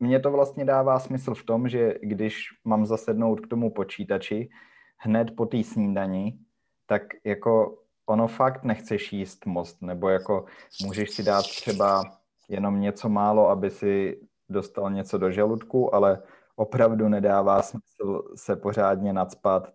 mně 0.01 0.21
to 0.21 0.31
vlastně 0.31 0.65
dává 0.65 0.99
smysl 0.99 1.35
v 1.35 1.45
tom, 1.45 1.69
že 1.69 1.95
když 2.03 2.45
mám 2.65 2.87
zasednout 2.87 3.41
k 3.41 3.47
tomu 3.47 3.71
počítači 3.71 4.51
hned 4.97 5.37
po 5.37 5.47
té 5.47 5.65
snídani, 5.65 6.39
tak 6.87 7.03
jako 7.25 7.79
ono 8.07 8.29
fakt 8.29 8.65
nechceš 8.65 9.13
jíst 9.13 9.47
moc, 9.47 9.81
nebo 9.81 10.09
jako 10.09 10.45
můžeš 10.85 11.11
si 11.11 11.23
dát 11.23 11.43
třeba 11.43 12.03
jenom 12.49 12.81
něco 12.81 13.09
málo, 13.09 13.49
aby 13.49 13.71
si 13.71 14.21
dostal 14.51 14.91
něco 14.91 15.19
do 15.19 15.31
žaludku, 15.31 15.95
ale 15.95 16.23
opravdu 16.57 17.09
nedává 17.09 17.63
smysl 17.63 18.23
se 18.35 18.57
pořádně 18.57 19.13
nadspat 19.13 19.73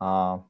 a 0.00 0.40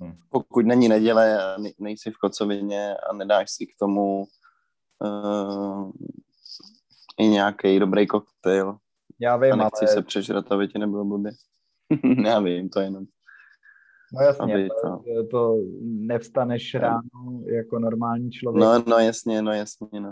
hm. 0.00 0.18
pokud 0.30 0.66
není 0.66 0.88
neděle 0.88 1.44
a 1.44 1.56
nejsi 1.78 2.10
v 2.10 2.18
kocovině 2.18 2.96
a 2.96 3.12
nedáš 3.12 3.50
si 3.50 3.66
k 3.66 3.78
tomu 3.78 4.24
uh, 5.00 5.90
i 7.18 7.28
nějaký 7.28 7.78
dobrý 7.78 8.06
koktejl 8.06 8.78
já 9.20 9.36
vím, 9.36 9.52
a 9.52 9.56
nechci 9.56 9.84
ale... 9.84 9.94
se 9.94 10.02
přežrat, 10.02 10.52
aby 10.52 10.68
ti 10.68 10.78
nebylo 10.78 11.04
blbě. 11.04 11.32
Já 12.24 12.40
vím, 12.40 12.68
to 12.68 12.80
jenom. 12.80 13.04
No 14.12 14.20
jasně, 14.22 14.68
to, 14.82 15.02
to 15.30 15.56
nevstaneš 15.82 16.74
ráno 16.74 17.42
jako 17.46 17.78
normální 17.78 18.30
člověk. 18.30 18.64
No, 18.64 18.84
no 18.88 18.98
jasně, 18.98 19.42
no 19.42 19.52
jasně, 19.52 20.00
no. 20.00 20.10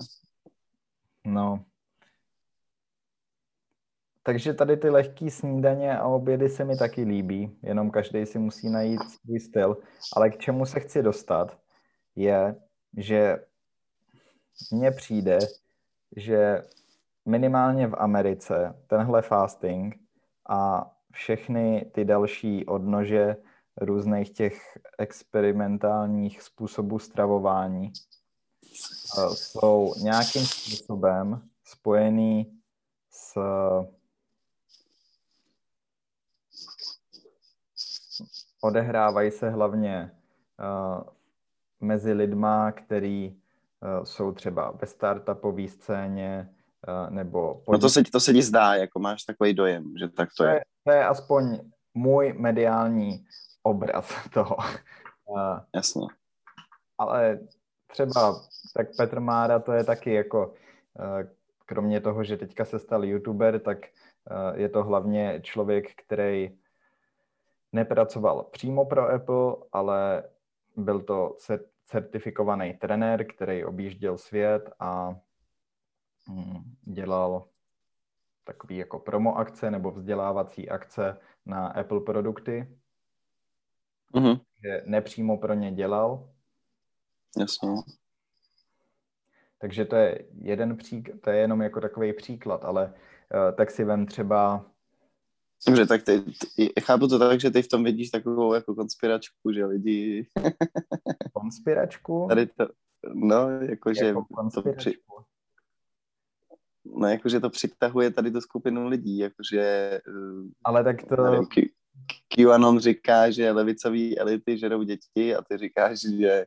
No. 1.27 1.65
Takže 4.27 4.55
tady 4.55 4.77
ty 4.77 4.91
lehké 4.91 5.31
snídaně 5.31 5.99
a 5.99 6.07
obědy 6.07 6.49
se 6.49 6.65
mi 6.65 6.77
taky 6.77 7.03
líbí, 7.03 7.59
jenom 7.63 7.91
každý 7.91 8.27
si 8.27 8.39
musí 8.39 8.71
najít 8.71 9.01
svůj 9.11 9.41
styl. 9.41 9.77
Ale 10.17 10.31
k 10.31 10.39
čemu 10.39 10.67
se 10.67 10.81
chci 10.81 11.03
dostat, 11.03 11.59
je, 12.17 12.57
že 12.97 13.37
mně 14.73 14.91
přijde, 14.91 15.39
že 16.17 16.63
minimálně 17.27 17.87
v 17.87 17.95
Americe 17.99 18.75
tenhle 18.87 19.23
fasting 19.23 19.95
a 20.49 20.91
všechny 21.13 21.91
ty 21.95 22.05
další 22.05 22.67
odnože 22.67 23.37
různých 23.77 24.31
těch 24.31 24.79
experimentálních 24.99 26.43
způsobů 26.43 26.99
stravování 26.99 27.93
eh, 29.19 29.31
jsou 29.35 29.95
nějakým 30.03 30.47
způsobem 30.47 31.49
spojený 31.65 32.61
s 33.11 33.39
odehrávají 38.65 39.31
se 39.31 39.51
hlavně 39.51 40.11
uh, 40.61 41.03
mezi 41.81 42.13
lidma, 42.13 42.73
který 42.73 43.31
uh, 43.31 44.05
jsou 44.05 44.33
třeba 44.33 44.71
ve 44.71 44.87
startupové 44.87 45.69
scéně, 45.69 46.55
uh, 46.89 47.11
nebo... 47.11 47.63
Pod... 47.65 47.73
No 47.73 47.79
to 47.79 47.89
se, 47.89 48.03
to 48.13 48.21
se 48.21 48.33
ti 48.33 48.43
zdá, 48.43 48.75
jako 48.75 48.99
máš 48.99 49.25
takový 49.25 49.55
dojem, 49.55 49.95
že 49.99 50.09
tak 50.09 50.29
to, 50.29 50.45
to 50.45 50.49
je. 50.49 50.55
je. 50.55 50.63
To 50.85 50.93
je 50.93 51.05
aspoň 51.05 51.61
můj 51.95 52.35
mediální 52.39 53.27
obraz 53.63 54.15
toho. 54.35 54.57
Uh, 55.27 55.59
Jasně. 55.75 56.07
Ale 56.99 57.41
třeba 57.87 58.41
tak 58.75 58.87
Petr 58.97 59.21
Mára 59.21 59.59
to 59.59 59.73
je 59.73 59.85
taky 59.85 60.15
jako, 60.15 60.47
uh, 60.47 61.31
kromě 61.67 62.01
toho, 62.01 62.25
že 62.25 62.37
teďka 62.37 62.65
se 62.65 62.79
stal 62.79 63.05
youtuber, 63.05 63.61
tak 63.61 63.79
je 64.55 64.69
to 64.69 64.85
hlavně 64.85 65.41
člověk, 65.43 65.87
který 66.07 66.59
nepracoval 67.75 68.43
přímo 68.43 68.85
pro 68.85 69.09
Apple, 69.09 69.57
ale 69.73 70.25
byl 70.77 71.01
to 71.01 71.37
certifikovaný 71.87 72.75
trenér, 72.75 73.27
který 73.27 73.65
objížděl 73.65 74.19
svět 74.19 74.71
a 74.79 75.17
mm, 76.29 76.77
dělal 76.83 77.49
takový 78.45 78.77
jako 78.77 78.99
promo 78.99 79.39
akce 79.39 79.71
nebo 79.71 79.91
vzdělávací 79.91 80.69
akce 80.69 81.19
na 81.47 81.67
Apple 81.67 82.01
produkty. 82.01 82.79
Mm-hmm. 84.15 84.41
Že 84.63 84.83
nepřímo 84.87 85.39
pro 85.39 85.55
ně 85.55 85.73
dělal. 85.73 86.29
Jasně. 87.39 87.69
Takže 89.59 89.85
to 89.85 89.97
je 89.97 90.25
jeden 90.39 90.77
příklad, 90.77 91.21
to 91.21 91.31
je 91.31 91.39
jenom 91.39 91.63
jako 91.63 91.81
takový 91.81 92.13
příklad, 92.13 92.65
ale 92.65 92.87
uh, 92.87 93.57
tak 93.57 93.71
si 93.71 93.85
vem 93.85 94.07
třeba 94.07 94.65
Dobře, 95.67 95.87
tak 95.87 96.03
ty, 96.03 96.23
ty, 96.57 96.73
chápu 96.81 97.09
to 97.09 97.19
tak, 97.19 97.41
že 97.41 97.51
ty 97.51 97.63
v 97.63 97.69
tom 97.69 97.85
vidíš 97.85 98.11
takovou 98.11 98.55
jako 98.55 98.75
konspiračku, 98.75 99.53
že 99.53 99.67
lidi... 99.67 100.27
Konspiračku? 101.33 102.27
Tady 102.29 102.47
to, 102.47 102.69
no, 103.15 103.51
jakože 103.51 104.07
jako 104.07 104.25
to 104.55 104.73
při... 104.73 104.99
No, 106.85 107.09
jakože 107.09 107.41
to 107.41 107.51
přitahuje 107.51 108.11
tady 108.11 108.31
tu 108.31 108.41
skupinu 108.41 108.89
lidí, 108.89 109.19
jakože... 109.19 109.61
Eh, 110.09 110.51
Ale 110.65 110.85
tak 110.85 111.05
to... 111.05 111.23
Nevím, 111.23 111.47
Q, 111.47 111.63
QAnon 112.29 112.79
říká, 112.79 113.31
že 113.31 113.51
levicový 113.51 114.19
elity 114.19 114.59
žerou 114.59 114.83
děti 114.83 115.37
a 115.37 115.43
ty 115.43 115.57
říkáš, 115.57 116.01
že 116.01 116.47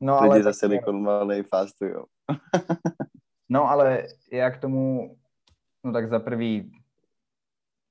no, 0.00 0.14
lidi 0.22 0.30
ale 0.30 0.42
za 0.42 0.52
Silicon 0.52 1.04
Valley 1.04 1.42
fastujou. 1.42 2.04
no, 3.48 3.70
ale 3.70 4.06
já 4.32 4.50
k 4.50 4.60
tomu, 4.60 5.16
no 5.84 5.92
tak 5.92 6.08
za 6.08 6.18
prvý 6.18 6.72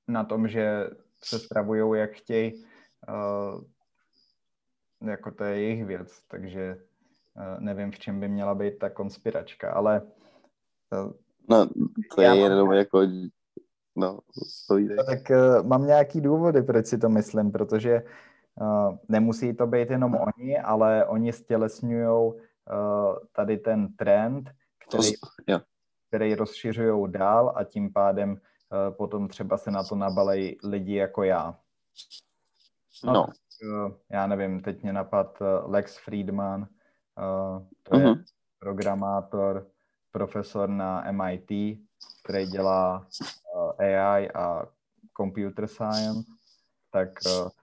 na 0.08 0.24
tom, 0.24 0.48
že 0.48 0.90
se 1.24 1.38
stravují, 1.38 2.00
jak 2.00 2.12
chtějí, 2.12 2.64
uh, 3.08 3.60
jako 5.08 5.30
to 5.30 5.44
je 5.44 5.60
jejich 5.60 5.84
věc, 5.84 6.22
takže 6.28 6.76
uh, 7.36 7.60
nevím, 7.60 7.92
v 7.92 7.98
čem 7.98 8.20
by 8.20 8.28
měla 8.28 8.54
být 8.54 8.78
ta 8.78 8.90
konspiračka, 8.90 9.72
ale 9.72 10.02
uh, 10.92 11.12
no, 11.48 11.68
to 12.14 12.22
je 12.22 12.36
jenom 12.36 12.72
jako 12.72 13.00
no, 13.96 14.18
povídej. 14.68 14.96
Tak 15.06 15.30
uh, 15.30 15.66
mám 15.66 15.86
nějaký 15.86 16.20
důvody, 16.20 16.62
proč 16.62 16.86
si 16.86 16.98
to 16.98 17.08
myslím, 17.08 17.52
protože 17.52 18.02
uh, 18.60 18.96
nemusí 19.08 19.54
to 19.54 19.66
být 19.66 19.90
jenom 19.90 20.14
oni, 20.14 20.58
ale 20.58 21.06
oni 21.06 21.32
stělesňují 21.32 22.06
uh, 22.08 22.32
tady 23.32 23.58
ten 23.58 23.88
trend, 23.96 24.50
který, 24.88 25.12
to, 25.46 25.60
který 26.08 26.34
rozšiřují 26.34 27.12
dál 27.12 27.52
a 27.56 27.64
tím 27.64 27.92
pádem 27.92 28.40
potom 28.90 29.28
třeba 29.28 29.58
se 29.58 29.70
na 29.70 29.84
to 29.84 29.94
nabalej 29.94 30.58
lidi 30.64 30.94
jako 30.94 31.22
já. 31.22 31.58
No. 33.04 33.12
no. 33.12 33.26
Eh, 33.62 33.92
já 34.10 34.26
nevím, 34.26 34.60
teď 34.60 34.82
mě 34.82 34.92
napad 34.92 35.42
eh, 35.42 35.44
Lex 35.64 35.98
Friedman, 35.98 36.68
to 37.82 37.96
je 37.96 38.04
uh-huh. 38.04 38.24
programátor, 38.58 39.66
profesor 40.12 40.68
na 40.68 41.12
MIT, 41.12 41.78
který 42.24 42.46
dělá 42.46 43.06
AI 43.78 44.30
a 44.30 44.66
computer 45.16 45.66
science, 45.66 46.30
tak 46.90 47.08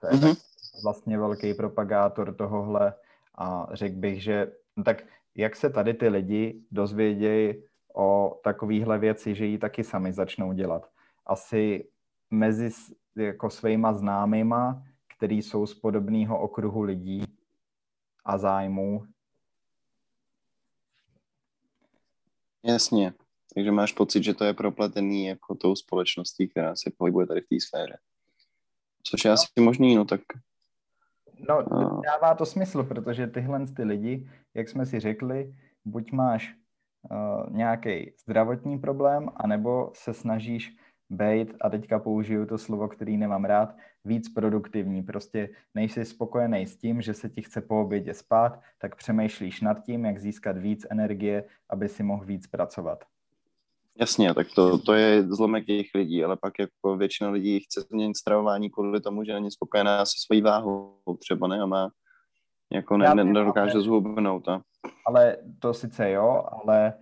to 0.00 0.06
je 0.06 0.12
uh-huh. 0.12 0.36
vlastně 0.84 1.18
velký 1.18 1.54
propagátor 1.54 2.34
tohohle 2.34 2.94
a 3.34 3.68
řekl 3.72 3.96
bych, 3.96 4.22
že 4.22 4.52
no 4.76 4.84
tak 4.84 5.02
jak 5.34 5.56
se 5.56 5.70
tady 5.70 5.94
ty 5.94 6.08
lidi 6.08 6.62
dozvědějí 6.70 7.62
o 7.94 8.40
takovéhle 8.44 8.98
věci, 8.98 9.34
že 9.34 9.46
ji 9.46 9.58
taky 9.58 9.84
sami 9.84 10.12
začnou 10.12 10.52
dělat 10.52 10.90
asi 11.26 11.88
mezi 12.30 12.70
jako 13.16 13.50
svýma 13.50 13.92
známýma, 13.92 14.82
který 15.16 15.42
jsou 15.42 15.66
z 15.66 15.74
podobného 15.74 16.40
okruhu 16.40 16.82
lidí 16.82 17.24
a 18.24 18.38
zájmů. 18.38 19.04
Jasně. 22.64 23.12
Takže 23.54 23.70
máš 23.72 23.92
pocit, 23.92 24.22
že 24.24 24.34
to 24.34 24.44
je 24.44 24.54
propletený 24.54 25.26
jako 25.26 25.54
tou 25.54 25.76
společností, 25.76 26.48
která 26.48 26.76
se 26.76 26.90
pohybuje 26.98 27.26
tady 27.26 27.40
v 27.40 27.48
té 27.48 27.56
sféře. 27.60 27.98
Což 29.02 29.24
je 29.24 29.28
no. 29.28 29.32
asi 29.32 29.46
možný, 29.60 29.94
no 29.94 30.04
tak... 30.04 30.20
No, 31.48 31.64
dává 32.04 32.34
to 32.34 32.46
smysl, 32.46 32.82
protože 32.82 33.26
tyhle 33.26 33.66
ty 33.66 33.84
lidi, 33.84 34.30
jak 34.54 34.68
jsme 34.68 34.86
si 34.86 35.00
řekli, 35.00 35.54
buď 35.84 36.12
máš 36.12 36.54
uh, 37.10 37.56
nějaký 37.56 38.12
zdravotní 38.24 38.78
problém, 38.78 39.30
anebo 39.36 39.90
se 39.94 40.14
snažíš 40.14 40.76
být, 41.10 41.54
a 41.60 41.70
teďka 41.70 41.98
použiju 41.98 42.46
to 42.46 42.58
slovo, 42.58 42.88
který 42.88 43.16
nemám 43.16 43.44
rád, 43.44 43.76
víc 44.04 44.28
produktivní. 44.28 45.02
Prostě 45.02 45.48
nejsi 45.74 46.04
spokojený 46.04 46.66
s 46.66 46.76
tím, 46.76 47.02
že 47.02 47.14
se 47.14 47.28
ti 47.28 47.42
chce 47.42 47.60
po 47.60 47.80
obědě 47.80 48.14
spát, 48.14 48.60
tak 48.78 48.96
přemýšlíš 48.96 49.60
nad 49.60 49.84
tím, 49.84 50.04
jak 50.04 50.18
získat 50.18 50.58
víc 50.58 50.86
energie, 50.90 51.44
aby 51.70 51.88
si 51.88 52.02
mohl 52.02 52.24
víc 52.24 52.46
pracovat. 52.46 53.04
Jasně, 54.00 54.34
tak 54.34 54.46
to, 54.54 54.78
to 54.78 54.92
je 54.94 55.22
zlomek 55.22 55.68
jejich 55.68 55.90
lidí, 55.94 56.24
ale 56.24 56.36
pak 56.36 56.58
jako 56.58 56.96
většina 56.96 57.30
lidí 57.30 57.60
chce 57.60 57.80
změnit 57.80 58.16
stravování 58.16 58.70
kvůli 58.70 59.00
tomu, 59.00 59.24
že 59.24 59.34
není 59.34 59.50
spokojená 59.50 60.04
se 60.04 60.14
svojí 60.26 60.42
váhou 60.42 60.98
třeba, 61.18 61.48
ne? 61.48 61.60
A 61.60 61.66
má 61.66 61.90
jako 62.72 62.96
ne, 62.96 63.14
ne, 63.14 63.24
nedokáže 63.24 63.80
zhubnout. 63.80 64.48
A... 64.48 64.62
Ale 65.06 65.36
to 65.58 65.74
sice 65.74 66.10
jo, 66.10 66.44
ale 66.64 66.92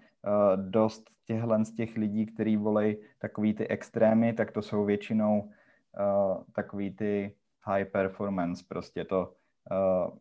dost 0.57 1.11
těchhle 1.25 1.65
z 1.65 1.75
těch 1.75 1.97
lidí, 1.97 2.27
kteří 2.27 2.57
volej 2.57 3.09
takový 3.19 3.55
ty 3.55 3.69
extrémy, 3.69 4.33
tak 4.33 4.53
to 4.53 4.63
jsou 4.63 4.85
většinou 4.85 5.41
uh, 5.41 6.45
takový 6.53 6.97
ty 6.97 7.37
high 7.63 7.85
performance, 7.85 8.65
prostě 8.69 9.05
to 9.05 9.35
uh, 9.71 10.19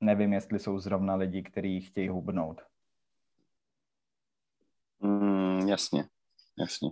nevím, 0.00 0.32
jestli 0.32 0.58
jsou 0.58 0.78
zrovna 0.78 1.14
lidi, 1.14 1.42
kteří 1.42 1.80
chtějí 1.80 2.08
hubnout. 2.08 2.60
Mm, 5.00 5.68
jasně, 5.68 6.04
jasně. 6.58 6.90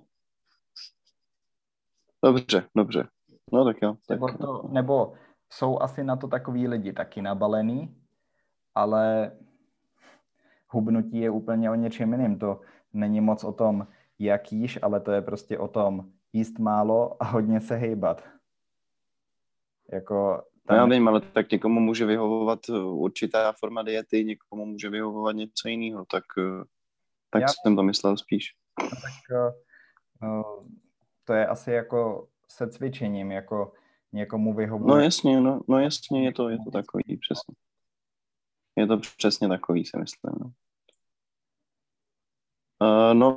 Dobře, 2.25 2.69
dobře. 2.77 3.09
No 3.53 3.65
tak 3.65 3.77
jo. 3.83 3.97
Tak... 4.09 4.21
Nebo, 4.21 4.29
to, 4.39 4.69
nebo 4.69 5.15
jsou 5.51 5.79
asi 5.79 6.05
na 6.05 6.17
to 6.17 6.29
takový 6.29 6.69
lidi 6.69 6.93
taky 6.93 7.23
nabalený, 7.23 7.97
ale 8.75 9.33
hubnutí 10.69 11.19
je 11.19 11.31
úplně 11.31 11.71
o 11.71 11.75
něčem 11.75 12.13
jiným. 12.13 12.39
To 12.39 12.61
není 12.93 13.21
moc 13.21 13.45
o 13.45 13.53
tom, 13.53 13.87
jak 14.19 14.53
jíš, 14.53 14.79
ale 14.83 15.01
to 15.01 15.13
je 15.13 15.23
prostě 15.23 15.59
o 15.59 15.69
tom 15.69 16.05
jíst 16.33 16.59
málo 16.59 17.23
a 17.23 17.25
hodně 17.25 17.61
se 17.61 17.77
hejbat. 17.77 18.29
Jako 19.93 20.43
tam... 20.67 20.77
No 20.77 20.83
já 20.83 20.87
vím, 20.87 21.09
ale 21.09 21.21
tak 21.21 21.51
někomu 21.51 21.81
může 21.81 22.07
vyhovovat 22.07 22.69
určitá 22.85 23.53
forma 23.53 23.83
diety, 23.83 24.25
někomu 24.25 24.67
může 24.67 24.91
vyhovovat 24.91 25.37
něco 25.37 25.69
jiného, 25.69 26.05
tak, 26.11 26.25
tak 27.31 27.43
já... 27.43 27.49
jsem 27.49 27.77
to 27.77 27.83
myslel 27.83 28.17
spíš. 28.17 28.55
No, 28.83 28.89
tak 28.89 29.39
uh, 30.31 30.67
to 31.25 31.33
je 31.33 31.47
asi 31.47 31.71
jako 31.71 32.29
se 32.49 32.71
cvičením, 32.71 33.33
jako 33.33 33.73
někomu 34.13 34.55
vyhovuje. 34.55 34.95
No 34.95 35.01
jasně, 35.01 35.41
no, 35.41 35.61
no 35.69 35.79
jasně, 35.79 36.25
je 36.25 36.33
to, 36.33 36.49
je 36.49 36.59
to 36.65 36.71
takový, 36.71 37.17
přesně. 37.21 37.55
Je 38.79 38.87
to 38.87 39.01
přesně 39.17 39.49
takový, 39.49 39.85
si 39.85 39.99
myslím. 39.99 40.35
No. 40.41 40.53
Uh, 42.81 43.15
no, 43.15 43.37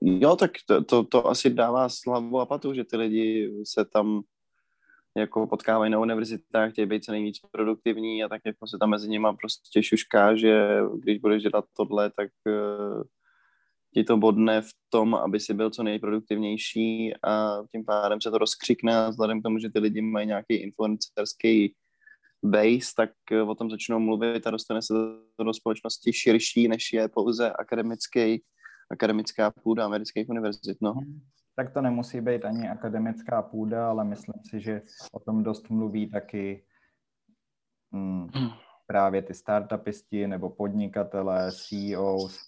jo, 0.00 0.36
tak 0.36 0.50
to, 0.66 0.84
to, 0.84 1.04
to 1.04 1.26
asi 1.26 1.50
dává 1.50 1.88
slavu 1.88 2.40
a 2.40 2.46
patu, 2.46 2.74
že 2.74 2.84
ty 2.84 2.96
lidi 2.96 3.52
se 3.64 3.84
tam 3.84 4.22
jako 5.16 5.46
potkávají 5.46 5.92
na 5.92 5.98
univerzitách, 5.98 6.72
chtějí 6.72 6.86
být 6.86 7.04
co 7.04 7.12
nejvíc 7.12 7.38
produktivní 7.50 8.24
a 8.24 8.28
tak 8.28 8.42
jako 8.46 8.66
se 8.66 8.78
tam 8.78 8.90
mezi 8.90 9.08
nimi 9.08 9.28
prostě 9.40 9.82
šušká, 9.82 10.36
že 10.36 10.80
když 10.98 11.18
budeš 11.18 11.42
dělat 11.42 11.64
tohle, 11.76 12.10
tak 12.10 12.30
uh, 12.46 13.02
ti 13.94 14.04
to 14.04 14.16
bodne 14.16 14.62
v 14.62 14.70
tom, 14.88 15.14
aby 15.14 15.40
si 15.40 15.54
byl 15.54 15.70
co 15.70 15.82
nejproduktivnější 15.82 17.14
a 17.24 17.62
tím 17.72 17.84
pádem 17.84 18.20
se 18.20 18.30
to 18.30 18.38
rozkřikne 18.38 18.96
a 18.96 19.10
vzhledem 19.10 19.40
k 19.40 19.42
tomu, 19.42 19.58
že 19.58 19.70
ty 19.70 19.78
lidi 19.78 20.02
mají 20.02 20.26
nějaký 20.26 20.54
influencerský 20.54 21.74
base, 22.44 22.92
tak 22.96 23.10
eh, 23.32 23.42
o 23.42 23.54
tom 23.54 23.70
začnou 23.70 23.98
mluvit 23.98 24.46
a 24.46 24.50
dostane 24.50 24.82
se 24.82 24.94
do 25.44 25.54
společnosti 25.54 26.12
širší, 26.12 26.68
než 26.68 26.92
je 26.92 27.08
pouze 27.08 27.52
akademický, 27.52 28.42
akademická 28.90 29.50
půda 29.50 29.84
amerických 29.84 30.28
univerzit. 30.28 30.78
No. 30.80 30.92
Hmm. 30.92 31.20
Tak 31.56 31.74
to 31.74 31.80
nemusí 31.80 32.20
být 32.20 32.44
ani 32.44 32.68
akademická 32.68 33.42
půda, 33.42 33.90
ale 33.90 34.04
myslím 34.04 34.34
si, 34.50 34.60
že 34.60 34.82
o 35.12 35.20
tom 35.20 35.42
dost 35.42 35.70
mluví 35.70 36.10
taky 36.10 36.64
mm, 37.90 38.28
právě 38.86 39.22
ty 39.22 39.34
startupisti 39.34 40.26
nebo 40.26 40.50
podnikatelé, 40.50 41.52
CEOs. 41.52 42.38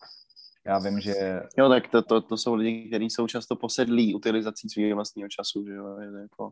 Já 0.67 0.79
vím, 0.79 1.01
že... 1.01 1.43
Jo, 1.59 1.69
tak 1.69 1.89
to, 1.89 2.03
to, 2.03 2.21
to 2.21 2.37
jsou 2.37 2.55
lidi, 2.55 2.89
kteří 2.89 3.11
jsou 3.11 3.27
často 3.27 3.57
posedlí 3.57 4.15
utilizací 4.15 4.69
svého 4.69 4.95
vlastního 4.95 5.29
času, 5.29 5.65
že 5.67 5.73
jo, 5.73 5.99
je 5.99 6.11
to 6.11 6.17
jako 6.17 6.51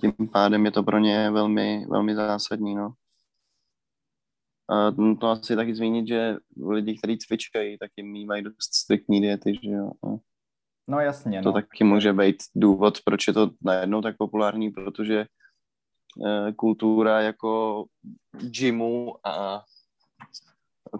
tím 0.00 0.12
pádem 0.32 0.64
je 0.64 0.70
to 0.70 0.82
pro 0.82 0.98
ně 0.98 1.30
velmi, 1.30 1.86
velmi 1.86 2.14
zásadní, 2.14 2.74
no. 2.74 2.92
A 4.70 4.90
to 5.20 5.26
asi 5.26 5.56
taky 5.56 5.74
zmínit, 5.74 6.08
že 6.08 6.36
lidi, 6.68 6.98
kteří 6.98 7.18
cvičají, 7.18 7.78
taky 7.78 8.02
mývají 8.02 8.42
dost 8.42 8.74
striktní 8.74 9.20
diety, 9.20 9.58
že 9.62 9.70
jo. 9.70 9.90
No 10.88 11.00
jasně, 11.00 11.42
To 11.42 11.48
no. 11.48 11.52
taky 11.52 11.84
může 11.84 12.12
být 12.12 12.36
důvod, 12.54 12.98
proč 13.04 13.26
je 13.26 13.32
to 13.32 13.50
najednou 13.62 14.02
tak 14.02 14.16
populární, 14.16 14.70
protože 14.70 15.26
e, 16.26 16.52
kultura 16.52 17.20
jako 17.20 17.84
gymu 18.40 19.26
a 19.26 19.64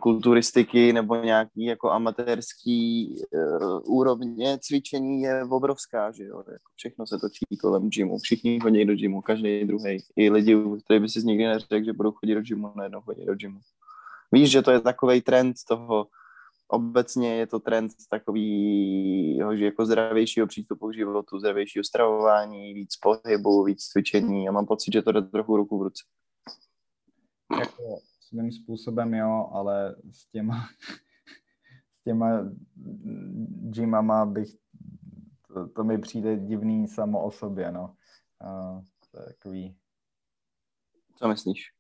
kulturistiky 0.00 0.92
nebo 0.92 1.16
nějaký 1.16 1.64
jako 1.64 1.90
amatérský 1.90 3.14
uh, 3.32 3.80
úrovně 3.84 4.58
cvičení 4.60 5.22
je 5.22 5.44
obrovská, 5.44 6.12
že 6.12 6.24
jo, 6.24 6.38
jako 6.38 6.70
všechno 6.76 7.06
se 7.06 7.18
točí 7.18 7.56
kolem 7.60 7.88
gymu, 7.88 8.18
všichni 8.18 8.60
chodí 8.60 8.84
do 8.84 8.94
gymu, 8.94 9.20
každý 9.20 9.64
druhý. 9.64 10.04
I 10.16 10.30
lidi, 10.30 10.56
kteří 10.84 11.00
by 11.00 11.08
si 11.08 11.20
nikdy 11.26 11.44
neřekl, 11.44 11.84
že 11.84 11.92
budou 11.92 12.12
chodit 12.12 12.34
do 12.34 12.42
gymu, 12.42 12.72
najednou 12.76 13.00
chodí 13.00 13.26
do 13.26 13.34
gymu. 13.34 13.58
Víš, 14.32 14.50
že 14.50 14.62
to 14.62 14.70
je 14.70 14.80
takový 14.80 15.20
trend 15.20 15.56
toho, 15.68 16.06
obecně 16.68 17.34
je 17.34 17.46
to 17.46 17.60
trend 17.60 17.92
takový 18.10 19.38
že 19.54 19.64
jako 19.64 19.86
zdravějšího 19.86 20.46
přístupu 20.46 20.88
k 20.88 20.94
životu, 20.94 21.38
zdravějšího 21.38 21.84
stravování, 21.84 22.74
víc 22.74 22.96
pohybu, 22.96 23.64
víc 23.64 23.84
cvičení 23.84 24.48
a 24.48 24.52
mám 24.52 24.66
pocit, 24.66 24.92
že 24.92 25.02
to 25.02 25.12
jde 25.12 25.22
trochu 25.22 25.56
ruku 25.56 25.78
v 25.78 25.82
ruce. 25.82 26.02
Jako 27.58 28.11
svým 28.32 28.52
způsobem 28.52 29.14
jo, 29.14 29.48
ale 29.52 29.96
s 30.10 30.26
těma, 30.26 30.54
s 32.00 32.04
těma 32.04 32.50
gymama 33.70 34.26
bych, 34.26 34.48
to, 35.46 35.68
to 35.68 35.84
mi 35.84 35.98
přijde 35.98 36.36
divný 36.36 36.88
samo 36.88 37.24
o 37.24 37.30
sobě, 37.30 37.72
no. 37.72 37.94
Je 39.18 39.24
takový... 39.24 39.76
Co 41.16 41.28
myslíš? 41.28 41.72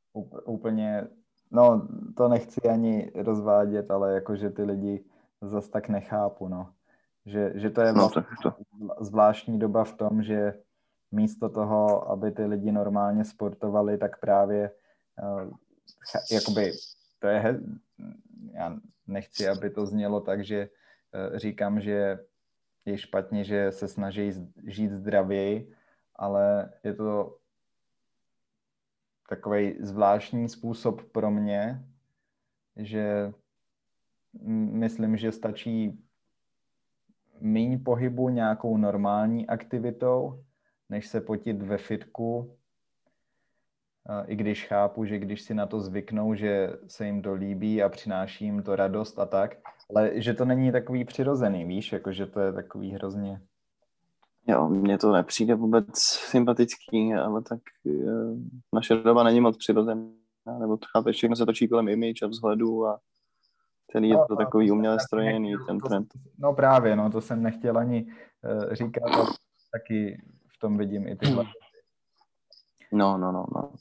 Úplně, 0.44 1.08
no 1.50 1.88
to 2.16 2.28
nechci 2.28 2.60
ani 2.60 3.12
rozvádět, 3.14 3.90
ale 3.90 4.14
jakože 4.14 4.50
ty 4.50 4.62
lidi 4.62 5.04
zase 5.40 5.70
tak 5.70 5.88
nechápu, 5.88 6.48
no. 6.48 6.72
Že, 7.26 7.52
že 7.54 7.70
to 7.70 7.80
je 7.80 7.92
vlastně 7.92 8.22
no, 8.44 8.50
to. 8.50 9.04
zvláštní 9.04 9.58
doba 9.58 9.84
v 9.84 9.96
tom, 9.96 10.22
že 10.22 10.62
místo 11.12 11.48
toho, 11.48 12.10
aby 12.10 12.30
ty 12.30 12.44
lidi 12.44 12.72
normálně 12.72 13.24
sportovali, 13.24 13.98
tak 13.98 14.20
právě 14.20 14.70
uh, 15.22 15.50
jakoby 16.30 16.72
to 17.18 17.26
je, 17.26 17.60
já 18.52 18.76
nechci, 19.06 19.48
aby 19.48 19.70
to 19.70 19.86
znělo 19.86 20.20
tak, 20.20 20.44
že 20.44 20.68
eh, 21.12 21.38
říkám, 21.38 21.80
že 21.80 22.18
je 22.84 22.98
špatně, 22.98 23.44
že 23.44 23.72
se 23.72 23.88
snaží 23.88 24.32
žít 24.66 24.90
zdravěji, 24.90 25.72
ale 26.16 26.72
je 26.84 26.94
to 26.94 27.38
takový 29.28 29.76
zvláštní 29.80 30.48
způsob 30.48 31.12
pro 31.12 31.30
mě, 31.30 31.84
že 32.76 33.32
myslím, 34.72 35.16
že 35.16 35.32
stačí 35.32 36.04
míň 37.40 37.84
pohybu 37.84 38.28
nějakou 38.28 38.76
normální 38.76 39.46
aktivitou, 39.46 40.44
než 40.88 41.06
se 41.06 41.20
potit 41.20 41.62
ve 41.62 41.78
fitku 41.78 42.56
i 44.26 44.36
když 44.36 44.66
chápu, 44.66 45.04
že 45.04 45.18
když 45.18 45.42
si 45.42 45.54
na 45.54 45.66
to 45.66 45.80
zvyknou, 45.80 46.34
že 46.34 46.70
se 46.86 47.06
jim 47.06 47.22
to 47.22 47.34
líbí 47.34 47.82
a 47.82 47.88
přináší 47.88 48.44
jim 48.44 48.62
to 48.62 48.76
radost 48.76 49.18
a 49.18 49.26
tak, 49.26 49.56
ale 49.96 50.10
že 50.14 50.34
to 50.34 50.44
není 50.44 50.72
takový 50.72 51.04
přirozený, 51.04 51.64
víš, 51.64 51.92
jako 51.92 52.12
že 52.12 52.26
to 52.26 52.40
je 52.40 52.52
takový 52.52 52.90
hrozně... 52.90 53.40
Jo, 54.46 54.68
mně 54.68 54.98
to 54.98 55.12
nepřijde 55.12 55.54
vůbec 55.54 55.98
sympatický, 56.02 57.14
ale 57.14 57.42
tak 57.42 57.60
je, 57.84 58.12
naše 58.74 58.94
doba 58.94 59.22
není 59.22 59.40
moc 59.40 59.56
přirozená, 59.56 60.04
nebo 60.60 60.78
chápeš, 60.96 61.16
všechno 61.16 61.36
se 61.36 61.46
točí 61.46 61.68
kolem 61.68 61.88
image 61.88 62.22
a 62.22 62.26
vzhledu 62.26 62.86
a 62.86 63.00
ten 63.92 64.04
je 64.04 64.14
no, 64.14 64.26
to 64.28 64.36
takový 64.36 64.70
uměle 64.70 65.00
strojený, 65.00 65.54
ten 65.66 65.78
trend. 65.78 66.08
No 66.38 66.54
právě, 66.54 66.96
no 66.96 67.10
to 67.10 67.20
jsem 67.20 67.42
nechtěl 67.42 67.78
ani 67.78 68.06
uh, 68.06 68.72
říkat, 68.72 69.02
taky 69.72 70.22
v 70.56 70.58
tom 70.60 70.78
vidím 70.78 71.06
i 71.08 71.16
tyhle. 71.16 71.44
No, 72.92 73.18
no, 73.18 73.32
no, 73.32 73.44
no. 73.54 73.72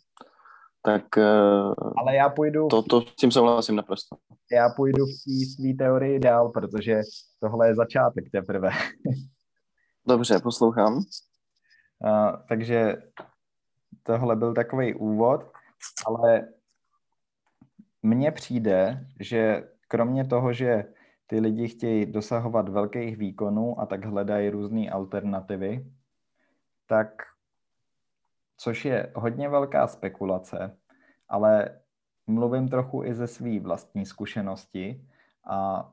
Tak 0.81 1.03
uh, 1.17 1.73
Ale 1.97 2.15
já 2.15 2.29
půjdu, 2.29 2.67
to, 2.67 2.81
to 2.81 3.01
s 3.01 3.15
tím 3.15 3.31
souhlasím 3.31 3.75
naprosto. 3.75 4.15
já 4.51 4.69
půjdu 4.75 5.05
v 5.05 5.09
té 5.09 5.45
své 5.55 5.73
teorii 5.85 6.19
dál, 6.19 6.49
protože 6.49 7.01
tohle 7.39 7.67
je 7.67 7.75
začátek 7.75 8.25
teprve. 8.31 8.69
Dobře, 10.07 10.39
poslouchám. 10.39 10.93
Uh, 10.93 11.01
takže 12.49 12.95
tohle 14.03 14.35
byl 14.35 14.53
takový 14.53 14.93
úvod, 14.93 15.51
ale 16.05 16.47
mně 18.03 18.31
přijde, 18.31 19.07
že 19.19 19.63
kromě 19.87 20.27
toho, 20.27 20.53
že 20.53 20.85
ty 21.27 21.39
lidi 21.39 21.67
chtějí 21.67 22.05
dosahovat 22.05 22.69
velkých 22.69 23.17
výkonů 23.17 23.81
a 23.81 23.85
tak 23.85 24.05
hledají 24.05 24.49
různé 24.49 24.89
alternativy, 24.89 25.85
tak 26.87 27.07
což 28.61 28.85
je 28.85 29.11
hodně 29.15 29.49
velká 29.49 29.87
spekulace, 29.87 30.77
ale 31.29 31.79
mluvím 32.27 32.69
trochu 32.69 33.03
i 33.03 33.13
ze 33.13 33.27
své 33.27 33.59
vlastní 33.59 34.05
zkušenosti 34.05 35.07
a 35.49 35.89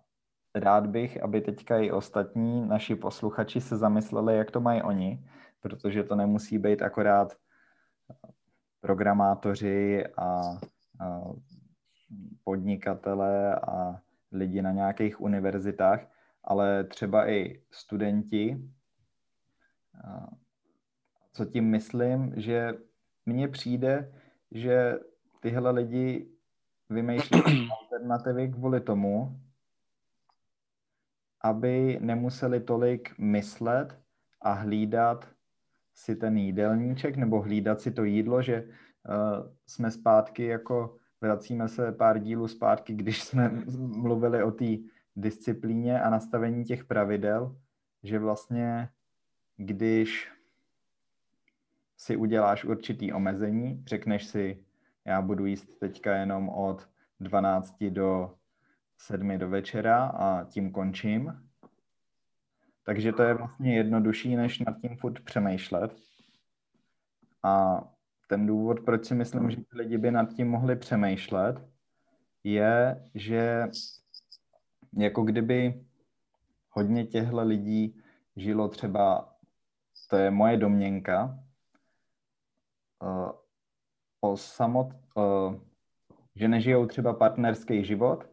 rád 0.55 0.87
bych, 0.87 1.23
aby 1.23 1.41
teďka 1.41 1.79
i 1.79 1.91
ostatní 1.91 2.69
naši 2.69 2.97
posluchači 2.97 3.61
se 3.61 3.77
zamysleli, 3.77 4.37
jak 4.37 4.51
to 4.51 4.61
mají 4.61 4.83
oni, 4.83 5.25
protože 5.61 6.05
to 6.05 6.17
nemusí 6.17 6.59
být 6.59 6.83
akorát 6.83 7.37
programátoři 8.81 10.07
a, 10.07 10.41
a 11.01 11.21
podnikatele 12.45 13.55
a 13.55 14.01
lidi 14.33 14.63
na 14.63 14.73
nějakých 14.73 15.21
univerzitách, 15.21 16.01
ale 16.45 16.85
třeba 16.85 17.31
i 17.31 17.63
studenti. 17.71 18.71
Co 21.39 21.45
tím 21.45 21.65
myslím, 21.71 22.33
že 22.37 22.75
mně 23.27 23.49
přijde, 23.49 24.13
že 24.51 24.99
tyhle 25.41 25.71
lidi 25.71 26.29
vymýšlí 26.91 27.41
alternativy 27.81 28.49
kvůli 28.49 28.81
tomu, 28.81 29.41
aby 31.41 31.99
nemuseli 32.01 32.61
tolik 32.61 33.19
myslet 33.19 33.99
a 34.41 34.53
hlídat 34.53 35.29
si 35.95 36.17
ten 36.17 36.37
jídelníček 36.37 37.17
nebo 37.17 37.41
hlídat 37.41 37.81
si 37.81 37.91
to 37.91 38.05
jídlo, 38.05 38.43
že 38.43 38.63
uh, 38.63 38.73
jsme 39.67 39.91
zpátky 39.91 40.45
jako 40.45 40.97
vracíme 41.21 41.69
se 41.69 41.93
pár 41.93 42.19
dílů 42.19 42.49
zpátky, 42.49 42.95
když 42.95 43.23
jsme 43.23 43.49
mluvili 43.79 44.43
o 44.43 44.51
té 44.51 44.77
disciplíně 45.17 46.01
a 46.01 46.11
nastavení 46.11 46.65
těch 46.65 46.85
pravidel, 46.85 47.57
že 48.03 48.19
vlastně 48.19 48.89
když 49.57 50.38
si 51.99 52.17
uděláš 52.17 52.65
určitý 52.65 53.13
omezení, 53.13 53.85
řekneš 53.87 54.27
si, 54.27 54.65
já 55.05 55.23
budu 55.23 55.47
jíst 55.47 55.79
teďka 55.81 56.17
jenom 56.17 56.49
od 56.49 56.89
12 57.21 57.85
do 57.91 58.35
7 58.99 59.39
do 59.39 59.49
večera 59.49 60.07
a 60.07 60.45
tím 60.45 60.73
končím. 60.73 61.49
Takže 62.85 63.13
to 63.13 63.23
je 63.23 63.35
vlastně 63.35 63.77
jednodušší, 63.77 64.37
než 64.37 64.59
nad 64.59 64.81
tím 64.81 64.97
furt 64.97 65.25
přemýšlet. 65.25 65.97
A 67.43 67.83
ten 68.29 68.47
důvod, 68.47 68.81
proč 68.81 69.05
si 69.05 69.15
myslím, 69.15 69.51
že 69.51 69.57
lidi 69.73 69.99
by 69.99 70.11
nad 70.11 70.33
tím 70.33 70.51
mohli 70.51 70.77
přemýšlet, 70.77 71.69
je, 72.45 73.03
že 73.15 73.67
jako 74.99 75.23
kdyby 75.23 75.85
hodně 76.71 77.07
těchto 77.07 77.43
lidí 77.43 78.03
žilo 78.37 78.69
třeba, 78.69 79.35
to 80.11 80.17
je 80.17 80.31
moje 80.31 80.57
domněnka, 80.57 81.39
uh, 83.03 83.31
o 84.21 84.37
samot, 84.37 84.87
uh, 85.15 85.55
že 86.35 86.49
nežijou 86.49 86.87
třeba 86.87 87.13
partnerský 87.15 87.85
život, 87.85 88.25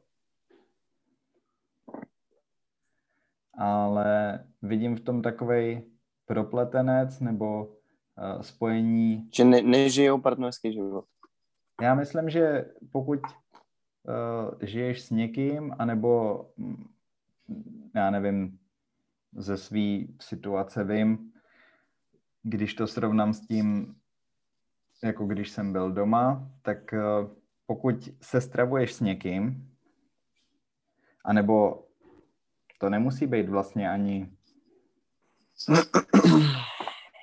ale 3.58 4.40
vidím 4.62 4.96
v 4.96 5.00
tom 5.00 5.22
takový 5.22 5.92
propletenec 6.26 7.20
nebo 7.20 7.66
uh, 7.66 8.42
spojení. 8.42 9.30
Že 9.34 9.44
ne, 9.44 9.62
nežijou 9.62 10.22
partnerský 10.22 10.74
život. 10.74 11.06
Já 11.82 11.96
myslím, 11.96 12.30
že 12.30 12.66
pokud 12.92 13.20
uh, 13.24 14.62
žiješ 14.62 15.02
s 15.02 15.10
někým, 15.10 15.76
anebo 15.80 16.42
mm, 16.58 16.86
já 17.96 18.12
nevím, 18.12 18.60
ze 19.36 19.58
své 19.58 20.00
situace 20.22 20.84
vím, 20.84 21.32
když 22.44 22.74
to 22.74 22.88
srovnám 22.88 23.34
s 23.34 23.48
tím, 23.48 23.96
jako 25.06 25.26
když 25.26 25.50
jsem 25.50 25.72
byl 25.72 25.92
doma, 25.92 26.50
tak 26.62 26.94
uh, 26.94 27.30
pokud 27.66 28.10
se 28.22 28.42
stravuješ 28.42 28.94
s 28.94 29.02
někým, 29.02 29.72
anebo 31.24 31.86
to 32.80 32.90
nemusí 32.90 33.28
být 33.28 33.50
vlastně 33.50 33.90
ani 33.90 34.32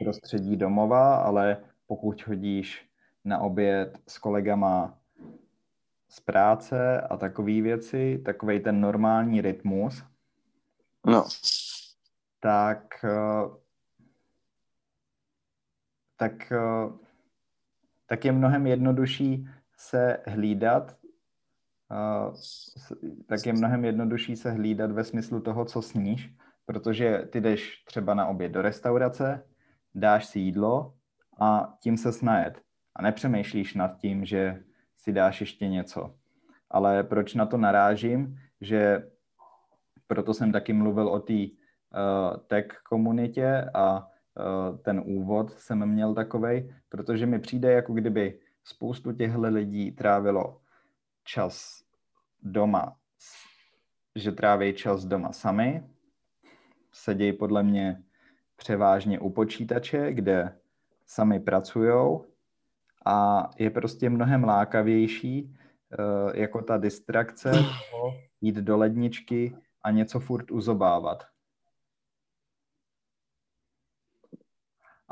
prostředí 0.05 0.57
domova, 0.57 1.17
ale 1.17 1.65
pokud 1.87 2.23
chodíš 2.23 2.89
na 3.25 3.39
oběd 3.39 3.99
s 4.09 4.19
kolegama 4.19 4.99
z 6.09 6.21
práce 6.21 7.01
a 7.01 7.17
takové 7.17 7.61
věci, 7.61 8.23
takový 8.25 8.61
ten 8.61 8.81
normální 8.81 9.41
rytmus, 9.41 10.05
no. 11.07 11.25
tak, 12.41 13.05
eh, 13.05 13.51
tak, 16.17 16.53
eh, 16.53 17.02
tak 18.13 18.25
je 18.25 18.33
mnohem 18.33 18.67
jednodušší 18.67 19.49
se 19.77 20.19
hlídat, 20.27 20.97
tak 23.27 23.47
je 23.47 23.53
mnohem 23.53 23.85
jednodušší 23.85 24.37
se 24.37 24.51
hlídat 24.51 24.91
ve 24.91 25.05
smyslu 25.05 25.41
toho, 25.41 25.65
co 25.65 25.83
sníš, 25.83 26.35
protože 26.67 27.19
ty 27.33 27.41
jdeš 27.41 27.85
třeba 27.85 28.15
na 28.15 28.27
oběd 28.27 28.53
do 28.53 28.63
restaurace, 28.63 29.45
dáš 29.95 30.27
si 30.27 30.39
jídlo 30.39 30.95
a 31.41 31.75
tím 31.81 31.97
se 31.97 32.13
snajet. 32.13 32.61
A 32.97 33.03
nepřemýšlíš 33.03 33.75
nad 33.75 33.97
tím, 33.97 34.25
že 34.25 34.63
si 34.97 35.13
dáš 35.13 35.41
ještě 35.41 35.69
něco. 35.69 36.15
Ale 36.71 37.03
proč 37.03 37.35
na 37.35 37.47
to 37.47 37.57
narážím, 37.57 38.39
že 38.61 39.09
proto 40.07 40.35
jsem 40.35 40.53
taky 40.53 40.73
mluvil 40.73 41.09
o 41.09 41.21
té 41.21 41.33
uh, 41.33 42.37
tech 42.47 42.67
komunitě 42.89 43.71
a 43.75 44.12
ten 44.83 45.03
úvod 45.07 45.53
jsem 45.59 45.87
měl 45.87 46.15
takovej, 46.15 46.75
protože 46.89 47.27
mi 47.27 47.39
přijde, 47.39 47.73
jako 47.73 47.93
kdyby 47.93 48.39
spoustu 48.65 49.13
těchto 49.13 49.41
lidí 49.41 49.93
trávilo 49.93 50.61
čas 51.25 51.85
doma, 52.43 52.97
že 54.17 54.33
tráví 54.33 54.75
čas 54.75 55.05
doma 55.05 55.33
sami, 55.33 55.83
sedějí 56.93 57.33
podle 57.33 57.63
mě 57.63 58.03
převážně 58.57 59.21
u 59.21 59.31
počítače, 59.31 60.13
kde 60.13 60.59
sami 61.07 61.41
pracují 61.41 62.21
a 63.07 63.51
je 63.59 63.71
prostě 63.71 64.11
mnohem 64.11 64.45
lákavější 64.45 65.43
uh, 65.45 66.37
jako 66.37 66.63
ta 66.63 66.79
distrakce 66.79 67.53
jít 68.41 68.57
do 68.57 68.77
ledničky 68.77 69.57
a 69.83 69.91
něco 69.91 70.21
furt 70.21 70.51
uzobávat. 70.51 71.32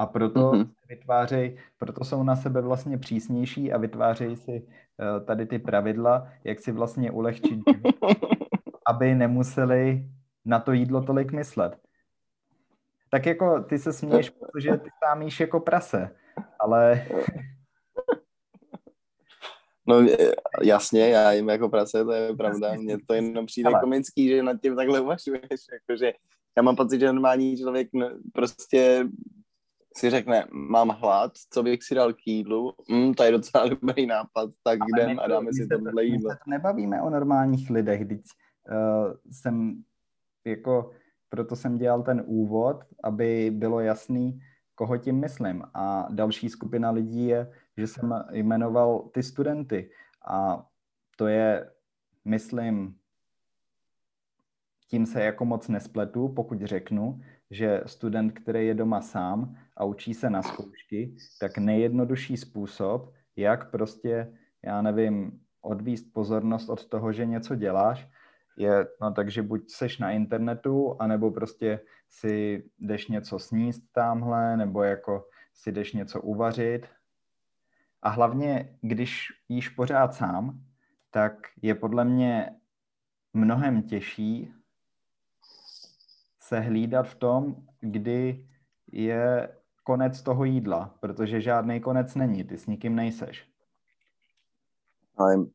A 0.01 0.07
proto 0.07 0.53
mm-hmm. 0.53 0.68
vytvářejí, 0.88 1.59
proto 1.78 2.05
jsou 2.05 2.22
na 2.22 2.36
sebe 2.36 2.61
vlastně 2.61 2.98
přísnější 2.98 3.72
a 3.72 3.78
vytvářejí 3.78 4.36
si 4.36 4.62
uh, 4.62 5.26
tady 5.26 5.46
ty 5.46 5.59
pravidla, 5.59 6.28
jak 6.44 6.61
si 6.61 6.72
vlastně 6.72 7.11
ulehčit, 7.11 7.61
aby 8.86 9.14
nemuseli 9.14 10.07
na 10.44 10.61
to 10.61 10.72
jídlo 10.72 11.03
tolik 11.03 11.32
myslet. 11.32 11.76
Tak 13.11 13.26
jako 13.26 13.62
ty 13.62 13.78
se 13.78 13.92
směješ, 13.92 14.30
protože 14.30 14.76
ty 14.76 14.90
sám 15.05 15.22
jíš 15.22 15.40
jako 15.40 15.61
prase, 15.61 16.11
ale... 16.61 17.07
No 19.86 20.07
jasně, 20.62 21.09
já 21.09 21.32
jim 21.32 21.48
jako 21.48 21.68
prase, 21.68 22.05
to 22.05 22.12
je 22.12 22.36
pravda. 22.36 22.74
Mně 22.74 22.98
to 23.07 23.14
jenom 23.14 23.46
přijde 23.46 23.68
ale... 23.68 23.80
komický, 23.80 24.28
že 24.28 24.42
nad 24.42 24.61
tím 24.61 24.76
takhle 24.76 25.01
uvažuješ. 25.01 25.61
Jakože 25.72 26.12
já 26.57 26.62
mám 26.62 26.76
pocit, 26.76 27.01
že 27.01 27.07
normální 27.07 27.57
člověk 27.57 27.88
prostě 28.32 29.05
si 29.97 30.11
řekne, 30.11 30.47
mám 30.51 30.88
hlad, 30.88 31.32
co 31.51 31.62
bych 31.62 31.82
si 31.82 31.95
dal 31.95 32.12
k 32.12 32.26
jídlu, 32.26 32.74
mm, 32.88 33.14
to 33.14 33.22
je 33.22 33.32
docela 33.32 33.68
dobrý 33.68 34.07
nápad, 34.07 34.51
tak 34.62 34.78
Ale 34.80 35.03
jdem 35.03 35.20
a 35.20 35.28
dáme 35.28 35.53
si 35.53 35.66
tohle 35.66 36.05
jídlo. 36.05 36.30
My 36.30 36.34
se 36.34 36.51
nebavíme 36.51 37.03
o 37.03 37.11
normálních 37.11 37.70
lidech, 37.70 38.09
teď 38.09 38.20
uh, 38.20 39.12
jsem 39.30 39.82
jako 40.45 40.91
proto 41.30 41.57
jsem 41.57 41.78
dělal 41.78 42.03
ten 42.03 42.22
úvod, 42.26 42.84
aby 43.05 43.51
bylo 43.55 43.80
jasný, 43.80 44.41
koho 44.74 44.97
tím 44.97 45.20
myslím. 45.20 45.62
A 45.74 46.09
další 46.11 46.49
skupina 46.49 46.91
lidí 46.91 47.26
je, 47.26 47.53
že 47.76 47.86
jsem 47.86 48.24
jmenoval 48.32 48.99
ty 48.99 49.22
studenty. 49.22 49.91
A 50.28 50.66
to 51.16 51.26
je, 51.26 51.70
myslím, 52.24 52.97
tím 54.88 55.07
se 55.07 55.22
jako 55.24 55.45
moc 55.45 55.68
nespletu, 55.68 56.28
pokud 56.28 56.62
řeknu, 56.62 57.20
že 57.51 57.80
student, 57.86 58.32
který 58.32 58.66
je 58.66 58.74
doma 58.74 59.01
sám 59.01 59.57
a 59.76 59.84
učí 59.84 60.14
se 60.14 60.30
na 60.30 60.42
zkoušky, 60.42 61.14
tak 61.40 61.59
nejjednodušší 61.59 62.36
způsob 62.36 63.12
jak 63.36 63.70
prostě, 63.70 64.32
já 64.62 64.82
nevím, 64.82 65.40
odvíst 65.61 66.12
pozornost 66.12 66.68
od 66.68 66.86
toho, 66.86 67.12
že 67.12 67.26
něco 67.26 67.55
děláš, 67.55 68.09
je, 68.57 68.86
no 69.01 69.12
takže 69.12 69.42
buď 69.42 69.70
seš 69.70 69.98
na 69.98 70.11
internetu, 70.11 70.96
anebo 71.03 71.30
prostě 71.30 71.80
si 72.09 72.64
jdeš 72.78 73.09
něco 73.09 73.38
sníst 73.38 73.82
tamhle, 73.92 74.57
nebo 74.57 74.82
jako 74.82 75.28
si 75.55 75.72
jdeš 75.72 75.92
něco 75.92 76.20
uvařit. 76.20 76.88
A 78.03 78.09
hlavně, 78.09 78.78
když 78.80 79.28
jíš 79.48 79.68
pořád 79.68 80.14
sám, 80.14 80.61
tak 81.11 81.34
je 81.62 81.74
podle 81.74 82.05
mě 82.05 82.51
mnohem 83.34 83.82
těžší 83.82 84.53
se 86.51 86.61
hlídat 86.61 87.07
v 87.07 87.14
tom, 87.14 87.57
kdy 87.80 88.46
je 88.92 89.48
konec 89.84 90.22
toho 90.22 90.44
jídla, 90.44 90.94
protože 91.01 91.40
žádný 91.40 91.80
konec 91.80 92.14
není, 92.14 92.44
ty 92.44 92.59
s 92.59 92.66
nikým 92.66 92.96
nejseš. 92.96 93.46
Ale 95.16 95.46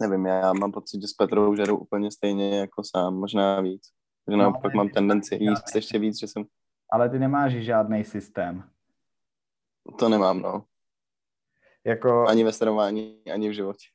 nevím, 0.00 0.26
já 0.26 0.52
mám 0.52 0.72
pocit, 0.72 1.00
že 1.00 1.08
s 1.08 1.12
Petrou 1.12 1.54
žeru 1.54 1.78
úplně 1.78 2.10
stejně 2.10 2.58
jako 2.58 2.82
sám, 2.84 3.14
možná 3.14 3.60
víc. 3.60 3.82
Že 4.28 4.36
no, 4.36 4.42
naopak 4.42 4.74
mám 4.74 4.88
tendenci 4.88 5.34
jíst 5.34 5.74
ještě 5.74 5.98
víc, 5.98 6.18
že 6.18 6.26
jsem... 6.26 6.44
Ale 6.90 7.10
ty 7.10 7.18
nemáš 7.18 7.52
žádný 7.52 8.04
systém. 8.04 8.70
To 9.98 10.08
nemám, 10.08 10.40
no. 10.40 10.64
Jako... 11.84 12.28
Ani 12.28 12.44
ve 12.44 12.52
stravování, 12.52 13.22
ani 13.34 13.48
v 13.48 13.52
životě. 13.52 13.86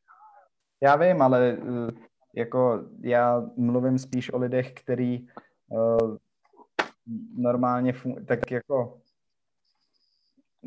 Já 0.81 0.95
vím, 0.95 1.21
ale 1.21 1.57
eh, 1.57 1.91
jako 2.35 2.83
já 3.01 3.43
mluvím 3.57 3.99
spíš 3.99 4.33
o 4.33 4.37
lidech, 4.37 4.73
který 4.73 5.27
normálně 7.35 7.93
fun- 7.93 8.25
tak 8.25 8.51
jako 8.51 9.01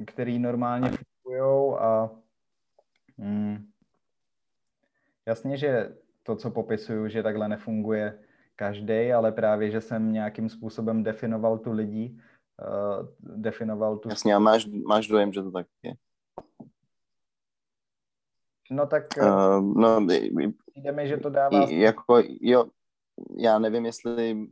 který 0.07 0.39
normálně 0.39 0.91
fungují 0.91 1.79
a 1.79 2.11
mm, 3.19 3.71
jasně, 5.27 5.57
že 5.57 5.97
to, 6.23 6.37
co 6.37 6.51
popisuju, 6.51 7.09
že 7.09 7.23
takhle 7.23 7.49
nefunguje 7.49 8.19
každý, 8.57 9.13
ale 9.13 9.33
právě, 9.33 9.71
že 9.71 9.81
jsem 9.81 10.13
nějakým 10.13 10.49
způsobem 10.49 11.03
definoval 11.03 11.59
tu 11.59 11.73
lidi, 11.73 12.21
uh, 12.69 13.37
definoval 13.37 13.99
tu... 13.99 14.09
Jasně, 14.09 14.35
a 14.35 14.39
máš, 14.39 14.67
máš 14.67 15.07
dojem, 15.07 15.33
že 15.33 15.43
to 15.43 15.51
tak 15.51 15.67
je. 15.83 15.93
No 18.71 18.87
tak 18.87 19.05
uh, 19.21 19.77
no, 19.77 20.07
jde 20.77 20.93
mi, 20.93 21.09
že 21.09 21.17
to 21.17 21.31
dává... 21.31 21.71
Jako, 21.71 22.23
jo, 22.41 22.67
já 23.37 23.59
nevím, 23.59 23.87
jestli 23.87 24.49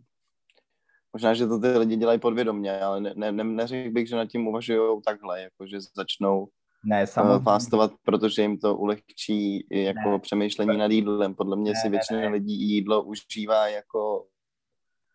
možná, 1.15 1.35
že 1.35 1.47
to 1.47 1.59
ty 1.59 1.69
lidi 1.79 1.97
dělají 1.97 2.19
podvědomně, 2.19 2.81
ale 2.81 3.01
ne, 3.01 3.13
ne, 3.17 3.33
ne, 3.33 3.45
neřekl 3.45 3.91
bych, 3.91 4.09
že 4.09 4.17
nad 4.17 4.27
tím 4.27 4.49
uvažují 4.49 5.03
takhle, 5.05 5.43
jako 5.43 5.67
že 5.67 5.79
začnou 5.97 6.49
ne, 6.85 7.03
eh, 7.03 7.07
samozřejmě. 7.07 7.45
fastovat, 7.45 7.93
protože 8.05 8.43
jim 8.43 8.59
to 8.59 8.77
ulehčí 8.77 9.67
jako 9.71 10.11
ne. 10.11 10.19
přemýšlení 10.19 10.79
nad 10.79 10.91
jídlem. 10.91 11.35
Podle 11.35 11.57
mě 11.57 11.73
ne, 11.73 11.81
si 11.83 11.89
většina 11.89 12.21
ne, 12.21 12.27
ne. 12.27 12.33
lidí 12.33 12.55
jídlo 12.55 13.03
užívá 13.03 13.69
jako 13.69 14.27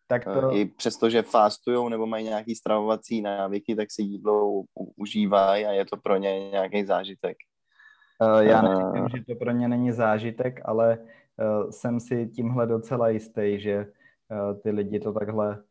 tak 0.08 0.28
eh, 0.28 0.42
to... 0.42 0.56
i 0.56 0.66
přesto, 0.66 1.10
že 1.10 1.22
fastujou 1.22 1.90
nebo 1.90 2.06
mají 2.06 2.26
nějaký 2.26 2.56
stravovací 2.56 3.22
návyky, 3.22 3.76
tak 3.76 3.92
si 3.92 4.02
jídlo 4.02 4.64
užívají 4.96 5.66
a 5.66 5.72
je 5.72 5.86
to 5.86 5.98
pro 5.98 6.18
ně 6.18 6.50
nějaký 6.50 6.86
zážitek. 6.86 7.38
Uh, 8.22 8.40
já 8.40 8.62
nevím, 8.62 9.04
uh... 9.04 9.10
že 9.16 9.24
to 9.28 9.36
pro 9.36 9.52
ně 9.52 9.68
není 9.68 9.92
zážitek, 9.92 10.62
ale 10.66 10.98
uh, 10.98 11.70
jsem 11.70 12.00
si 12.00 12.28
tímhle 12.28 12.68
docela 12.68 13.10
jistý, 13.10 13.60
že 13.60 13.86
ty 14.64 14.72
lidi 14.72 15.00
to 15.00 15.14
takhle 15.14 15.64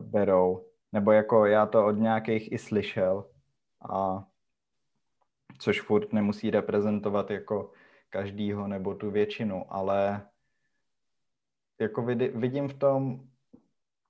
berou. 0.00 0.66
Nebo 0.92 1.12
jako 1.12 1.46
já 1.46 1.66
to 1.66 1.86
od 1.86 1.92
nějakých 1.92 2.52
i 2.52 2.58
slyšel. 2.58 3.30
A 3.90 4.24
což 5.58 5.80
furt 5.80 6.12
nemusí 6.12 6.50
reprezentovat 6.50 7.30
jako 7.30 7.72
každýho 8.10 8.68
nebo 8.68 8.94
tu 8.94 9.10
většinu, 9.10 9.64
ale 9.68 10.26
jako 11.80 12.02
vidím 12.34 12.68
v 12.68 12.78
tom 12.78 13.20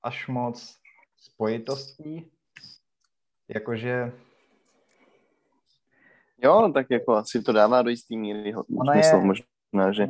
až 0.03 0.29
moc 0.29 0.79
spojitostí, 1.17 2.31
jakože 3.49 4.13
Jo, 6.45 6.71
tak 6.75 6.87
jako 6.91 7.13
asi 7.13 7.43
to 7.43 7.53
dává 7.53 7.83
do 7.83 7.91
jistý 7.91 8.17
míry 8.17 8.53
smysl, 8.53 9.17
je... 9.17 9.23
možná, 9.23 9.93
že 9.93 10.07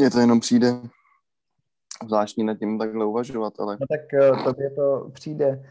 je 0.00 0.10
to 0.10 0.20
jenom 0.20 0.40
přijde 0.40 0.66
zvláštní 2.06 2.44
nad 2.44 2.58
tím 2.58 2.78
takhle 2.78 3.04
uvažovat, 3.04 3.60
ale... 3.60 3.76
No 3.80 3.86
tak 3.86 4.14
eh, 4.14 4.44
tobě 4.44 4.70
to 4.70 5.10
přijde. 5.12 5.64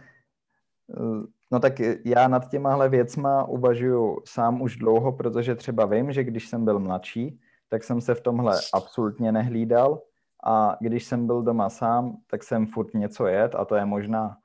Eh, 0.97 1.27
no 1.51 1.59
tak 1.59 1.79
já 2.05 2.27
nad 2.27 2.49
těmahle 2.49 2.89
věcma 2.89 3.43
uvažuju 3.43 4.17
sám 4.25 4.61
už 4.61 4.75
dlouho, 4.75 5.11
protože 5.11 5.55
třeba 5.55 5.85
vím, 5.85 6.11
že 6.11 6.23
když 6.23 6.47
jsem 6.47 6.65
byl 6.65 6.79
mladší, 6.79 7.39
tak 7.69 7.83
jsem 7.83 8.01
se 8.01 8.15
v 8.15 8.21
tomhle 8.21 8.59
absolutně 8.73 9.31
nehlídal 9.31 10.01
a 10.43 10.77
když 10.79 11.05
jsem 11.05 11.27
byl 11.27 11.41
doma 11.41 11.69
sám, 11.69 12.17
tak 12.27 12.43
jsem 12.43 12.67
furt 12.67 12.93
něco 12.93 13.27
jet 13.27 13.55
a 13.55 13.65
to 13.65 13.75
je 13.75 13.85
možná 13.85 14.37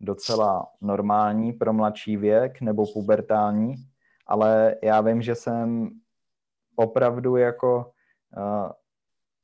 docela 0.00 0.66
normální 0.80 1.52
pro 1.52 1.72
mladší 1.72 2.16
věk 2.16 2.60
nebo 2.60 2.84
pubertální, 2.92 3.74
ale 4.26 4.76
já 4.82 5.00
vím, 5.00 5.22
že 5.22 5.34
jsem 5.34 5.90
opravdu 6.76 7.36
jako, 7.36 7.92
uh, 8.36 8.70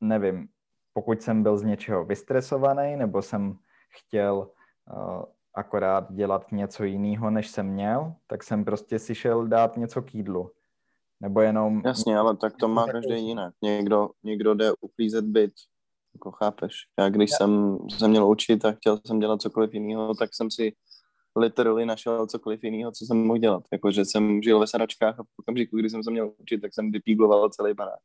nevím, 0.00 0.48
pokud 0.96 1.22
jsem 1.22 1.42
byl 1.42 1.58
z 1.58 1.62
něčeho 1.62 2.04
vystresovaný, 2.04 2.96
nebo 2.96 3.22
jsem 3.22 3.58
chtěl 3.88 4.50
uh, 4.96 5.22
akorát 5.54 6.12
dělat 6.12 6.52
něco 6.52 6.84
jiného, 6.84 7.30
než 7.30 7.48
jsem 7.48 7.66
měl, 7.66 8.14
tak 8.26 8.42
jsem 8.42 8.64
prostě 8.64 8.98
si 8.98 9.14
šel 9.14 9.46
dát 9.46 9.76
něco 9.76 10.02
k 10.02 10.14
jídlu. 10.14 10.50
Nebo 11.20 11.40
jenom... 11.40 11.82
Jasně, 11.84 12.18
ale 12.18 12.36
tak 12.36 12.56
to 12.56 12.68
má 12.68 12.86
každý 12.86 13.26
jinak. 13.26 13.54
Někdo, 13.62 14.10
někdo 14.22 14.54
jde 14.54 14.72
uklízet 14.80 15.24
byt, 15.24 15.52
jako 16.14 16.30
chápeš. 16.30 16.72
Já 16.98 17.08
když 17.08 17.30
Já. 17.30 17.36
jsem 17.36 17.78
se 17.98 18.08
měl 18.08 18.30
učit 18.30 18.64
a 18.64 18.72
chtěl 18.72 19.00
jsem 19.06 19.18
dělat 19.18 19.40
cokoliv 19.40 19.74
jiného, 19.74 20.14
tak 20.14 20.34
jsem 20.34 20.50
si 20.50 20.72
literally 21.36 21.86
našel 21.86 22.26
cokoliv 22.26 22.64
jiného, 22.64 22.92
co 22.92 23.04
jsem 23.04 23.26
mohl 23.26 23.38
dělat. 23.38 23.62
Jakože 23.72 24.04
jsem 24.04 24.42
žil 24.42 24.60
ve 24.60 24.66
saračkách 24.66 25.20
a 25.20 25.22
v 25.22 25.38
okamžiku, 25.40 25.76
kdy 25.76 25.90
jsem 25.90 26.02
se 26.02 26.10
měl 26.10 26.32
učit, 26.38 26.58
tak 26.58 26.74
jsem 26.74 26.90
vypígloval 26.90 27.48
celý 27.48 27.74
barák. 27.74 28.00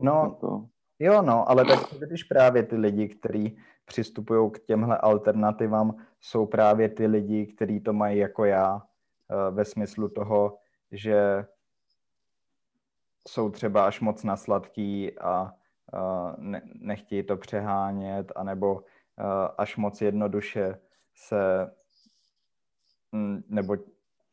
No, 0.00 0.12
jako... 0.24 0.68
jo, 0.98 1.22
no, 1.22 1.50
ale 1.50 1.64
tak 1.64 1.78
když 1.98 2.24
právě 2.24 2.62
ty 2.62 2.76
lidi, 2.76 3.08
kteří 3.08 3.58
přistupují 3.84 4.50
k 4.50 4.58
těmhle 4.58 4.98
alternativám, 4.98 5.96
jsou 6.20 6.46
právě 6.46 6.88
ty 6.88 7.06
lidi, 7.06 7.46
kteří 7.46 7.80
to 7.80 7.92
mají 7.92 8.18
jako 8.18 8.44
já, 8.44 8.82
eh, 9.30 9.50
ve 9.50 9.64
smyslu 9.64 10.08
toho, 10.08 10.58
že 10.92 11.46
jsou 13.28 13.50
třeba 13.50 13.86
až 13.86 14.00
moc 14.00 14.24
na 14.24 14.36
sladký 14.36 15.18
a 15.18 15.54
ne, 16.36 16.62
nechtějí 16.74 17.22
to 17.22 17.36
přehánět, 17.36 18.32
anebo 18.36 18.82
eh, 19.18 19.22
až 19.58 19.76
moc 19.76 20.00
jednoduše 20.00 20.80
se 21.14 21.70
Mm, 23.12 23.42
nebo 23.48 23.76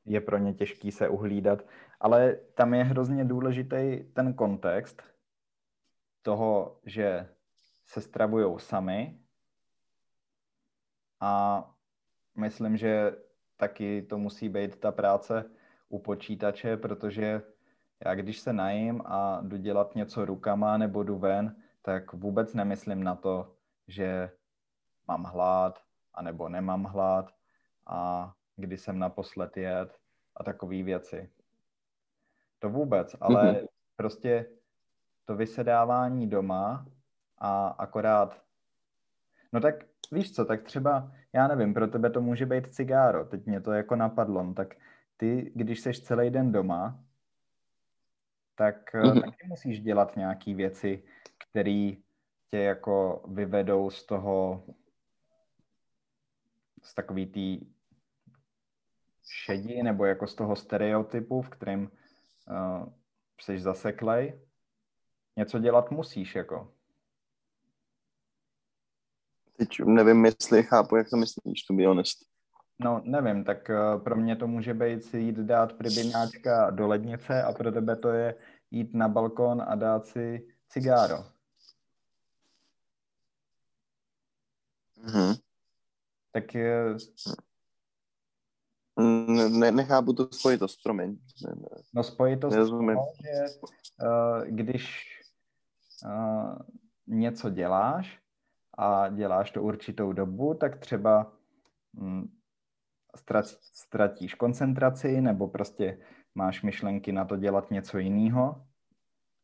je 0.06 0.22
pro 0.22 0.38
ně 0.38 0.54
těžký 0.54 0.92
se 0.92 1.10
uhlídat, 1.10 1.66
ale 2.00 2.38
tam 2.54 2.74
je 2.74 2.84
hrozně 2.84 3.26
důležitý 3.26 4.00
ten 4.14 4.34
kontext 4.34 5.04
toho, 6.26 6.80
že 6.86 7.30
se 7.86 8.02
stravují 8.02 8.60
sami 8.60 9.20
a 11.22 11.64
myslím, 12.36 12.78
že 12.78 13.16
taky 13.58 14.02
to 14.02 14.18
musí 14.18 14.50
být 14.50 14.76
ta 14.76 14.92
práce 14.92 15.46
u 15.90 16.00
počítače, 16.00 16.78
protože 16.78 17.42
já 18.06 18.16
když 18.16 18.40
se 18.40 18.54
najím 18.54 19.02
a 19.06 19.42
jdu 19.42 19.58
dělat 19.58 19.96
něco 19.96 20.26
rukama 20.26 20.78
nebo 20.78 21.04
jdu 21.04 21.18
ven, 21.18 21.56
tak 21.82 22.14
vůbec 22.14 22.54
nemyslím 22.54 23.04
na 23.04 23.16
to, 23.16 23.56
že 23.88 24.32
mám 25.08 25.24
hlad, 25.24 25.84
anebo 26.14 26.50
nemám 26.50 26.84
hlad 26.84 27.32
a 27.86 28.34
kdy 28.56 28.78
jsem 28.78 29.00
naposled 29.00 29.58
jet 29.58 30.00
a 30.36 30.44
takové 30.44 30.84
věci. 30.84 31.30
To 32.60 32.70
vůbec, 32.70 33.16
ale 33.22 33.52
mm-hmm. 33.52 33.68
prostě 33.96 34.46
to 35.26 35.36
vysedávání 35.36 36.28
doma 36.28 36.86
a 37.38 37.68
akorát, 37.68 38.42
no 39.54 39.60
tak 39.60 39.76
víš 40.12 40.34
co, 40.34 40.46
tak 40.46 40.64
třeba, 40.64 41.12
já 41.34 41.48
nevím, 41.48 41.74
pro 41.74 41.88
tebe 41.88 42.10
to 42.10 42.22
může 42.22 42.46
být 42.46 42.74
cigáro, 42.74 43.26
teď 43.26 43.46
mě 43.46 43.62
to 43.62 43.72
jako 43.72 43.96
napadlo, 43.96 44.44
no 44.44 44.54
tak 44.54 44.76
ty, 45.18 45.52
když 45.56 45.80
seš 45.80 46.00
celý 46.00 46.30
den 46.30 46.52
doma, 46.52 47.00
tak 48.56 48.94
mm-hmm. 48.94 49.22
taky 49.22 49.48
musíš 49.48 49.82
dělat 49.82 50.16
nějaké 50.16 50.54
věci, 50.54 51.04
které 51.50 51.92
tě 52.50 52.58
jako 52.58 53.24
vyvedou 53.28 53.90
z 53.90 54.06
toho, 54.06 54.64
z 56.84 56.96
takový 56.96 57.26
tý 57.26 57.60
šedí, 59.30 59.84
nebo 59.84 60.06
jako 60.06 60.28
z 60.28 60.36
toho 60.36 60.56
stereotypu, 60.56 61.42
v 61.42 61.50
kterém 61.50 61.82
uh, 61.82 62.94
jsi 63.42 63.60
zaseklej, 63.60 64.40
něco 65.38 65.60
dělat 65.60 65.92
musíš, 65.92 66.36
jako. 66.36 66.72
Teď 69.58 69.80
nevím, 69.86 70.26
jestli 70.26 70.64
chápu, 70.64 70.96
jak 70.96 71.10
to 71.10 71.18
myslíš, 71.18 71.64
to 71.64 71.74
be 71.74 71.88
honest. 71.88 72.18
No, 72.80 73.02
nevím, 73.06 73.44
tak 73.44 73.70
uh, 73.70 74.04
pro 74.04 74.16
mě 74.16 74.36
to 74.36 74.48
může 74.48 74.74
být 74.74 75.04
si 75.04 75.18
jít 75.20 75.36
dát 75.36 75.74
pribináčka 75.74 76.70
do 76.70 76.88
lednice 76.88 77.44
a 77.44 77.54
pro 77.54 77.72
tebe 77.72 77.96
to 77.96 78.10
je 78.10 78.36
jít 78.72 78.94
na 78.94 79.08
balkon 79.08 79.62
a 79.68 79.76
dát 79.76 80.06
si 80.06 80.48
cigáro. 80.70 81.26
Mhm. 84.98 85.34
Tak 86.32 86.44
uh, 86.56 86.98
Ne, 88.98 89.72
nechápu 89.72 90.14
tu 90.14 90.30
spojitost, 90.32 90.84
promiň. 90.84 91.18
Ne, 91.48 91.56
ne. 91.56 91.68
no 91.94 92.04
spojitost 92.04 92.52
Nerozumím. 92.52 92.98
že 93.22 93.46
uh, 94.08 94.44
když 94.46 95.15
uh, 96.06 96.58
něco 97.08 97.50
děláš 97.50 98.20
a 98.78 99.10
děláš 99.10 99.52
to 99.52 99.64
určitou 99.64 100.14
dobu, 100.14 100.54
tak 100.54 100.78
třeba 100.78 101.34
ztrat- 103.18 103.58
ztratíš 103.74 104.34
koncentraci 104.34 105.22
nebo 105.22 105.48
prostě 105.48 106.00
máš 106.36 106.62
myšlenky 106.64 107.12
na 107.12 107.26
to 107.26 107.38
dělat 107.38 107.72
něco 107.72 107.98
jiného 107.98 108.66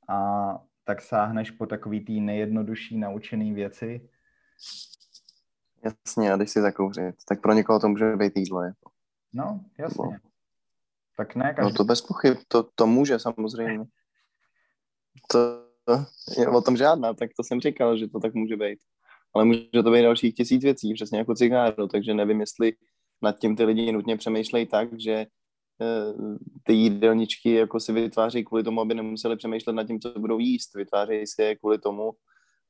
a 0.09 0.59
tak 0.83 1.01
sáhneš 1.01 1.51
po 1.51 1.65
takový 1.65 2.05
tý 2.05 2.21
nejjednodušší 2.21 2.97
naučený 2.97 3.53
věci. 3.53 4.09
Jasně, 5.83 6.33
a 6.33 6.37
když 6.37 6.49
si 6.49 6.61
zakouřit, 6.61 7.15
tak 7.27 7.41
pro 7.41 7.53
někoho 7.53 7.79
to 7.79 7.87
může 7.87 8.15
být 8.15 8.37
jídlo. 8.37 8.63
Jako. 8.63 8.91
No, 9.33 9.65
jasně. 9.79 10.05
No. 10.05 10.17
Tak 11.17 11.35
ne 11.35 11.45
No 11.47 11.53
každý. 11.55 11.73
to 11.73 11.83
bez 11.83 12.01
pochyb, 12.01 12.37
to, 12.47 12.63
to 12.63 12.87
může 12.87 13.19
samozřejmě. 13.19 13.85
To 15.27 15.70
je 16.38 16.47
o 16.47 16.61
tom 16.61 16.77
žádná, 16.77 17.13
tak 17.13 17.29
to 17.38 17.43
jsem 17.43 17.61
říkal, 17.61 17.97
že 17.97 18.07
to 18.07 18.19
tak 18.19 18.34
může 18.34 18.57
být. 18.57 18.79
Ale 19.36 19.45
může 19.45 19.84
to 19.84 19.91
být 19.91 20.01
dalších 20.01 20.36
tisíc 20.36 20.63
věcí, 20.63 20.93
přesně 20.93 21.17
jako 21.19 21.36
cigáro, 21.36 21.88
takže 21.88 22.13
nevím, 22.13 22.39
jestli 22.39 22.73
nad 23.21 23.39
tím 23.39 23.55
ty 23.55 23.63
lidi 23.63 23.91
nutně 23.91 24.17
přemýšlejí 24.17 24.65
tak, 24.65 24.89
že 24.99 25.11
eh, 25.11 26.13
ty 26.63 26.73
jídelníčky 26.73 27.53
jako 27.53 27.79
si 27.79 27.93
vytváří 27.93 28.43
kvůli 28.43 28.63
tomu, 28.63 28.82
aby 28.82 28.93
nemuseli 28.93 29.36
přemýšlet 29.36 29.73
nad 29.73 29.88
tím, 29.88 29.99
co 29.99 30.19
budou 30.19 30.39
jíst. 30.39 30.75
Vytvářejí 30.75 31.27
si 31.27 31.41
je 31.41 31.55
kvůli 31.55 31.77
tomu, 31.77 32.11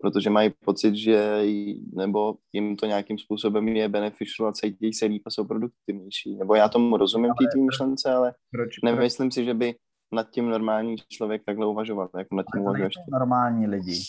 protože 0.01 0.29
mají 0.29 0.51
pocit, 0.65 0.95
že 0.95 1.39
jí- 1.41 1.81
nebo 1.95 2.35
jim 2.53 2.75
to 2.75 2.85
nějakým 2.85 3.17
způsobem 3.17 3.67
je 3.67 3.89
beneficial 3.89 4.49
a 4.49 4.53
cítí 4.53 4.93
se 4.93 5.05
líp 5.05 5.21
a 5.25 5.29
jsou 5.29 5.45
produktivnější. 5.45 6.35
Nebo 6.35 6.55
já 6.55 6.69
tomu 6.69 6.97
rozumím, 6.97 7.31
té 7.39 7.45
tvý 7.51 7.61
myšlence, 7.61 8.11
ale 8.11 8.33
Proč, 8.51 8.67
proč 8.67 8.81
nemyslím 8.83 9.31
si, 9.31 9.45
že 9.45 9.53
by 9.53 9.75
nad 10.11 10.29
tím 10.29 10.49
normální 10.49 10.95
člověk 10.97 11.45
takhle 11.45 11.65
uvažoval, 11.65 12.09
jako 12.17 12.35
nad 12.35 12.45
tím 12.53 12.61
uvažuješ. 12.61 12.93
normální 13.11 13.67
lidi? 13.67 14.03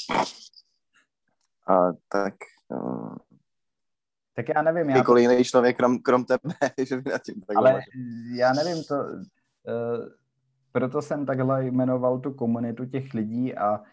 A 1.68 1.92
tak 2.08 2.34
uh, 2.68 3.16
Tak 4.36 4.48
já 4.48 4.62
nevím, 4.62 4.90
já 4.90 4.96
kdykoliv 4.96 5.30
jiný 5.30 5.44
člověk, 5.44 5.76
krom, 5.76 5.98
krom 5.98 6.24
tebe, 6.24 6.54
že 6.88 6.96
by 6.96 7.10
nad 7.10 7.22
tím 7.22 7.40
takhle 7.40 7.56
Ale 7.56 7.70
uvažoval. 7.70 8.36
já 8.36 8.52
nevím, 8.52 8.84
to, 8.84 8.94
uh, 8.94 10.08
proto 10.72 11.02
jsem 11.02 11.26
takhle 11.26 11.64
jmenoval 11.64 12.18
tu 12.18 12.32
komunitu 12.32 12.84
těch 12.86 13.14
lidí 13.14 13.54
a 13.54 13.78
uh, 13.78 13.84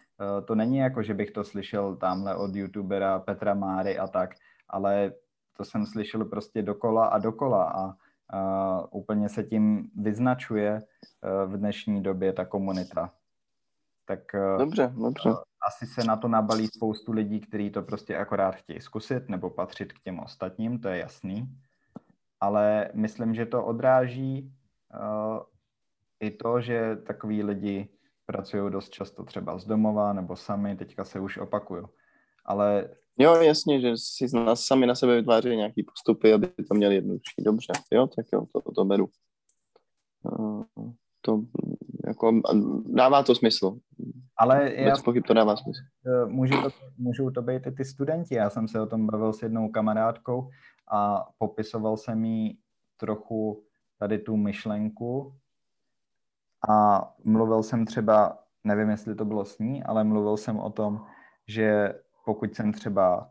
to 0.44 0.54
není 0.54 0.76
jako, 0.76 1.02
že 1.02 1.14
bych 1.14 1.30
to 1.30 1.44
slyšel 1.44 1.96
tamhle 1.96 2.36
od 2.36 2.54
youtubera 2.54 3.18
Petra 3.18 3.54
Máry 3.54 3.98
a 3.98 4.06
tak, 4.06 4.30
ale 4.68 5.12
to 5.56 5.64
jsem 5.64 5.86
slyšel 5.86 6.24
prostě 6.24 6.62
dokola 6.62 7.06
a 7.06 7.18
dokola 7.18 7.64
a 7.64 7.92
úplně 8.90 9.28
se 9.28 9.42
tím 9.42 9.90
vyznačuje 9.96 10.82
uh, 10.82 11.52
v 11.52 11.56
dnešní 11.56 12.02
době 12.02 12.32
ta 12.32 12.44
komunita. 12.44 13.12
Tak 14.04 14.20
uh, 14.34 14.58
Dobře, 14.58 14.92
dobře. 14.96 15.30
asi 15.68 15.86
se 15.86 16.04
na 16.04 16.16
to 16.16 16.28
nabalí 16.28 16.66
spoustu 16.66 17.12
lidí, 17.12 17.40
kteří 17.40 17.70
to 17.70 17.82
prostě 17.82 18.16
akorát 18.16 18.54
chtějí 18.54 18.80
zkusit 18.80 19.28
nebo 19.28 19.50
patřit 19.50 19.92
k 19.92 20.00
těm 20.00 20.18
ostatním, 20.18 20.78
to 20.78 20.88
je 20.88 20.98
jasný. 20.98 21.56
Ale 22.40 22.90
myslím, 22.94 23.34
že 23.34 23.46
to 23.46 23.64
odráží 23.64 24.52
uh, 24.94 25.40
i 26.20 26.30
to, 26.30 26.60
že 26.60 26.96
takový 26.96 27.42
lidi 27.42 27.88
pracují 28.26 28.72
dost 28.72 28.90
často 28.90 29.24
třeba 29.24 29.58
z 29.58 29.64
domova 29.64 30.12
nebo 30.12 30.36
sami, 30.36 30.76
teďka 30.76 31.04
se 31.04 31.20
už 31.20 31.38
opakuju. 31.38 31.88
Ale 32.44 32.88
Jo, 33.18 33.34
jasně, 33.34 33.80
že 33.80 33.92
si 33.96 34.28
z 34.28 34.32
nás 34.32 34.64
sami 34.64 34.86
na 34.86 34.94
sebe 34.94 35.16
vytváří 35.16 35.56
nějaký 35.56 35.82
postupy, 35.82 36.32
aby 36.32 36.48
to 36.48 36.74
měli 36.74 36.94
jednodušší. 36.94 37.42
Dobře, 37.44 37.72
jo, 37.92 38.06
tak 38.06 38.26
jo, 38.32 38.46
to, 38.52 38.72
to 38.72 38.84
beru. 38.84 39.08
Uh, 40.22 40.64
to 41.20 41.42
jako 42.06 42.40
dává 42.86 43.22
to 43.22 43.34
smysl. 43.34 43.78
ale 44.36 44.74
já 44.74 44.90
Bez 44.90 45.02
pochyb 45.02 45.24
to 45.26 45.34
dává 45.34 45.56
smysl. 45.56 45.80
Eh, 46.06 46.26
může 46.26 46.54
to, 46.54 46.68
můžou 46.98 47.30
to 47.30 47.42
být 47.42 47.66
i 47.66 47.72
ty 47.72 47.84
studenti. 47.84 48.34
Já 48.34 48.50
jsem 48.50 48.68
se 48.68 48.80
o 48.80 48.86
tom 48.86 49.06
bavil 49.06 49.32
s 49.32 49.42
jednou 49.42 49.68
kamarádkou 49.68 50.50
a 50.92 51.28
popisoval 51.38 51.96
jsem 51.96 52.24
jí 52.24 52.58
trochu 52.96 53.64
tady 53.98 54.18
tu 54.18 54.36
myšlenku 54.36 55.34
a 56.68 57.08
mluvil 57.24 57.62
jsem 57.62 57.86
třeba, 57.86 58.38
nevím, 58.64 58.90
jestli 58.90 59.14
to 59.14 59.24
bylo 59.24 59.44
s 59.44 59.58
ní, 59.58 59.82
ale 59.82 60.04
mluvil 60.04 60.36
jsem 60.36 60.58
o 60.58 60.70
tom, 60.70 61.06
že 61.48 61.94
pokud 62.24 62.54
jsem 62.54 62.72
třeba, 62.72 63.30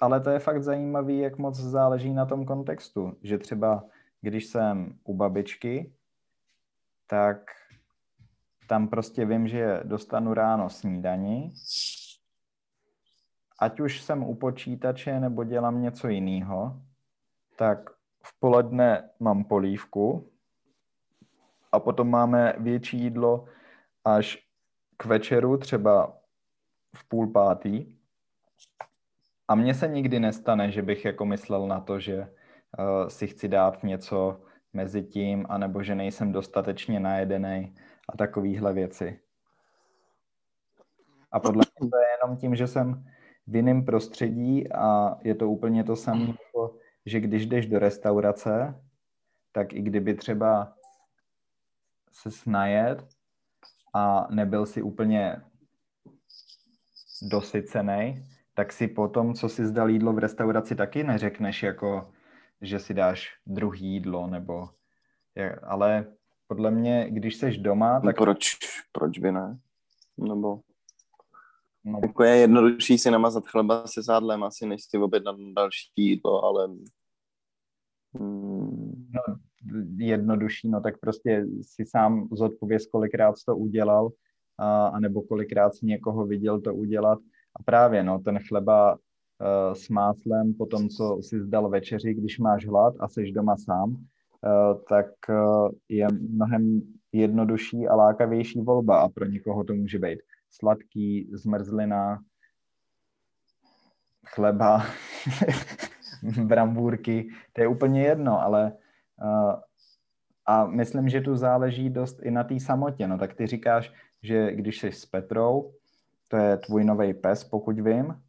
ale 0.00 0.20
to 0.20 0.30
je 0.30 0.38
fakt 0.38 0.62
zajímavý, 0.62 1.18
jak 1.18 1.38
moc 1.38 1.56
záleží 1.56 2.14
na 2.14 2.26
tom 2.26 2.44
kontextu, 2.44 3.16
že 3.22 3.38
třeba 3.38 3.84
když 4.20 4.46
jsem 4.46 4.98
u 5.04 5.14
babičky, 5.14 5.92
tak 7.06 7.38
tam 8.68 8.88
prostě 8.88 9.24
vím, 9.24 9.48
že 9.48 9.80
dostanu 9.84 10.34
ráno 10.34 10.70
snídani, 10.70 11.52
ať 13.58 13.80
už 13.80 14.02
jsem 14.02 14.22
u 14.22 14.34
počítače 14.34 15.20
nebo 15.20 15.44
dělám 15.44 15.82
něco 15.82 16.08
jiného, 16.08 16.82
tak 17.56 17.90
v 18.22 18.40
poledne 18.40 19.10
mám 19.20 19.44
polívku 19.44 20.30
a 21.72 21.80
potom 21.80 22.10
máme 22.10 22.54
větší 22.58 22.98
jídlo 22.98 23.44
až 24.04 24.38
k 24.96 25.04
večeru, 25.04 25.58
třeba 25.58 26.16
v 26.96 27.08
půl 27.08 27.26
pátý. 27.32 27.96
A 29.48 29.54
mně 29.54 29.74
se 29.74 29.88
nikdy 29.88 30.20
nestane, 30.20 30.70
že 30.70 30.82
bych 30.82 31.04
jako 31.04 31.24
myslel 31.24 31.66
na 31.66 31.80
to, 31.80 32.00
že 32.00 32.18
uh, 32.18 33.08
si 33.08 33.26
chci 33.26 33.48
dát 33.48 33.82
něco 33.82 34.40
mezi 34.72 35.02
tím, 35.02 35.46
anebo 35.48 35.82
že 35.82 35.94
nejsem 35.94 36.32
dostatečně 36.32 37.00
najedený 37.00 37.74
a 38.08 38.16
takovéhle 38.16 38.72
věci. 38.72 39.20
A 41.32 41.40
podle 41.40 41.64
mě 41.80 41.90
to 41.90 41.96
je 41.96 42.04
jenom 42.20 42.36
tím, 42.36 42.56
že 42.56 42.66
jsem 42.66 43.04
v 43.46 43.56
jiném 43.56 43.84
prostředí 43.84 44.72
a 44.72 45.16
je 45.22 45.34
to 45.34 45.50
úplně 45.50 45.84
to 45.84 45.96
samé, 45.96 46.26
jako, 46.26 46.78
že 47.06 47.20
když 47.20 47.46
jdeš 47.46 47.66
do 47.66 47.78
restaurace, 47.78 48.80
tak 49.52 49.72
i 49.72 49.82
kdyby 49.82 50.14
třeba 50.14 50.74
se 52.12 52.30
snajet 52.30 53.08
a 53.94 54.26
nebyl 54.30 54.66
si 54.66 54.82
úplně 54.82 55.42
dosycený, 57.22 58.28
tak 58.54 58.72
si 58.72 58.88
potom, 58.88 59.34
co 59.34 59.48
si 59.48 59.66
zdal 59.66 59.90
jídlo 59.90 60.12
v 60.12 60.18
restauraci, 60.18 60.74
taky 60.74 61.04
neřekneš 61.04 61.62
jako, 61.62 62.12
že 62.60 62.78
si 62.78 62.94
dáš 62.94 63.28
druhý 63.46 63.86
jídlo, 63.86 64.26
nebo, 64.26 64.68
ale 65.62 66.14
podle 66.46 66.70
mě, 66.70 67.06
když 67.10 67.36
seš 67.36 67.58
doma, 67.58 68.00
tak 68.00 68.16
Proč, 68.16 68.56
proč 68.92 69.18
by 69.18 69.32
ne? 69.32 69.58
Nebo 70.18 70.60
no, 71.84 72.00
jako 72.02 72.24
je 72.24 72.36
jednodušší 72.36 72.98
si 72.98 73.10
namazat 73.10 73.46
chleba 73.46 73.86
se 73.86 74.02
sádlem 74.02 74.44
asi, 74.44 74.66
než 74.66 74.84
si 74.84 74.98
objednat 74.98 75.36
další 75.56 75.90
jídlo, 75.96 76.44
ale 76.44 76.68
mm, 78.12 79.08
jednodušší, 79.96 80.68
no 80.68 80.80
tak 80.80 81.00
prostě 81.00 81.46
si 81.62 81.86
sám 81.86 82.28
zodpověz, 82.32 82.86
kolikrát 82.86 83.34
to 83.46 83.56
udělal, 83.56 84.10
a, 84.58 84.86
anebo 84.86 85.22
kolikrát 85.22 85.74
si 85.74 85.86
někoho 85.86 86.26
viděl 86.26 86.60
to 86.60 86.74
udělat. 86.74 87.18
A 87.56 87.62
právě, 87.62 88.02
no, 88.02 88.18
ten 88.18 88.38
chleba 88.38 88.92
uh, 88.92 89.74
s 89.74 89.88
máslem, 89.88 90.54
po 90.54 90.66
tom, 90.66 90.88
co 90.88 91.18
si 91.22 91.40
zdal 91.40 91.68
večeři, 91.68 92.14
když 92.14 92.38
máš 92.38 92.66
hlad 92.66 92.94
a 93.00 93.08
seš 93.08 93.32
doma 93.32 93.56
sám, 93.56 93.90
uh, 93.90 93.98
tak 94.88 95.06
uh, 95.28 95.70
je 95.88 96.06
mnohem 96.30 96.82
jednodušší 97.12 97.88
a 97.88 97.94
lákavější 97.94 98.60
volba 98.60 99.00
a 99.00 99.08
pro 99.08 99.24
někoho 99.24 99.64
to 99.64 99.74
může 99.74 99.98
být 99.98 100.18
sladký, 100.50 101.30
zmrzlina, 101.32 102.18
chleba, 104.26 104.82
brambůrky, 106.44 107.28
to 107.52 107.60
je 107.60 107.68
úplně 107.68 108.02
jedno, 108.02 108.42
ale 108.42 108.72
uh, 109.22 109.54
a 110.46 110.66
myslím, 110.66 111.08
že 111.08 111.20
tu 111.20 111.36
záleží 111.36 111.90
dost 111.90 112.22
i 112.22 112.30
na 112.30 112.44
té 112.44 112.60
samotě. 112.60 113.08
No 113.08 113.18
tak 113.18 113.34
ty 113.34 113.46
říkáš, 113.46 113.92
že 114.22 114.52
když 114.52 114.78
jsi 114.78 114.92
s 114.92 115.06
Petrou, 115.06 115.72
to 116.28 116.36
je 116.36 116.56
tvůj 116.56 116.84
nový 116.84 117.14
pes, 117.14 117.44
pokud 117.44 117.80
vím, 117.80 118.22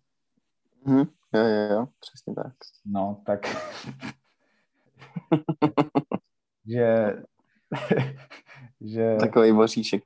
hm, 0.87 1.05
jo, 1.33 1.43
jo, 1.43 1.67
jo, 1.71 1.87
přesně 1.99 2.35
tak. 2.35 2.53
no 2.85 3.21
tak 3.25 3.39
že 6.65 7.15
že 8.81 9.15
Takový 9.19 9.53
boříšek. 9.53 10.03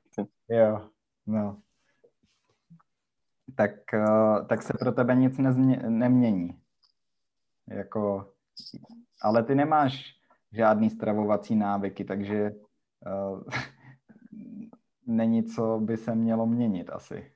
jo, 0.48 0.88
no 1.26 1.60
tak, 3.56 3.70
uh, 3.94 4.46
tak 4.46 4.62
se 4.62 4.72
pro 4.78 4.92
tebe 4.92 5.14
nic 5.14 5.38
nezmě, 5.38 5.76
nemění. 5.88 6.60
Jako 7.68 8.32
ale 9.22 9.42
ty 9.42 9.54
nemáš 9.54 10.14
žádný 10.52 10.90
stravovací 10.90 11.56
návyky, 11.56 12.04
takže 12.04 12.52
uh, 13.30 13.42
není 15.06 15.44
co 15.44 15.80
by 15.80 15.96
se 15.96 16.14
mělo 16.14 16.46
měnit 16.46 16.90
asi. 16.90 17.32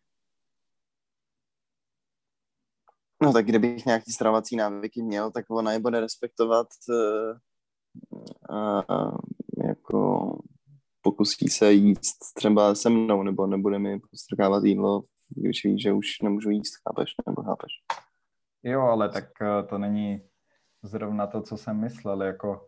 No 3.25 3.33
tak 3.33 3.47
kdybych 3.47 3.87
nějaký 3.87 4.13
stravovací 4.13 4.57
návyky 4.57 5.03
měl, 5.03 5.31
tak 5.31 5.45
ona 5.51 5.73
je 5.73 5.79
bude 5.79 6.01
respektovat 6.01 6.67
uh, 6.89 7.37
uh, 8.51 9.17
jako 9.69 10.31
pokusí 11.03 11.49
se 11.49 11.73
jíst 11.73 12.35
třeba 12.35 12.75
se 12.75 12.91
mnou, 12.91 13.23
nebo 13.23 13.47
nebude 13.47 13.79
mi 13.79 14.01
postrkávat 14.11 14.65
jídlo, 14.65 15.03
když 15.37 15.65
ví, 15.65 15.81
že 15.81 15.93
už 15.93 16.21
nemůžu 16.23 16.51
jíst, 16.51 16.73
chápeš, 16.89 17.11
nebo 17.27 17.43
chápeš. 17.43 17.73
Jo, 18.63 18.81
ale 18.81 19.09
tak 19.09 19.25
uh, 19.41 19.69
to 19.69 19.79
není 19.79 20.21
zrovna 20.83 21.27
to, 21.27 21.43
co 21.43 21.57
jsem 21.57 21.81
myslel, 21.81 22.23
jako 22.23 22.67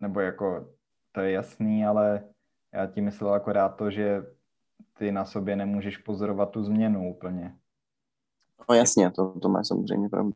nebo 0.00 0.20
jako 0.20 0.74
to 1.12 1.20
je 1.20 1.30
jasný, 1.32 1.86
ale 1.86 2.24
já 2.74 2.86
ti 2.86 3.00
myslel 3.00 3.34
akorát 3.34 3.68
to, 3.68 3.90
že 3.90 4.22
ty 4.98 5.12
na 5.12 5.24
sobě 5.24 5.56
nemůžeš 5.56 5.96
pozorovat 5.96 6.50
tu 6.50 6.64
změnu 6.64 7.10
úplně. 7.10 7.56
No 8.68 8.74
jasně, 8.74 9.10
to, 9.10 9.40
to 9.40 9.48
má 9.48 9.64
samozřejmě 9.64 10.08
pravdu. 10.08 10.32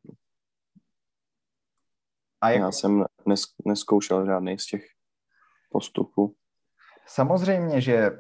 A 2.41 2.51
jak... 2.51 2.61
Já 2.61 2.73
jsem 2.73 3.05
nes, 3.27 3.43
neskoušel 3.65 4.27
žádný 4.27 4.59
z 4.59 4.67
těch 4.67 4.85
postupů. 5.71 6.35
Samozřejmě, 7.07 7.81
že 7.81 8.11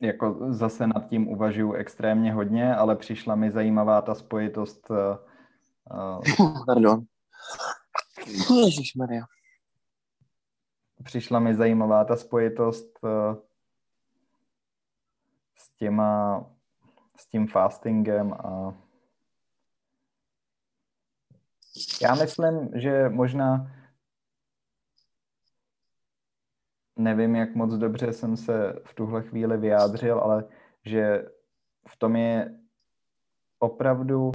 jako 0.00 0.52
zase 0.52 0.86
nad 0.86 1.08
tím 1.08 1.28
uvažuji 1.28 1.72
extrémně 1.72 2.32
hodně, 2.32 2.74
ale 2.74 2.96
přišla 2.96 3.34
mi 3.34 3.50
zajímavá 3.50 4.02
ta 4.02 4.14
spojitost. 4.14 4.90
Uh, 4.90 6.20
Pardon. 6.66 7.04
Ježišmarja. 8.64 9.24
Přišla 11.04 11.38
mi 11.38 11.54
zajímavá 11.54 12.04
ta 12.04 12.16
spojitost 12.16 12.98
uh, 13.02 13.10
s 15.56 15.70
těma 15.76 16.46
s 17.20 17.26
tím 17.26 17.46
fastingem 17.46 18.32
a 18.32 18.74
já 22.02 22.14
myslím, 22.14 22.70
že 22.74 23.08
možná 23.08 23.72
nevím, 26.96 27.36
jak 27.36 27.54
moc 27.54 27.74
dobře 27.74 28.12
jsem 28.12 28.36
se 28.36 28.72
v 28.84 28.94
tuhle 28.94 29.22
chvíli 29.22 29.56
vyjádřil, 29.56 30.18
ale 30.18 30.44
že 30.84 31.28
v 31.88 31.96
tom 31.96 32.16
je 32.16 32.58
opravdu 33.58 34.32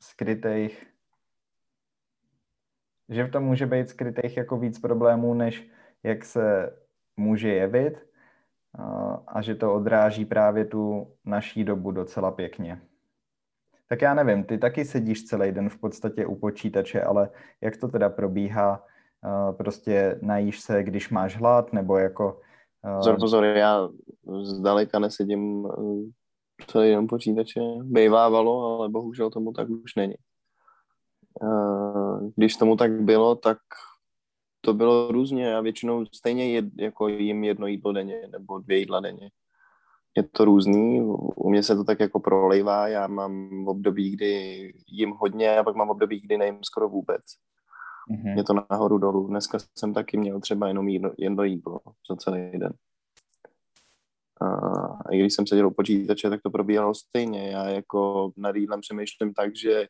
skrytých, 0.00 0.86
že 3.08 3.24
v 3.24 3.30
tom 3.30 3.44
může 3.44 3.66
být 3.66 3.88
skrytých 3.88 4.36
jako 4.36 4.56
víc 4.56 4.78
problémů, 4.78 5.34
než 5.34 5.70
jak 6.02 6.24
se 6.24 6.76
může 7.16 7.48
jevit 7.48 8.07
a 9.26 9.42
že 9.42 9.54
to 9.54 9.74
odráží 9.74 10.24
právě 10.24 10.64
tu 10.64 11.06
naší 11.24 11.64
dobu 11.64 11.90
docela 11.90 12.30
pěkně. 12.30 12.80
Tak 13.88 14.02
já 14.02 14.14
nevím, 14.14 14.44
ty 14.44 14.58
taky 14.58 14.84
sedíš 14.84 15.24
celý 15.24 15.52
den 15.52 15.68
v 15.68 15.78
podstatě 15.78 16.26
u 16.26 16.34
počítače, 16.34 17.02
ale 17.02 17.30
jak 17.60 17.76
to 17.76 17.88
teda 17.88 18.08
probíhá? 18.08 18.84
Prostě 19.52 20.18
najíš 20.22 20.60
se, 20.60 20.82
když 20.82 21.10
máš 21.10 21.36
hlad, 21.36 21.72
nebo 21.72 21.98
jako... 21.98 22.40
Pozor, 22.96 23.16
pozor, 23.20 23.44
já 23.44 23.88
zdaleka 24.42 24.98
nesedím 24.98 25.66
e, 25.66 25.70
celý 26.66 26.90
den 26.90 27.06
počítače. 27.06 27.60
Bejvávalo, 27.82 28.78
ale 28.78 28.88
bohužel 28.88 29.30
tomu 29.30 29.52
tak 29.52 29.68
už 29.68 29.94
není. 29.94 30.14
E, 30.14 31.48
když 32.36 32.56
tomu 32.56 32.76
tak 32.76 32.92
bylo, 32.92 33.34
tak 33.34 33.58
to 34.60 34.74
bylo 34.74 35.12
různě. 35.12 35.44
Já 35.44 35.60
většinou 35.60 36.06
stejně 36.06 36.52
jed, 36.52 36.64
jako 36.76 37.08
jim 37.08 37.44
jedno 37.44 37.66
jídlo 37.66 37.92
denně 37.92 38.28
nebo 38.32 38.58
dvě 38.58 38.78
jídla 38.78 39.00
denně. 39.00 39.30
Je 40.16 40.22
to 40.22 40.44
různý, 40.44 41.00
u 41.36 41.50
mě 41.50 41.62
se 41.62 41.76
to 41.76 41.84
tak 41.84 42.00
jako 42.00 42.20
prolejvá, 42.20 42.88
já 42.88 43.06
mám 43.06 43.64
v 43.64 43.68
období, 43.68 44.10
kdy 44.10 44.72
jim 44.86 45.10
hodně 45.10 45.58
a 45.58 45.64
pak 45.64 45.76
mám 45.76 45.88
v 45.88 45.90
období, 45.90 46.20
kdy 46.20 46.38
nejím 46.38 46.58
skoro 46.62 46.88
vůbec. 46.88 47.22
Mm-hmm. 48.10 48.36
Je 48.36 48.44
to 48.44 48.52
nahoru 48.70 48.98
dolů. 48.98 49.26
Dneska 49.26 49.58
jsem 49.78 49.94
taky 49.94 50.16
měl 50.16 50.40
třeba 50.40 50.68
jenom 50.68 50.88
jedno, 50.88 51.12
jedno 51.18 51.44
jídlo 51.44 51.80
za 52.10 52.16
celý 52.16 52.50
den. 52.52 52.72
A 54.40 55.12
i 55.12 55.18
když 55.18 55.34
jsem 55.34 55.46
seděl 55.46 55.66
u 55.66 55.70
počítače, 55.70 56.30
tak 56.30 56.42
to 56.42 56.50
probíhalo 56.50 56.94
stejně. 56.94 57.50
Já 57.50 57.68
jako 57.68 58.30
nad 58.36 58.56
jídlem 58.56 58.80
přemýšlím 58.80 59.34
tak, 59.34 59.56
že 59.56 59.86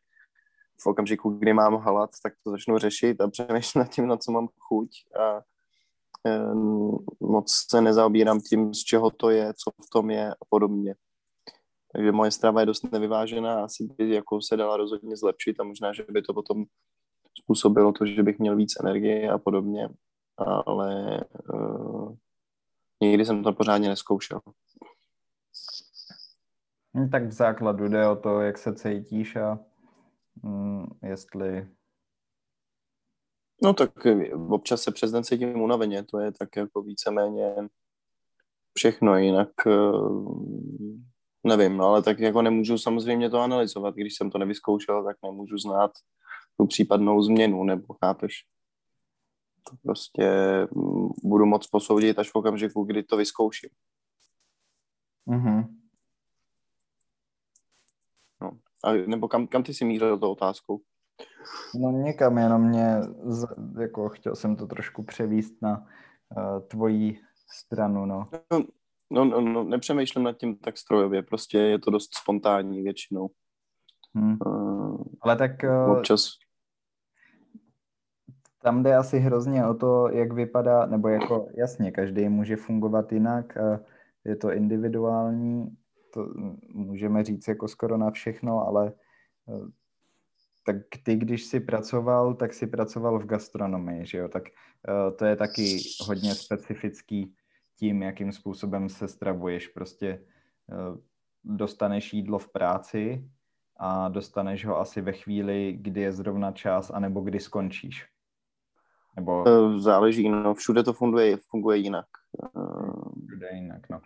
v 0.82 0.86
okamžiku, 0.86 1.30
kdy 1.30 1.52
mám 1.52 1.74
hlad, 1.74 2.10
tak 2.22 2.32
to 2.44 2.50
začnu 2.50 2.78
řešit 2.78 3.20
a 3.20 3.28
přemýšlím 3.30 3.80
nad 3.80 3.90
tím, 3.90 4.06
na 4.06 4.16
co 4.16 4.32
mám 4.32 4.48
chuť 4.58 4.90
a 5.20 5.42
moc 7.20 7.52
se 7.70 7.80
nezaobírám 7.80 8.40
tím, 8.40 8.74
z 8.74 8.78
čeho 8.78 9.10
to 9.10 9.30
je, 9.30 9.54
co 9.54 9.70
v 9.70 9.90
tom 9.92 10.10
je 10.10 10.30
a 10.30 10.44
podobně. 10.48 10.94
Takže 11.92 12.12
moje 12.12 12.30
strava 12.30 12.60
je 12.60 12.66
dost 12.66 12.92
nevyvážená, 12.92 13.64
asi 13.64 13.88
by 13.98 14.10
jako 14.14 14.42
se 14.42 14.56
dala 14.56 14.76
rozhodně 14.76 15.16
zlepšit 15.16 15.60
a 15.60 15.64
možná, 15.64 15.92
že 15.92 16.04
by 16.10 16.22
to 16.22 16.34
potom 16.34 16.64
způsobilo 17.38 17.92
to, 17.92 18.06
že 18.06 18.22
bych 18.22 18.38
měl 18.38 18.56
víc 18.56 18.80
energie 18.80 19.30
a 19.30 19.38
podobně, 19.38 19.88
ale 20.66 21.20
uh, 21.54 22.14
nikdy 23.02 23.24
jsem 23.24 23.42
to 23.42 23.52
pořádně 23.52 23.88
neskoušel. 23.88 24.40
Hm, 26.96 27.08
tak 27.10 27.24
v 27.24 27.32
základu 27.32 27.88
jde 27.88 28.08
o 28.08 28.16
to, 28.16 28.40
jak 28.40 28.58
se 28.58 28.74
cítíš 28.74 29.36
a 29.36 29.58
jestli... 31.02 31.68
No 33.62 33.74
tak 33.74 33.90
občas 34.48 34.82
se 34.82 34.92
přes 34.92 35.10
den 35.10 35.24
cítím 35.24 35.60
unaveně, 35.60 36.04
to 36.04 36.18
je 36.18 36.32
tak 36.32 36.56
jako 36.56 36.82
víceméně 36.82 37.54
všechno, 38.78 39.16
jinak 39.16 39.48
eh, 39.66 39.92
nevím, 41.44 41.80
ale 41.80 42.02
tak 42.02 42.18
jako 42.18 42.42
nemůžu 42.42 42.78
samozřejmě 42.78 43.30
to 43.30 43.40
analyzovat, 43.40 43.94
když 43.94 44.16
jsem 44.16 44.30
to 44.30 44.38
nevyzkoušel, 44.38 45.04
tak 45.04 45.16
nemůžu 45.24 45.58
znát 45.58 45.90
tu 46.56 46.66
případnou 46.66 47.22
změnu, 47.22 47.64
nebo 47.64 47.94
chápeš? 48.04 48.44
To 49.70 49.76
prostě 49.82 50.28
mm, 50.70 51.08
budu 51.24 51.46
moc 51.46 51.66
posoudit 51.66 52.18
až 52.18 52.30
v 52.30 52.34
okamžiku, 52.34 52.84
kdy 52.84 53.02
to 53.02 53.16
vyzkouším. 53.16 53.70
Mm-hmm. 55.28 55.77
A, 58.84 58.92
nebo 58.92 59.28
kam, 59.28 59.46
kam 59.46 59.62
ty 59.62 59.74
si 59.74 59.84
mířil 59.84 60.18
tou 60.18 60.32
otázkou? 60.32 60.80
No 61.80 61.90
někam, 61.90 62.38
jenom 62.38 62.68
mě, 62.68 62.96
jako 63.80 64.08
chtěl 64.08 64.34
jsem 64.34 64.56
to 64.56 64.66
trošku 64.66 65.02
převíst 65.02 65.62
na 65.62 65.86
uh, 66.36 66.60
tvoji 66.68 67.20
stranu, 67.46 68.06
no. 68.06 68.24
no. 68.52 68.64
No, 69.10 69.24
no, 69.24 69.40
no, 69.40 69.64
nepřemýšlím 69.64 70.24
nad 70.24 70.36
tím 70.36 70.56
tak 70.56 70.78
strojově, 70.78 71.22
prostě 71.22 71.58
je 71.58 71.78
to 71.78 71.90
dost 71.90 72.10
spontánní 72.22 72.82
většinou. 72.82 73.30
Hmm. 74.14 74.36
Uh, 74.46 75.04
Ale 75.20 75.36
tak... 75.36 75.50
Uh, 75.64 75.98
občas. 75.98 76.28
Tam 78.62 78.82
jde 78.82 78.96
asi 78.96 79.18
hrozně 79.18 79.66
o 79.66 79.74
to, 79.74 80.08
jak 80.08 80.32
vypadá, 80.32 80.86
nebo 80.86 81.08
jako 81.08 81.48
jasně, 81.56 81.92
každý 81.92 82.28
může 82.28 82.56
fungovat 82.56 83.12
jinak, 83.12 83.58
uh, 83.60 83.78
je 84.24 84.36
to 84.36 84.52
individuální, 84.52 85.76
to 86.14 86.28
můžeme 86.68 87.24
říct 87.24 87.48
jako 87.48 87.68
skoro 87.68 87.96
na 87.96 88.10
všechno, 88.10 88.66
ale 88.66 88.92
eh, 89.48 89.68
tak 90.68 90.76
ty, 91.02 91.16
když 91.16 91.44
jsi 91.44 91.60
pracoval, 91.60 92.34
tak 92.34 92.54
si 92.54 92.66
pracoval 92.66 93.18
v 93.18 93.26
gastronomii, 93.26 94.06
že 94.06 94.18
jo? 94.18 94.28
Tak 94.28 94.42
uh, 94.88 95.16
to 95.16 95.24
je 95.24 95.36
taky 95.36 95.78
hodně 96.00 96.34
specifický 96.34 97.34
tím, 97.78 98.02
jakým 98.02 98.32
způsobem 98.32 98.88
se 98.88 99.08
stravuješ. 99.08 99.68
Prostě 99.68 100.24
uh, 100.66 100.98
dostaneš 101.44 102.12
jídlo 102.12 102.38
v 102.38 102.52
práci 102.52 103.30
a 103.76 104.08
dostaneš 104.08 104.66
ho 104.66 104.78
asi 104.78 105.00
ve 105.00 105.12
chvíli, 105.12 105.78
kdy 105.80 106.00
je 106.00 106.12
zrovna 106.12 106.52
čas, 106.52 106.90
anebo 106.90 107.20
kdy 107.20 107.40
skončíš. 107.40 108.06
Nebo... 109.16 109.44
Záleží, 109.78 110.28
no 110.28 110.54
všude 110.54 110.82
to 110.82 110.92
funguje, 110.92 111.36
funguje 111.36 111.78
jinak. 111.78 112.06
Všude 113.26 113.48
jinak, 113.52 113.90
no. 113.90 114.00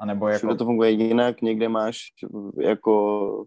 A 0.00 0.06
nebo 0.06 0.28
jako... 0.28 0.38
Všude 0.38 0.54
to 0.54 0.64
funguje 0.64 0.90
jinak, 0.90 1.42
někde 1.42 1.68
máš 1.68 1.98
jako 2.58 3.46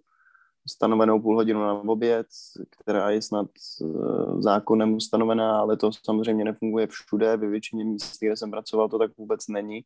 stanovenou 0.67 1.21
půl 1.21 1.35
hodinu 1.35 1.59
na 1.59 1.73
oběd, 1.73 2.27
která 2.69 3.09
je 3.09 3.21
snad 3.21 3.47
uh, 3.81 4.41
zákonem 4.41 4.99
stanovená, 4.99 5.59
ale 5.59 5.77
to 5.77 5.91
samozřejmě 6.05 6.43
nefunguje 6.45 6.87
všude. 6.87 7.37
Ve 7.37 7.47
většině 7.47 7.85
míst, 7.85 8.17
kde 8.19 8.37
jsem 8.37 8.51
pracoval, 8.51 8.89
to 8.89 8.99
tak 8.99 9.11
vůbec 9.17 9.47
není. 9.47 9.81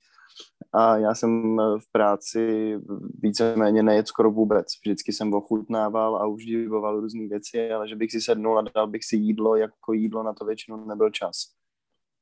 A 0.73 0.97
já 0.97 1.15
jsem 1.15 1.57
v 1.57 1.91
práci 1.91 2.73
víceméně 3.21 3.83
nejet 3.83 4.07
skoro 4.07 4.31
vůbec. 4.31 4.67
Vždycky 4.85 5.13
jsem 5.13 5.33
ochutnával 5.33 6.15
a 6.15 6.27
užíval 6.27 7.01
různé 7.01 7.27
věci, 7.27 7.71
ale 7.71 7.87
že 7.87 7.95
bych 7.95 8.11
si 8.11 8.21
sednul 8.21 8.59
a 8.59 8.63
dal 8.75 8.87
bych 8.87 9.03
si 9.03 9.15
jídlo 9.15 9.55
jako 9.55 9.93
jídlo, 9.93 10.23
na 10.23 10.33
to 10.33 10.45
většinou 10.45 10.85
nebyl 10.85 11.09
čas. 11.09 11.56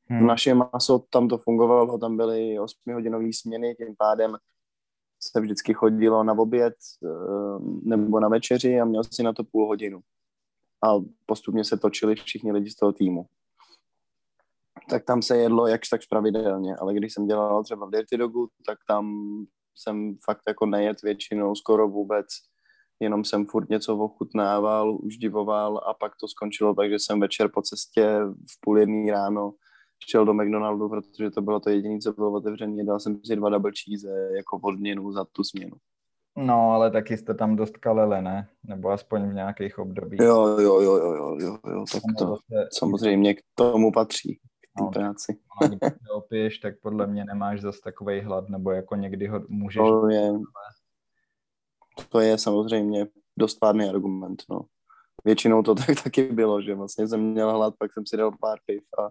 Hmm. 0.08 0.28
Naše 0.28 0.54
maso, 0.54 1.04
tam 1.10 1.28
to 1.28 1.38
fungovalo, 1.38 1.98
tam 1.98 2.18
byly 2.18 2.60
8-hodinové 2.60 3.30
směny, 3.34 3.76
tím 3.76 3.96
pádem 3.98 4.38
se 5.20 5.42
vždycky 5.42 5.74
chodilo 5.74 6.24
na 6.24 6.34
oběd 6.34 6.74
eh, 7.04 7.10
nebo 7.84 8.20
na 8.20 8.28
večeři 8.28 8.80
a 8.80 8.86
měl 8.86 9.04
si 9.04 9.24
na 9.24 9.34
to 9.34 9.44
půl 9.44 9.68
hodinu. 9.68 10.00
a 10.86 10.90
postupně 11.26 11.64
se 11.64 11.78
točili 11.78 12.16
všichni 12.16 12.52
lidi 12.52 12.70
z 12.70 12.76
toho 12.76 12.94
týmu. 12.94 13.26
Tak 14.90 15.06
tam 15.06 15.22
se 15.22 15.38
jedlo 15.38 15.68
jakž 15.68 15.90
tak 15.90 16.02
pravidelně, 16.10 16.76
ale 16.76 16.94
když 16.94 17.14
jsem 17.14 17.28
dělal 17.28 17.64
třeba 17.64 17.86
v 17.86 17.92
Dirty 17.92 18.18
Dogu, 18.18 18.50
tak 18.66 18.78
tam 18.88 19.16
jsem 19.76 20.18
fakt 20.26 20.42
jako 20.48 20.66
nejet 20.66 21.02
většinou 21.02 21.56
skoro 21.56 21.88
vůbec, 21.88 22.26
jenom 23.00 23.26
jsem 23.26 23.46
furt 23.46 23.70
něco 23.70 23.98
ochutnával, 23.98 24.98
už 25.02 25.18
divoval 25.18 25.78
a 25.78 25.94
pak 25.94 26.12
to 26.20 26.28
skončilo 26.28 26.76
tak, 26.76 26.90
že 26.90 26.96
jsem 27.00 27.20
večer 27.20 27.50
po 27.54 27.62
cestě 27.62 28.20
v 28.26 28.62
půl 28.62 28.80
jedný 28.80 29.12
ráno 29.12 29.54
šel 30.00 30.26
do 30.26 30.34
McDonaldu, 30.34 30.90
protože 30.90 31.32
to 31.32 31.42
bylo 31.42 31.60
to 31.60 31.70
jediné, 31.70 32.00
co 32.00 32.14
bylo 32.14 32.32
otevřené. 32.32 32.84
Dal 32.84 33.00
jsem 33.00 33.20
si 33.26 33.36
dva 33.36 33.50
double 33.50 33.72
cheese 33.84 34.30
jako 34.36 34.60
odměnu 34.64 35.12
za 35.12 35.26
tu 35.26 35.44
směnu. 35.44 35.78
No, 36.38 36.72
ale 36.72 36.92
taky 36.92 37.18
jste 37.18 37.34
tam 37.34 37.56
dost 37.56 37.78
kalili, 37.78 38.22
ne? 38.22 38.50
Nebo 38.64 38.90
aspoň 38.90 39.30
v 39.30 39.34
nějakých 39.34 39.80
obdobích. 39.80 40.20
Jo, 40.20 40.46
jo, 40.48 40.82
jo, 40.82 40.98
jo, 40.98 41.14
jo, 41.14 41.38
jo, 41.40 41.58
jo 41.68 41.86
tak 41.92 42.02
to 42.18 42.26
zase... 42.28 42.68
samozřejmě 42.74 43.34
k 43.34 43.42
tomu 43.56 43.92
patří, 43.92 44.36
k 44.36 44.78
té 44.78 44.84
no, 44.84 44.90
práci. 44.92 45.38
No, 45.62 45.68
když 45.68 45.80
se 45.80 46.12
opiješ, 46.14 46.58
tak 46.58 46.80
podle 46.82 47.08
mě 47.08 47.26
nemáš 47.26 47.62
zase 47.62 47.80
takový 47.84 48.22
hlad, 48.22 48.50
nebo 48.50 48.72
jako 48.72 48.96
někdy 48.96 49.28
ho 49.28 49.42
můžeš... 49.50 49.78
To 49.78 50.10
je, 50.10 50.34
to 52.10 52.20
je 52.20 52.38
samozřejmě 52.38 53.08
dost 53.38 53.56
pádný 53.60 53.90
argument, 53.90 54.44
no. 54.50 54.62
Většinou 55.26 55.64
to 55.64 55.76
tak 55.76 55.88
taky 56.04 56.24
bylo, 56.24 56.62
že 56.62 56.76
vlastně 56.76 57.08
jsem 57.08 57.22
měl 57.32 57.52
hlad, 57.52 57.74
pak 57.80 57.94
jsem 57.94 58.06
si 58.06 58.18
dal 58.18 58.32
pár 58.42 58.60
piv 58.66 58.84
a 59.00 59.10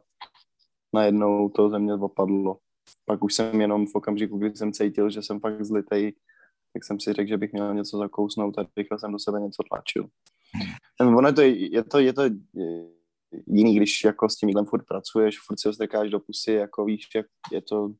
najednou 0.94 1.48
to 1.48 1.68
ze 1.70 1.78
mě 1.78 1.94
opadlo. 1.94 2.58
Pak 3.04 3.24
už 3.24 3.34
jsem 3.34 3.60
jenom 3.60 3.86
v 3.86 3.94
okamžiku, 3.94 4.38
kdy 4.38 4.56
jsem 4.56 4.72
cítil, 4.72 5.10
že 5.10 5.22
jsem 5.22 5.40
fakt 5.40 5.64
zlitej, 5.64 6.12
tak 6.72 6.84
jsem 6.84 7.00
si 7.00 7.12
řekl, 7.12 7.28
že 7.28 7.36
bych 7.36 7.52
měl 7.52 7.74
něco 7.74 7.98
zakousnout 7.98 8.58
a 8.58 8.66
rychle 8.76 8.98
jsem 8.98 9.12
do 9.12 9.18
sebe 9.18 9.40
něco 9.40 9.62
tlačil. 9.70 10.08
Ono 11.00 11.28
je 11.28 11.32
to, 11.32 11.42
je 11.42 11.84
to, 11.84 11.98
je 11.98 12.12
to 12.12 12.22
jiný, 13.46 13.76
když 13.76 14.04
jako 14.04 14.28
s 14.28 14.36
tím 14.36 14.48
jídlem 14.48 14.66
furt 14.66 14.86
pracuješ, 14.86 15.40
furt 15.46 15.60
si 15.60 15.68
ho 15.68 15.72
strkáš 15.72 16.10
do 16.10 16.20
pusy, 16.20 16.52
jako 16.52 16.84
víš, 16.84 17.08
jak 17.14 17.26
je 17.52 17.62
to, 17.62 17.90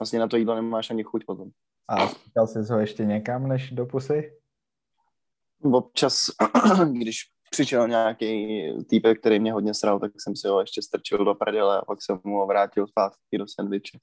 vlastně 0.00 0.18
na 0.18 0.28
to 0.28 0.36
jídlo 0.36 0.54
nemáš 0.54 0.90
ani 0.90 1.02
chuť 1.02 1.24
potom. 1.24 1.50
A 1.88 2.08
strkal 2.08 2.46
jsi 2.46 2.72
ho 2.72 2.78
ještě 2.78 3.04
někam 3.04 3.48
než 3.48 3.70
do 3.70 3.86
pusy? 3.86 4.32
Občas, 5.62 6.30
když 6.92 7.33
přišel 7.54 7.88
nějaký 7.88 8.62
týpek, 8.88 9.20
který 9.20 9.40
mě 9.40 9.52
hodně 9.52 9.74
sral, 9.74 10.00
tak 10.00 10.12
jsem 10.18 10.36
si 10.36 10.48
ho 10.48 10.60
ještě 10.60 10.82
strčil 10.82 11.24
do 11.24 11.34
prdele 11.34 11.78
a 11.78 11.84
pak 11.84 12.02
jsem 12.02 12.20
mu 12.24 12.36
ho 12.36 12.46
vrátil 12.46 12.86
zpátky 12.86 13.38
do 13.38 13.46
sandviče. 13.48 13.98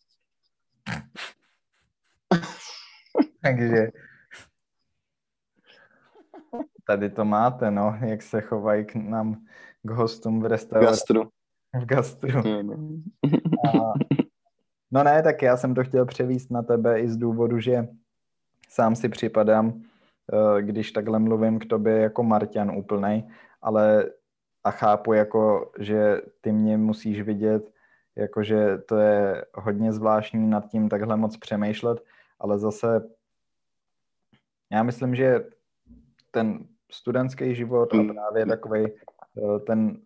Takže 3.44 3.92
tady 6.88 7.10
to 7.10 7.26
máte, 7.26 7.72
no, 7.72 7.98
jak 8.06 8.22
se 8.22 8.42
chovají 8.42 8.86
k 8.86 8.96
nám, 8.96 9.46
k 9.84 9.92
hostům 9.92 10.42
v 10.42 10.46
restauraci. 10.46 10.92
Gastru. 10.92 11.30
V 11.82 11.86
gastru. 11.86 12.40
A, 13.68 13.94
no 14.92 15.04
ne, 15.04 15.24
tak 15.24 15.42
já 15.42 15.58
jsem 15.58 15.76
to 15.76 15.84
chtěl 15.84 16.06
převíst 16.06 16.52
na 16.52 16.62
tebe 16.62 17.00
i 17.00 17.10
z 17.10 17.18
důvodu, 17.18 17.60
že 17.60 17.88
sám 18.70 18.96
si 18.96 19.10
připadám, 19.10 19.84
když 20.62 20.92
takhle 20.92 21.20
mluvím 21.20 21.60
k 21.60 21.66
tobě 21.66 21.98
jako 21.98 22.24
Marťan 22.24 22.72
úplnej, 22.78 23.24
ale 23.62 24.06
a 24.64 24.72
chápu 24.72 25.14
jako, 25.14 25.72
že 25.80 26.22
ty 26.42 26.52
mě 26.52 26.78
musíš 26.78 27.22
vidět, 27.22 27.72
jakože 28.16 28.78
to 28.78 28.98
je 28.98 29.46
hodně 29.54 29.94
zvláštní 29.94 30.50
nad 30.50 30.68
tím 30.68 30.90
takhle 30.90 31.18
moc 31.18 31.38
přemýšlet, 31.38 32.04
ale 32.40 32.60
zase 32.60 33.10
já 34.72 34.84
myslím, 34.84 35.16
že 35.16 35.46
ten 36.32 36.68
studentský 36.92 37.56
život 37.56 37.94
a 37.94 38.14
právě 38.14 38.46
takový 38.46 38.86
eh, 38.88 39.60
ten 39.60 39.98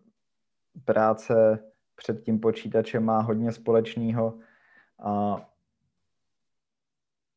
práce 0.84 1.58
před 1.96 2.22
tím 2.22 2.40
počítačem 2.40 3.04
má 3.04 3.20
hodně 3.20 3.52
společného 3.52 4.38
a 5.02 5.40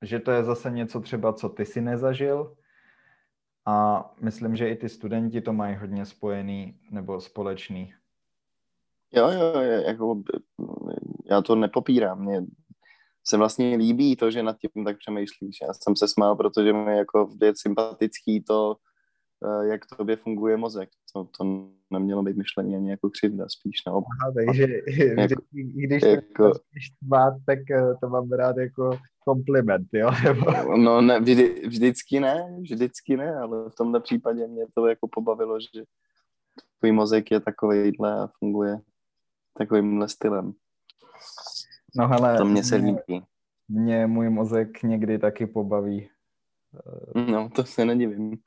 že 0.01 0.19
to 0.19 0.31
je 0.31 0.43
zase 0.43 0.71
něco 0.71 0.99
třeba, 0.99 1.33
co 1.33 1.49
ty 1.49 1.65
si 1.65 1.81
nezažil 1.81 2.55
a 3.65 4.05
myslím, 4.21 4.55
že 4.55 4.69
i 4.69 4.75
ty 4.75 4.89
studenti 4.89 5.41
to 5.41 5.53
mají 5.53 5.75
hodně 5.75 6.05
spojený 6.05 6.79
nebo 6.91 7.21
společný. 7.21 7.93
Jo, 9.13 9.29
jo, 9.29 9.61
jako, 9.61 10.21
já 11.29 11.41
to 11.41 11.55
nepopírám. 11.55 12.25
Mě 12.25 12.41
se 13.23 13.37
vlastně 13.37 13.75
líbí 13.75 14.15
to, 14.15 14.31
že 14.31 14.43
nad 14.43 14.57
tím 14.57 14.85
tak 14.85 14.97
přemýšlíš. 14.97 15.57
Já 15.61 15.73
jsem 15.73 15.95
se 15.95 16.07
smál, 16.07 16.35
protože 16.35 16.73
mi 16.73 16.97
jako 16.97 17.29
je 17.41 17.53
sympatický 17.55 18.43
to, 18.43 18.75
jak 19.61 19.81
tobě 19.97 20.15
funguje 20.15 20.57
mozek. 20.57 20.89
To, 21.13 21.23
to 21.37 21.69
nemělo 21.91 22.23
být 22.23 22.37
myšlení 22.37 22.75
ani 22.75 22.89
jako 22.89 23.09
křivda, 23.09 23.45
spíš 23.49 23.85
naopak. 23.87 24.17
Aha, 24.21 24.33
takže 24.35 24.67
jako, 25.17 25.41
když 25.73 26.03
jako, 26.03 26.51
tvát, 27.07 27.33
tak 27.45 27.59
eh, 27.71 27.93
to 28.01 28.09
mám 28.09 28.31
rád 28.31 28.57
jako 28.57 28.99
kompliment, 29.19 29.87
jo? 29.93 30.11
no 30.77 31.01
ne, 31.01 31.19
vždy, 31.19 31.67
vždycky 31.67 32.19
ne, 32.19 32.57
vždycky 32.61 33.17
ne, 33.17 33.35
ale 33.35 33.69
v 33.69 33.75
tomhle 33.75 33.99
případě 33.99 34.47
mě 34.47 34.65
to 34.73 34.87
jako 34.87 35.07
pobavilo, 35.07 35.59
že 35.59 35.83
tvůj 36.79 36.91
mozek 36.91 37.31
je 37.31 37.39
takovýhle 37.39 38.13
a 38.13 38.29
funguje 38.39 38.79
takovýmhle 39.57 40.09
stylem. 40.09 40.53
No 41.95 42.07
hele, 42.07 42.37
to 42.37 42.45
mě 42.45 42.63
se 42.63 42.75
líbí. 42.75 43.23
Mě 43.69 44.07
můj 44.07 44.29
mozek 44.29 44.83
někdy 44.83 45.19
taky 45.19 45.47
pobaví. 45.47 46.09
No, 47.15 47.49
to 47.49 47.63
se 47.63 47.85
nedivím. 47.85 48.37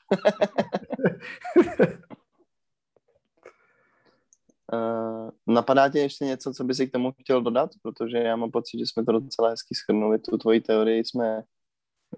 Uh, 4.73 5.31
napadá 5.55 5.89
tě 5.89 5.99
ještě 5.99 6.25
něco, 6.25 6.53
co 6.53 6.65
by 6.65 6.75
si 6.75 6.87
k 6.87 6.93
tomu 6.93 7.13
chtěl 7.13 7.43
dodat? 7.43 7.71
Protože 7.83 8.19
já 8.19 8.37
mám 8.37 8.51
pocit, 8.51 8.79
že 8.79 8.85
jsme 8.87 9.05
to 9.05 9.13
docela 9.13 9.49
hezky 9.49 9.75
schrnuli. 9.75 10.19
Tu 10.19 10.39
tvoji 10.39 10.61
teorii 10.61 11.05
jsme 11.05 11.43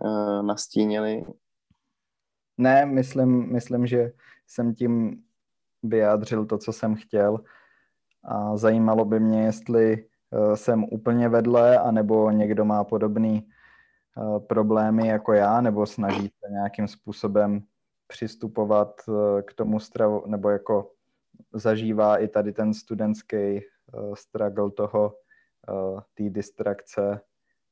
uh, 0.00 0.42
nastínili. 0.42 1.24
Ne, 2.58 2.86
myslím, 2.86 3.52
myslím, 3.52 3.86
že 3.86 4.12
jsem 4.46 4.74
tím 4.74 5.22
vyjádřil 5.82 6.46
to, 6.46 6.58
co 6.58 6.72
jsem 6.72 6.94
chtěl. 6.94 7.40
A 8.24 8.56
zajímalo 8.56 9.04
by 9.04 9.20
mě, 9.20 9.42
jestli 9.42 10.06
uh, 10.30 10.54
jsem 10.54 10.84
úplně 10.84 11.28
vedle, 11.28 11.78
anebo 11.78 12.30
někdo 12.30 12.64
má 12.64 12.84
podobný 12.84 13.48
problémy 14.46 15.08
jako 15.08 15.32
já, 15.32 15.60
nebo 15.60 15.86
snaží 15.86 16.28
se 16.28 16.50
nějakým 16.50 16.88
způsobem 16.88 17.62
přistupovat 18.06 19.00
uh, 19.08 19.40
k 19.40 19.54
tomu 19.54 19.80
stravu, 19.80 20.22
nebo 20.26 20.50
jako 20.50 20.90
zažívá 21.52 22.16
i 22.16 22.28
tady 22.28 22.52
ten 22.52 22.74
studentský 22.74 23.36
uh, 23.36 24.14
struggle 24.14 24.70
toho, 24.70 25.14
té 26.14 26.30
distrakce 26.30 27.20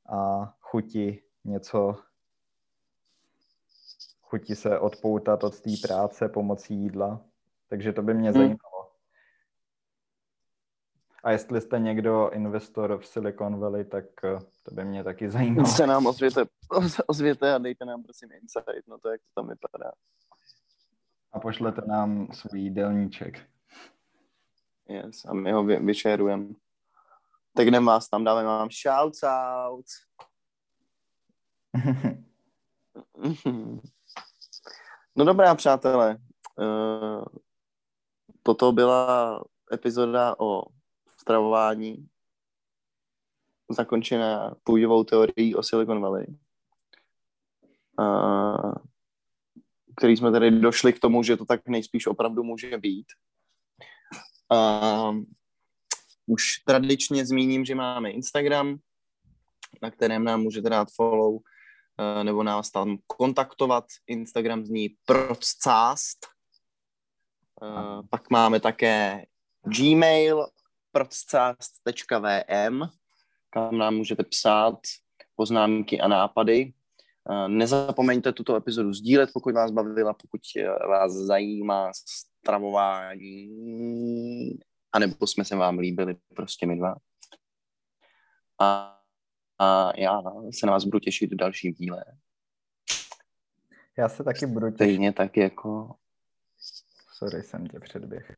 a 0.09 0.53
chuti 0.59 1.23
něco, 1.43 1.95
chuti 4.21 4.55
se 4.55 4.79
odpoutat 4.79 5.43
od 5.43 5.61
té 5.61 5.71
práce 5.87 6.29
pomocí 6.29 6.75
jídla. 6.75 7.21
Takže 7.69 7.93
to 7.93 8.01
by 8.01 8.13
mě 8.13 8.29
hmm. 8.29 8.33
zajímalo. 8.33 8.72
A 11.23 11.31
jestli 11.31 11.61
jste 11.61 11.79
někdo 11.79 12.29
investor 12.29 12.97
v 12.97 13.07
Silicon 13.07 13.59
Valley, 13.59 13.85
tak 13.85 14.05
uh, 14.23 14.39
to 14.63 14.75
by 14.75 14.85
mě 14.85 15.03
taky 15.03 15.29
zajímalo. 15.29 15.67
Se 15.67 15.87
nám 15.87 16.05
ozvěte, 16.05 16.45
ozvěte 17.07 17.53
a 17.53 17.57
dejte 17.57 17.85
nám 17.85 18.03
prosím 18.03 18.31
insight 18.31 18.87
no 18.87 18.97
to, 18.97 19.09
jak 19.09 19.21
to 19.21 19.27
tam 19.41 19.47
vypadá. 19.49 19.91
A 21.31 21.39
pošlete 21.39 21.81
nám 21.87 22.27
svůj 22.31 22.59
jídelníček. 22.61 23.41
Yes, 24.89 25.25
a 25.25 25.33
my 25.33 25.51
ho 25.51 25.63
vy, 25.63 25.79
vyšerujeme. 25.79 26.47
Tak 27.55 27.67
jdem 27.67 27.85
vás 27.85 28.09
tam, 28.09 28.23
dáme 28.23 28.43
vám 28.43 28.69
shout 28.83 29.13
out. 29.23 29.85
no 35.15 35.25
dobrá, 35.25 35.55
přátelé. 35.55 36.17
Uh, 36.57 37.25
toto 38.43 38.71
byla 38.71 39.43
epizoda 39.73 40.35
o 40.39 40.63
stravování 41.23 42.07
zakončená 43.69 44.55
půjdovou 44.63 45.03
teorií 45.03 45.55
o 45.55 45.63
Silicon 45.63 46.01
Valley. 46.01 46.27
Uh, 47.99 48.73
který 49.97 50.17
jsme 50.17 50.31
tady 50.31 50.51
došli 50.51 50.93
k 50.93 50.99
tomu, 50.99 51.23
že 51.23 51.37
to 51.37 51.45
tak 51.45 51.67
nejspíš 51.67 52.07
opravdu 52.07 52.43
může 52.43 52.77
být. 52.77 53.05
Uh, 54.51 55.23
už 56.25 56.43
tradičně 56.65 57.25
zmíním, 57.25 57.65
že 57.65 57.75
máme 57.75 58.11
Instagram, 58.11 58.77
na 59.81 59.91
kterém 59.91 60.23
nám 60.23 60.41
můžete 60.41 60.69
dát 60.69 60.87
follow, 60.95 61.39
nebo 62.23 62.43
nás 62.43 62.71
tam 62.71 62.97
kontaktovat. 63.07 63.85
Instagram 64.07 64.65
zní 64.65 64.89
procást. 65.05 66.27
Pak 68.09 68.29
máme 68.29 68.59
také 68.59 69.25
Gmail 69.63 70.47
procást.vm, 70.93 72.81
kam 73.49 73.77
nám 73.77 73.95
můžete 73.95 74.23
psát 74.23 74.79
poznámky 75.35 75.99
a 75.99 76.07
nápady. 76.07 76.73
Nezapomeňte 77.47 78.33
tuto 78.33 78.55
epizodu 78.55 78.93
sdílet, 78.93 79.29
pokud 79.33 79.55
vás 79.55 79.71
bavila, 79.71 80.13
pokud 80.13 80.41
vás 80.89 81.11
zajímá 81.13 81.91
stravování, 82.09 83.49
anebo 84.91 85.27
jsme 85.27 85.45
se 85.45 85.55
vám 85.55 85.79
líbili 85.79 86.15
prostě 86.35 86.65
my 86.65 86.77
dva. 86.77 86.95
A, 88.61 88.99
a 89.59 89.99
já 89.99 90.21
se 90.59 90.65
na 90.65 90.71
vás 90.71 90.83
budu 90.83 90.99
těšit 90.99 91.33
v 91.33 91.35
dalším 91.35 91.73
díle. 91.73 92.03
Já 93.97 94.09
se 94.09 94.23
taky 94.23 94.45
budu 94.45 94.71
těšit. 94.71 94.75
Stejně 94.75 95.13
tak 95.13 95.37
jako... 95.37 95.95
Sorry, 97.17 97.43
jsem 97.43 97.67
tě 97.67 97.79
předběh. 97.79 98.35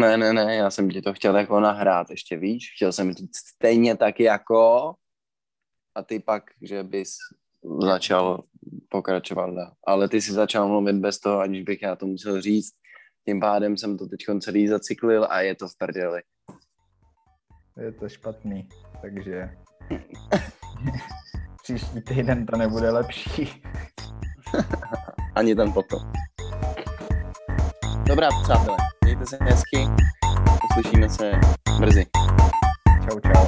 Ne, 0.00 0.16
ne, 0.16 0.32
ne, 0.32 0.56
já 0.56 0.70
jsem 0.70 0.90
ti 0.90 1.02
to 1.02 1.14
chtěl 1.14 1.36
jako 1.36 1.60
nahrát 1.60 2.10
ještě, 2.10 2.36
víš? 2.36 2.72
Chtěl 2.76 2.92
jsem 2.92 3.12
říct 3.12 3.36
stejně 3.36 3.96
tak 3.96 4.20
jako 4.20 4.94
a 5.94 6.02
ty 6.02 6.20
pak, 6.20 6.42
že 6.62 6.82
bys 6.82 7.16
začal 7.80 8.42
pokračovat 8.88 9.54
dál. 9.54 9.72
Ale 9.86 10.08
ty 10.08 10.20
si 10.20 10.32
začal 10.32 10.68
mluvit 10.68 10.96
bez 10.96 11.20
toho, 11.20 11.40
aniž 11.40 11.62
bych 11.62 11.82
já 11.82 11.96
to 11.96 12.06
musel 12.06 12.40
říct. 12.40 12.74
Tím 13.24 13.40
pádem 13.40 13.76
jsem 13.76 13.98
to 13.98 14.06
teď 14.06 14.18
celý 14.40 14.68
zacyklil 14.68 15.26
a 15.30 15.40
je 15.40 15.54
to 15.54 15.68
v 15.68 15.76
prdeli. 15.78 16.22
Je 17.80 17.92
to 17.92 18.08
špatný, 18.08 18.68
takže 19.02 19.50
příští 21.62 22.00
týden 22.00 22.46
to 22.46 22.56
nebude 22.56 22.90
lepší. 22.90 23.62
Ani 25.34 25.54
ten 25.54 25.72
potom. 25.72 26.12
Dobrá, 28.06 28.28
přátelé, 28.42 28.76
mějte 29.16 29.26
se 29.26 29.44
hezky, 29.44 29.88
uslyšíme 30.70 31.08
se 31.10 31.32
brzy. 31.80 32.06
Čau, 33.08 33.20
čau. 33.20 33.46